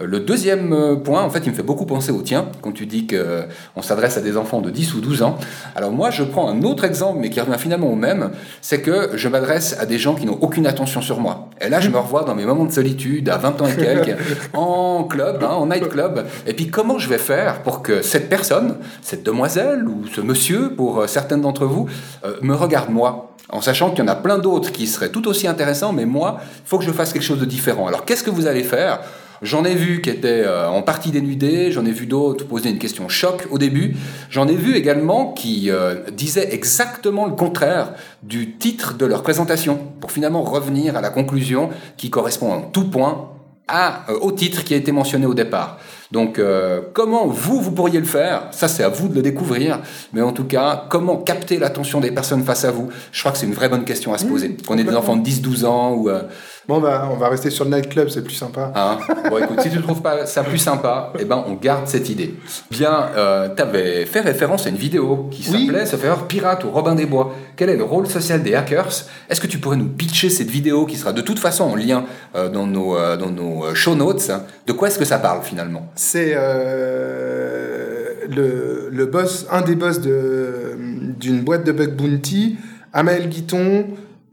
Euh, 0.02 0.06
Le 0.06 0.20
deuxième 0.20 0.74
euh, 0.74 0.96
point, 0.96 1.22
en 1.22 1.30
fait, 1.30 1.40
il 1.46 1.52
me 1.52 1.56
fait 1.56 1.64
beaucoup 1.64 1.86
penser 1.86 2.12
au 2.12 2.22
tien, 2.22 2.48
quand 2.62 2.72
tu 2.72 2.86
dis 2.86 3.08
qu'on 3.08 3.82
s'adresse 3.82 4.18
à 4.18 4.22
des 4.22 4.38
enfants 4.38 4.62
de 4.62 4.70
10 4.70 4.96
ou 4.96 5.02
12 5.02 5.24
ans. 5.24 5.38
Alors 5.76 5.92
moi, 5.92 6.10
je 6.10 6.24
prends 6.24 6.50
un 6.50 6.62
autre 6.64 6.84
exemple, 6.84 7.20
mais 7.22 7.30
qui 7.30 7.40
revient 7.40 7.58
finalement 7.58 7.92
au 7.92 7.96
même, 7.96 8.32
c'est 8.62 8.82
que 8.82 9.12
je 9.16 9.28
m'adresse 9.28 9.78
à 9.80 9.86
des 9.86 9.98
gens 9.98 10.16
qui 10.16 10.26
n'ont 10.26 10.38
aucune 10.42 10.68
attention 10.68 11.02
sur 11.02 11.20
moi. 11.20 11.50
Et 11.60 11.70
là, 11.70 11.80
je 11.80 11.90
me 11.90 11.98
revois 11.98 12.24
dans 12.24 12.36
mes 12.36 12.46
moments 12.46 12.66
de 12.66 12.72
solitude, 12.72 13.30
à 13.30 13.38
20 13.38 13.62
ans 13.62 13.68
et 13.68 13.76
quelques, 13.76 14.18
en 14.54 15.04
club, 15.04 15.44
hein, 15.44 15.54
en 15.54 15.68
nightclub. 15.68 16.26
Et 16.48 16.54
puis, 16.54 16.70
comment 16.70 17.00
je 17.00 17.10
vais 17.10 17.18
faire 17.18 17.62
pour 17.64 17.82
que 17.82 18.02
cette 18.02 18.30
personne, 18.30 18.78
cette 19.02 19.24
demoiselle 19.24 19.88
ou 19.88 20.06
ce 20.08 20.22
monsieur, 20.22 20.74
pour 20.76 21.02
euh, 21.02 21.08
certaines 21.08 21.42
d'entre 21.42 21.66
vous, 21.66 21.88
euh, 22.26 22.36
me 22.42 22.56
regarde 22.56 22.90
moi 22.90 23.28
en 23.52 23.60
sachant 23.60 23.90
qu'il 23.90 24.00
y 24.00 24.02
en 24.04 24.08
a 24.08 24.16
plein 24.16 24.38
d'autres 24.38 24.72
qui 24.72 24.88
seraient 24.88 25.10
tout 25.10 25.28
aussi 25.28 25.48
intéressants, 25.48 25.92
mais 25.92 26.06
moi, 26.06 26.38
il 26.40 26.70
faut 26.70 26.80
que 26.80 26.86
je 26.86 26.92
fasse 26.92 27.12
quelque 27.12 27.24
chose 27.24 27.40
de 27.40 27.46
différent. 27.46 27.86
Alors, 27.86 28.06
qu'est-ce 28.06 28.24
que 28.24 28.30
vous 28.30 28.48
allez 28.48 28.64
faire 28.64 29.02
J'en 29.42 29.66
ai 29.66 29.74
vu 29.74 30.02
qui 30.02 30.12
étaient 30.12 30.44
euh, 30.46 30.70
en 30.70 30.84
partie 30.84 31.10
dénudés, 31.10 31.72
j'en 31.72 31.84
ai 31.86 31.92
vu 31.92 32.06
d'autres 32.06 32.46
poser 32.46 32.70
une 32.70 32.78
question 32.78 33.10
choc 33.10 33.48
au 33.50 33.58
début, 33.58 33.96
j'en 34.30 34.48
ai 34.48 34.56
vu 34.56 34.76
également 34.76 35.34
qui 35.34 35.72
euh, 35.72 35.96
disaient 36.12 36.54
exactement 36.54 37.26
le 37.26 37.32
contraire 37.32 37.94
du 38.22 38.54
titre 38.58 38.94
de 38.94 39.06
leur 39.08 39.24
présentation, 39.24 39.80
pour 40.00 40.12
finalement 40.12 40.44
revenir 40.44 40.96
à 40.96 41.02
la 41.02 41.10
conclusion 41.10 41.70
qui 41.98 42.12
correspond 42.12 42.52
en 42.52 42.62
tout 42.62 42.88
point 42.90 43.32
euh, 43.72 44.20
au 44.22 44.32
titre 44.32 44.64
qui 44.64 44.74
a 44.74 44.78
été 44.78 44.92
mentionné 44.92 45.26
au 45.26 45.34
départ. 45.34 45.80
Donc, 46.12 46.40
euh, 46.40 46.82
comment 46.94 47.26
vous, 47.28 47.62
vous 47.62 47.72
pourriez 47.72 48.00
le 48.00 48.06
faire? 48.06 48.48
Ça, 48.52 48.68
c'est 48.68 48.84
à 48.84 48.90
vous 48.90 49.08
de 49.08 49.16
le 49.16 49.22
découvrir. 49.22 49.80
Mais 50.14 50.22
en 50.22 50.32
tout 50.32 50.44
cas, 50.46 50.86
comment 50.90 51.18
capter 51.18 51.58
l'attention 51.58 52.00
des 52.02 52.12
personnes 52.12 52.44
face 52.44 52.66
à 52.66 52.72
vous? 52.72 52.90
Je 53.12 53.20
crois 53.22 53.32
que 53.32 53.38
c'est 53.38 53.46
une 53.46 53.54
vraie 53.54 53.70
bonne 53.70 53.86
question 53.86 54.14
à 54.14 54.18
se 54.18 54.26
poser. 54.26 54.56
Qu'on 54.68 54.78
ait 54.78 54.84
des 54.84 54.96
enfants 54.96 55.16
de 55.16 55.28
10-12 55.28 55.66
ans 55.66 55.92
ou... 55.94 56.10
euh, 56.10 56.24
Bon 56.68 56.80
bah 56.80 57.10
on 57.12 57.16
va 57.18 57.28
rester 57.28 57.50
sur 57.50 57.66
le 57.66 57.72
nightclub, 57.72 58.10
c'est 58.10 58.24
plus 58.24 58.36
sympa. 58.36 58.72
Hein 58.76 59.00
bon, 59.32 59.40
écoute, 59.40 59.60
si 59.62 59.72
tu 59.72 59.78
ne 59.78 59.82
trouves 59.82 60.04
pas 60.04 60.28
ça 60.28 60.44
plus 60.44 60.60
sympa, 60.60 61.12
eh 61.20 61.26
ben, 61.26 61.44
on 61.48 61.54
garde 61.54 61.88
cette 61.88 62.08
idée. 62.08 62.36
Bien, 62.70 63.08
euh, 63.18 63.50
tu 63.54 63.64
avais 63.64 64.06
fait 64.06 64.22
référence 64.22 64.68
à 64.68 64.70
une 64.70 64.76
vidéo 64.76 65.28
qui 65.32 65.44
Oui. 65.52 65.66
s'appelait 65.66 65.86
Se 65.88 65.96
faire 65.96 66.28
pirate 66.28 66.64
ou 66.64 66.70
Robin 66.70 66.94
des 66.94 67.08
Bois. 67.08 67.34
Quel 67.56 67.70
est 67.72 67.76
le 67.78 67.84
rôle 67.84 68.06
social 68.08 68.44
des 68.44 68.54
hackers? 68.54 68.92
Est-ce 69.28 69.42
que 69.42 69.48
tu 69.48 69.58
pourrais 69.58 69.76
nous 69.76 69.88
pitcher 69.90 70.30
cette 70.30 70.52
vidéo 70.52 70.86
qui 70.86 70.98
sera 70.98 71.14
de 71.14 71.22
toute 71.22 71.40
façon 71.40 71.64
en 71.64 71.76
lien 71.76 72.06
euh, 72.36 72.48
dans 72.48 72.68
nos, 72.68 72.96
dans 73.18 73.32
nos 73.32 73.74
show 73.74 73.96
notes? 73.96 74.30
De 74.68 74.72
quoi 74.72 74.88
est-ce 74.90 75.00
que 75.00 75.06
ça 75.06 75.18
parle 75.18 75.42
finalement? 75.42 75.88
C'est 76.04 76.34
euh, 76.36 78.06
le, 78.28 78.90
le 78.92 79.06
boss, 79.06 79.46
un 79.52 79.62
des 79.62 79.76
boss 79.76 80.02
de- 80.02 80.76
d'une 81.20 81.42
boîte 81.42 81.64
de 81.64 81.72
bug 81.72 81.96
bounty, 81.96 82.58
Amael 82.92 83.30
Guiton, 83.30 83.86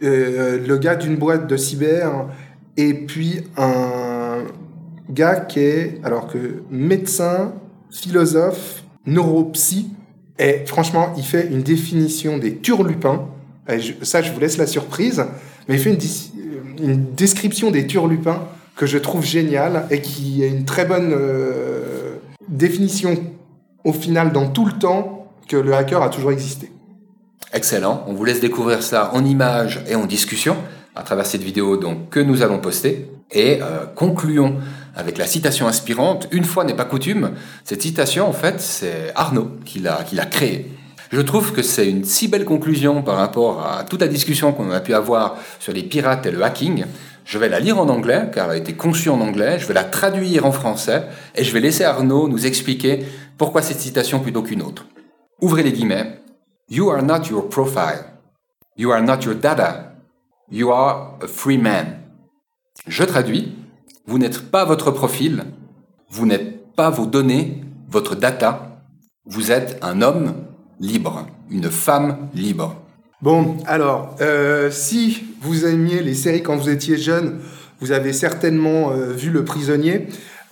euh, 0.02 0.66
le 0.66 0.78
gars 0.78 0.96
d'une 0.96 1.16
boîte 1.16 1.46
de 1.46 1.58
cyber, 1.58 2.28
et 2.78 2.94
puis 2.94 3.40
un 3.58 4.44
gars 5.10 5.40
qui 5.40 5.60
est, 5.60 6.00
alors 6.04 6.26
que 6.28 6.62
médecin, 6.70 7.52
philosophe, 7.90 8.82
neuropsy, 9.04 9.90
et 10.38 10.62
franchement, 10.64 11.12
il 11.18 11.22
fait 11.22 11.48
une 11.48 11.60
définition 11.62 12.38
des 12.38 12.56
turlupins. 12.56 13.26
Ça, 14.00 14.22
je 14.22 14.32
vous 14.32 14.40
laisse 14.40 14.56
la 14.56 14.66
surprise, 14.66 15.22
mais 15.68 15.74
il 15.74 15.80
fait 15.80 15.92
une, 15.92 16.00
une 16.82 17.04
description 17.14 17.70
des 17.70 17.86
turlupins 17.86 18.40
que 18.78 18.86
je 18.86 18.96
trouve 18.96 19.24
géniale 19.24 19.86
et 19.90 20.00
qui 20.00 20.44
est 20.44 20.48
une 20.48 20.64
très 20.64 20.84
bonne 20.84 21.12
euh, 21.12 22.14
définition 22.48 23.18
au 23.84 23.92
final 23.92 24.32
dans 24.32 24.48
tout 24.48 24.64
le 24.64 24.72
temps 24.72 25.26
que 25.48 25.56
le 25.56 25.74
hacker 25.74 26.00
a 26.00 26.08
toujours 26.08 26.30
existé. 26.30 26.70
Excellent, 27.52 28.04
on 28.06 28.14
vous 28.14 28.24
laisse 28.24 28.40
découvrir 28.40 28.82
ça 28.84 29.10
en 29.14 29.24
images 29.24 29.82
et 29.88 29.96
en 29.96 30.06
discussion 30.06 30.56
à 30.94 31.02
travers 31.02 31.26
cette 31.26 31.42
vidéo 31.42 31.76
donc, 31.76 32.08
que 32.10 32.20
nous 32.20 32.42
allons 32.42 32.60
poster. 32.60 33.10
Et 33.32 33.58
euh, 33.60 33.84
concluons 33.94 34.56
avec 34.94 35.18
la 35.18 35.26
citation 35.26 35.66
inspirante. 35.66 36.28
Une 36.30 36.44
fois 36.44 36.62
n'est 36.62 36.76
pas 36.76 36.84
coutume, 36.84 37.32
cette 37.64 37.82
citation 37.82 38.28
en 38.28 38.32
fait 38.32 38.60
c'est 38.60 39.12
Arnaud 39.16 39.50
qui 39.64 39.80
l'a 39.80 40.04
qui 40.04 40.14
l'a 40.14 40.24
créée. 40.24 40.70
Je 41.10 41.20
trouve 41.20 41.52
que 41.52 41.62
c'est 41.62 41.88
une 41.88 42.04
si 42.04 42.28
belle 42.28 42.44
conclusion 42.44 43.02
par 43.02 43.16
rapport 43.16 43.66
à 43.66 43.82
toute 43.84 44.02
la 44.02 44.08
discussion 44.08 44.52
qu'on 44.52 44.70
a 44.70 44.80
pu 44.80 44.94
avoir 44.94 45.36
sur 45.58 45.72
les 45.72 45.82
pirates 45.82 46.26
et 46.26 46.30
le 46.30 46.42
hacking. 46.44 46.84
Je 47.28 47.36
vais 47.36 47.50
la 47.50 47.60
lire 47.60 47.78
en 47.78 47.90
anglais 47.90 48.30
car 48.32 48.46
elle 48.46 48.52
a 48.52 48.56
été 48.56 48.72
conçue 48.72 49.10
en 49.10 49.20
anglais, 49.20 49.58
je 49.58 49.66
vais 49.66 49.74
la 49.74 49.84
traduire 49.84 50.46
en 50.46 50.50
français 50.50 51.04
et 51.34 51.44
je 51.44 51.52
vais 51.52 51.60
laisser 51.60 51.84
Arnaud 51.84 52.26
nous 52.26 52.46
expliquer 52.46 53.04
pourquoi 53.36 53.60
cette 53.60 53.80
citation 53.80 54.20
plutôt 54.20 54.42
qu'une 54.42 54.62
autre. 54.62 54.86
Ouvrez 55.42 55.62
les 55.62 55.72
guillemets. 55.72 56.22
You 56.70 56.88
are 56.88 57.02
not 57.02 57.24
your 57.28 57.50
profile. 57.50 58.14
You 58.78 58.92
are 58.92 59.02
not 59.02 59.20
your 59.26 59.34
data. 59.34 59.92
You 60.50 60.70
are 60.70 61.18
a 61.22 61.26
free 61.26 61.58
man. 61.58 61.98
Je 62.86 63.04
traduis. 63.04 63.52
Vous 64.06 64.18
n'êtes 64.18 64.50
pas 64.50 64.64
votre 64.64 64.90
profil. 64.90 65.44
Vous 66.08 66.24
n'êtes 66.24 66.74
pas 66.76 66.88
vos 66.88 67.04
données, 67.04 67.62
votre 67.90 68.14
data. 68.14 68.80
Vous 69.26 69.52
êtes 69.52 69.78
un 69.82 70.00
homme 70.00 70.32
libre, 70.80 71.26
une 71.50 71.70
femme 71.70 72.30
libre. 72.32 72.74
Bon, 73.20 73.58
alors, 73.66 74.16
euh, 74.22 74.70
si 74.70 75.27
vous 75.40 75.66
aimiez 75.66 76.02
les 76.02 76.14
séries 76.14 76.42
quand 76.42 76.56
vous 76.56 76.68
étiez 76.68 76.96
jeune, 76.96 77.38
vous 77.80 77.92
avez 77.92 78.12
certainement 78.12 78.90
euh, 78.92 79.12
vu 79.12 79.30
Le 79.30 79.44
Prisonnier. 79.44 80.08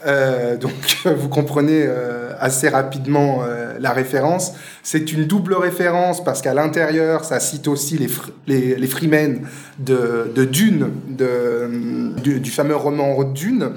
Euh, 0.06 0.56
donc, 0.56 0.72
vous 1.04 1.28
comprenez 1.28 1.84
euh, 1.86 2.32
assez 2.38 2.68
rapidement 2.68 3.42
la 3.80 3.92
référence. 3.92 4.52
C'est 4.82 5.12
une 5.12 5.24
double 5.24 5.54
référence 5.54 6.22
parce 6.22 6.40
qu'à 6.42 6.54
l'intérieur, 6.54 7.24
ça 7.24 7.40
cite 7.40 7.66
aussi 7.68 7.98
les, 7.98 8.06
fr- 8.06 8.30
les, 8.46 8.76
les 8.76 8.86
Freemen 8.86 9.40
de, 9.78 10.30
de 10.34 10.44
Dune, 10.44 10.88
de, 11.08 12.20
du, 12.22 12.40
du 12.40 12.50
fameux 12.50 12.76
roman 12.76 13.22
Dune. 13.24 13.70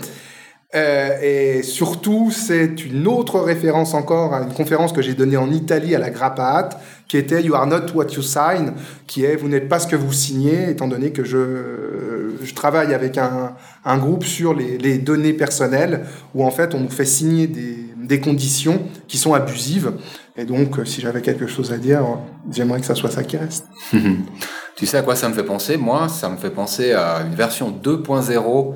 Euh, 0.75 1.19
et 1.21 1.63
surtout, 1.63 2.29
c'est 2.31 2.85
une 2.85 3.07
autre 3.07 3.39
référence 3.39 3.95
encore 3.95 4.35
à 4.35 4.43
une 4.43 4.53
conférence 4.53 4.91
que 4.91 5.01
j'ai 5.01 5.15
donnée 5.15 5.37
en 5.37 5.51
Italie 5.51 5.95
à 5.95 5.99
la 5.99 6.11
Grappa 6.11 6.69
qui 7.07 7.17
était 7.17 7.41
You 7.41 7.55
are 7.55 7.65
not 7.65 7.91
what 7.95 8.11
you 8.15 8.21
sign, 8.21 8.73
qui 9.07 9.25
est 9.25 9.35
Vous 9.35 9.47
n'êtes 9.47 9.67
pas 9.67 9.79
ce 9.79 9.87
que 9.87 9.95
vous 9.95 10.13
signez, 10.13 10.69
étant 10.69 10.87
donné 10.87 11.11
que 11.11 11.23
je, 11.23 12.35
je 12.43 12.53
travaille 12.53 12.93
avec 12.93 13.17
un, 13.17 13.55
un 13.83 13.97
groupe 13.97 14.23
sur 14.23 14.53
les, 14.53 14.77
les 14.77 14.99
données 14.99 15.33
personnelles, 15.33 16.05
où 16.35 16.45
en 16.45 16.51
fait 16.51 16.75
on 16.75 16.79
nous 16.81 16.91
fait 16.91 17.05
signer 17.05 17.47
des, 17.47 17.89
des 17.97 18.19
conditions 18.19 18.83
qui 19.07 19.17
sont 19.17 19.33
abusives. 19.33 19.93
Et 20.37 20.45
donc, 20.45 20.77
euh, 20.77 20.85
si 20.85 21.01
j'avais 21.01 21.21
quelque 21.21 21.47
chose 21.47 21.71
à 21.71 21.77
dire, 21.77 22.03
j'aimerais 22.51 22.79
que 22.79 22.85
ça 22.85 22.95
soit 22.95 23.11
ça 23.11 23.23
qui 23.23 23.37
reste. 23.37 23.65
tu 24.75 24.85
sais 24.85 24.97
à 24.97 25.01
quoi 25.01 25.15
ça 25.15 25.29
me 25.29 25.33
fait 25.33 25.43
penser? 25.43 25.77
Moi, 25.77 26.09
ça 26.09 26.29
me 26.29 26.37
fait 26.37 26.51
penser 26.51 26.93
à 26.93 27.21
une 27.25 27.35
version 27.35 27.71
2.0 27.71 28.33
euh, 28.37 28.75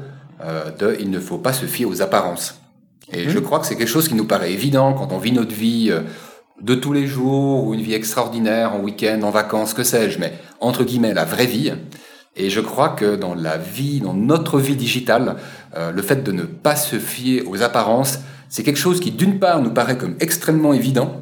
de 0.79 0.97
Il 0.99 1.10
ne 1.10 1.19
faut 1.19 1.38
pas 1.38 1.53
se 1.53 1.65
fier 1.65 1.86
aux 1.86 2.01
apparences. 2.01 2.60
Et 3.12 3.29
je 3.29 3.39
crois 3.39 3.60
que 3.60 3.67
c'est 3.67 3.75
quelque 3.75 3.88
chose 3.88 4.08
qui 4.08 4.15
nous 4.15 4.25
paraît 4.25 4.53
évident 4.53 4.93
quand 4.93 5.12
on 5.12 5.17
vit 5.17 5.32
notre 5.32 5.53
vie 5.53 5.89
euh, 5.91 6.01
de 6.62 6.75
tous 6.75 6.93
les 6.93 7.06
jours, 7.06 7.65
ou 7.65 7.73
une 7.73 7.82
vie 7.82 7.93
extraordinaire, 7.93 8.73
en 8.73 8.79
week-end, 8.79 9.21
en 9.23 9.29
vacances, 9.29 9.73
que 9.73 9.84
sais-je, 9.84 10.19
mais 10.19 10.34
entre 10.60 10.84
guillemets, 10.84 11.13
la 11.13 11.25
vraie 11.25 11.45
vie. 11.45 11.73
Et 12.36 12.49
je 12.49 12.62
crois 12.62 12.89
que 12.89 13.15
dans 13.15 13.36
la 13.36 13.58
vie, 13.58 13.99
dans 13.99 14.13
notre 14.13 14.60
vie 14.60 14.75
digitale, 14.75 15.36
euh, 15.75 15.91
le 15.91 16.01
fait 16.01 16.23
de 16.23 16.32
ne 16.32 16.43
pas 16.43 16.75
se 16.75 16.97
fier 16.97 17.43
aux 17.45 17.62
apparences, 17.62 18.19
c'est 18.49 18.63
quelque 18.63 18.79
chose 18.79 18.99
qui, 18.99 19.12
d'une 19.12 19.39
part, 19.39 19.62
nous 19.62 19.71
paraît 19.71 19.97
comme 19.97 20.15
extrêmement 20.19 20.73
évident, 20.73 21.21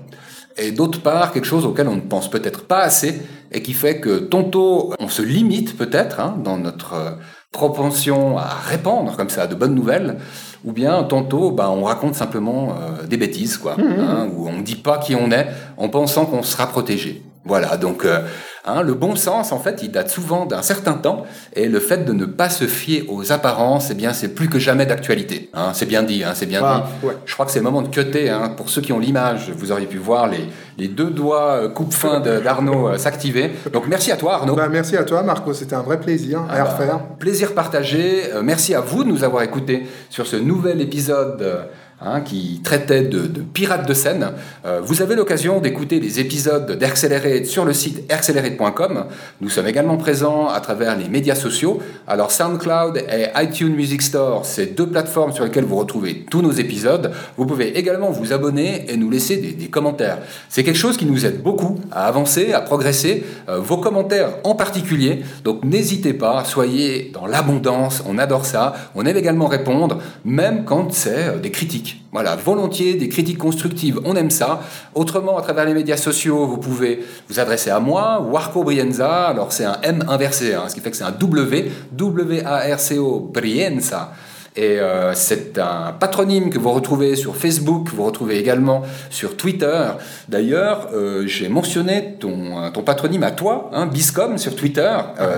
et 0.58 0.72
d'autre 0.72 1.02
part, 1.02 1.32
quelque 1.32 1.46
chose 1.46 1.66
auquel 1.66 1.88
on 1.88 1.96
ne 1.96 2.02
pense 2.02 2.30
peut-être 2.30 2.66
pas 2.66 2.82
assez, 2.82 3.22
et 3.52 3.62
qui 3.62 3.74
fait 3.74 4.00
que 4.00 4.20
tantôt, 4.20 4.94
on 5.00 5.10
se 5.10 5.22
limite 5.22 5.78
peut-être 5.78 6.20
hein, 6.20 6.38
dans 6.42 6.58
notre 6.58 6.94
euh, 6.94 7.12
propension 7.52 8.38
à 8.38 8.48
répandre 8.66 9.16
comme 9.18 9.30
ça 9.30 9.48
de 9.48 9.56
bonnes 9.56 9.76
nouvelles, 9.76 10.18
ou 10.64 10.72
bien 10.72 11.04
tantôt, 11.04 11.52
bah, 11.52 11.70
on 11.70 11.84
raconte 11.84 12.16
simplement 12.16 12.70
euh, 12.70 13.06
des 13.06 13.18
bêtises, 13.18 13.58
quoi, 13.58 13.76
hein, 13.78 14.30
ou 14.34 14.48
on 14.48 14.54
ne 14.58 14.62
dit 14.62 14.76
pas 14.76 15.00
qui 15.00 15.16
on 15.16 15.32
est 15.32 15.48
en 15.78 15.90
pensant 15.90 16.26
qu'on 16.26 16.44
sera 16.44 16.68
protégé. 16.68 17.22
Voilà, 17.44 17.78
donc 17.78 18.06
euh, 18.06 18.22
hein, 18.66 18.82
le 18.82 18.94
bon 18.94 19.16
sens, 19.16 19.52
en 19.52 19.60
fait, 19.60 19.82
il 19.84 19.92
date 19.92 20.10
souvent 20.10 20.46
d'un 20.46 20.62
certain 20.62 20.94
temps, 20.94 21.24
et 21.54 21.68
le 21.68 21.80
fait 21.80 22.06
de 22.06 22.14
ne 22.14 22.26
pas 22.26 22.50
se 22.50 22.66
fier 22.66 23.06
aux 23.10 23.32
apparences, 23.32 23.90
eh 23.92 23.94
bien, 23.94 24.14
c'est 24.14 24.30
plus 24.30 24.50
que 24.50 24.60
jamais 24.60 24.86
d'actualité. 24.86 25.50
Hein, 25.54 25.72
c'est 25.74 25.86
bien 25.86 26.04
dit, 26.04 26.24
hein, 26.24 26.32
c'est 26.34 26.46
bien 26.46 26.62
dit. 26.62 27.06
ouais. 27.08 27.14
Je 27.26 27.34
crois 27.34 27.46
que 27.46 27.52
c'est 27.52 27.60
le 27.60 27.64
moment 27.66 27.82
de 27.82 27.88
cutter. 27.90 28.30
Hein. 28.30 28.54
Pour 28.56 28.70
ceux 28.70 28.82
qui 28.82 28.94
ont 28.94 29.00
l'image, 29.00 29.52
vous 29.56 29.72
auriez 29.72 29.88
pu 29.88 29.98
voir 29.98 30.28
les, 30.28 30.48
les 30.78 30.88
deux 30.88 31.10
doigts 31.10 31.52
euh, 31.54 31.70
coupe-fin 31.70 32.20
d'Arnaud 32.20 32.90
euh, 32.90 32.98
s'activer. 32.98 33.52
Donc 33.74 33.88
merci 33.88 34.12
à 34.12 34.18
toi, 34.18 34.36
Arnaud. 34.36 34.56
Bah, 34.56 34.68
merci 34.70 34.98
à 34.98 35.04
toi, 35.04 35.24
Marco. 35.24 35.54
C'était 35.54 35.76
un 35.76 35.82
vrai 35.82 36.00
plaisir 36.00 36.40
à 36.42 36.46
Ah 36.50 36.64
bah, 36.64 36.64
refaire. 36.72 37.00
Plaisir 37.20 37.54
partagé. 37.54 38.32
Euh, 38.34 38.42
merci 38.44 38.74
à 38.76 38.82
vous 38.82 39.04
de 39.04 39.10
nous 39.10 39.24
avoir 39.24 39.44
écoutés 39.44 39.88
sur 40.10 40.28
ce 40.28 40.36
nouvel 40.36 40.82
épisode 40.82 41.42
euh, 41.42 41.64
hein, 42.02 42.22
qui 42.22 42.62
traitait 42.64 43.04
de, 43.04 43.28
de 43.28 43.42
pirates 43.42 43.88
de 43.88 43.94
scène. 43.94 44.32
Euh, 44.66 44.82
vous 44.84 45.02
avez 45.02 45.16
l'occasion 45.16 45.60
d'écouter 45.60 46.00
les 46.00 46.20
épisodes 46.20 46.72
d'Aircelerate 46.78 47.46
sur 47.46 47.66
le 47.66 47.74
site 47.74 48.04
aircelerate.com. 48.10 49.06
Nous 49.42 49.50
sommes 49.50 49.68
également 49.68 49.98
présents 49.98 50.50
à 50.50 50.60
travers 50.60 50.98
les 50.98 51.08
médias 51.10 51.36
sociaux. 51.36 51.80
Alors 52.08 52.32
SoundCloud 52.32 52.98
et 52.98 53.28
iTunes 53.42 53.74
Music 53.74 54.02
Store, 54.02 54.46
c'est 54.46 54.76
deux 54.76 54.88
plateformes 54.88 55.32
sur 55.32 55.44
lesquelles 55.44 55.66
vous 55.66 55.78
retrouvez 55.78 56.26
tous 56.30 56.42
nos 56.42 56.52
épisodes. 56.52 57.12
Vous 57.38 57.46
pouvez 57.46 57.78
également 57.78 58.12
vous 58.12 58.34
abonner 58.34 58.86
et 58.92 58.98
nous 58.98 59.10
laisser 59.10 59.38
des, 59.38 59.52
des 59.52 59.68
commentaires. 59.68 60.20
C'est 60.50 60.64
quelque 60.64 60.78
chose 60.78 60.98
qui 60.98 61.06
nous 61.06 61.26
aide 61.26 61.42
beaucoup 61.42 61.80
à 61.92 62.08
avancer, 62.08 62.54
à 62.54 62.62
progresser. 62.62 63.24
Euh, 63.50 63.60
vos 63.60 63.78
commentaires 63.78 64.30
en 64.44 64.56
particulier. 64.56 65.22
Donc 65.44 65.64
n'hésitez 65.64 66.14
pas, 66.14 66.44
soyez 66.46 67.12
dans 67.14 67.26
l'abondance. 67.26 68.04
On 68.08 68.18
adore 68.18 68.46
ça. 68.46 68.74
On 68.96 69.06
aime 69.06 69.18
également 69.18 69.48
répondre, 69.48 70.00
même 70.26 70.66
quand 70.66 70.94
c'est 70.94 71.28
euh, 71.28 71.40
des 71.40 71.52
critiques. 71.52 71.91
Voilà, 72.12 72.36
volontiers 72.36 72.96
des 72.96 73.10
critiques 73.10 73.38
constructives. 73.38 74.00
On 74.04 74.16
aime 74.16 74.30
ça. 74.30 74.62
Autrement, 74.96 75.38
à 75.38 75.42
travers 75.42 75.66
les 75.66 75.74
médias 75.74 75.98
sociaux, 75.98 76.46
vous 76.46 76.58
pouvez 76.58 77.06
vous 77.30 77.40
adresser 77.40 77.70
à 77.70 77.80
moi, 77.80 78.20
Warco 78.20 78.64
Brienza. 78.64 79.28
Alors 79.28 79.52
c'est 79.52 79.66
un 79.66 79.78
M 79.82 80.04
inversé, 80.08 80.54
hein, 80.54 80.66
ce 80.68 80.76
qui 80.76 80.82
fait 80.82 80.92
que 80.92 80.98
c'est 80.98 81.04
un 81.04 81.12
W, 81.12 81.72
W-A-R-C-O 81.94 83.32
Brienza. 83.34 84.14
Et 84.58 84.80
euh, 84.80 85.14
c'est 85.14 85.58
un 85.60 85.94
patronyme 85.94 86.50
que 86.50 86.60
vous 86.60 86.72
retrouvez 86.72 87.16
sur 87.16 87.38
Facebook, 87.38 87.88
vous 87.96 88.04
retrouvez 88.04 88.38
également 88.38 88.82
sur 89.10 89.38
Twitter. 89.38 89.82
D'ailleurs, 90.28 90.90
euh, 90.94 91.26
j'ai 91.26 91.48
mentionné 91.48 92.18
ton, 92.20 92.62
euh, 92.62 92.70
ton 92.70 92.84
patronyme 92.84 93.24
à 93.24 93.32
toi, 93.32 93.70
hein, 93.72 93.86
Biscom, 93.86 94.38
sur 94.38 94.58
Twitter. 94.58 94.92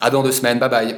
À 0.00 0.10
dans 0.10 0.22
deux 0.22 0.32
semaines, 0.32 0.58
bye 0.58 0.70
bye. 0.70 0.96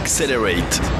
Accelerate. 0.00 0.99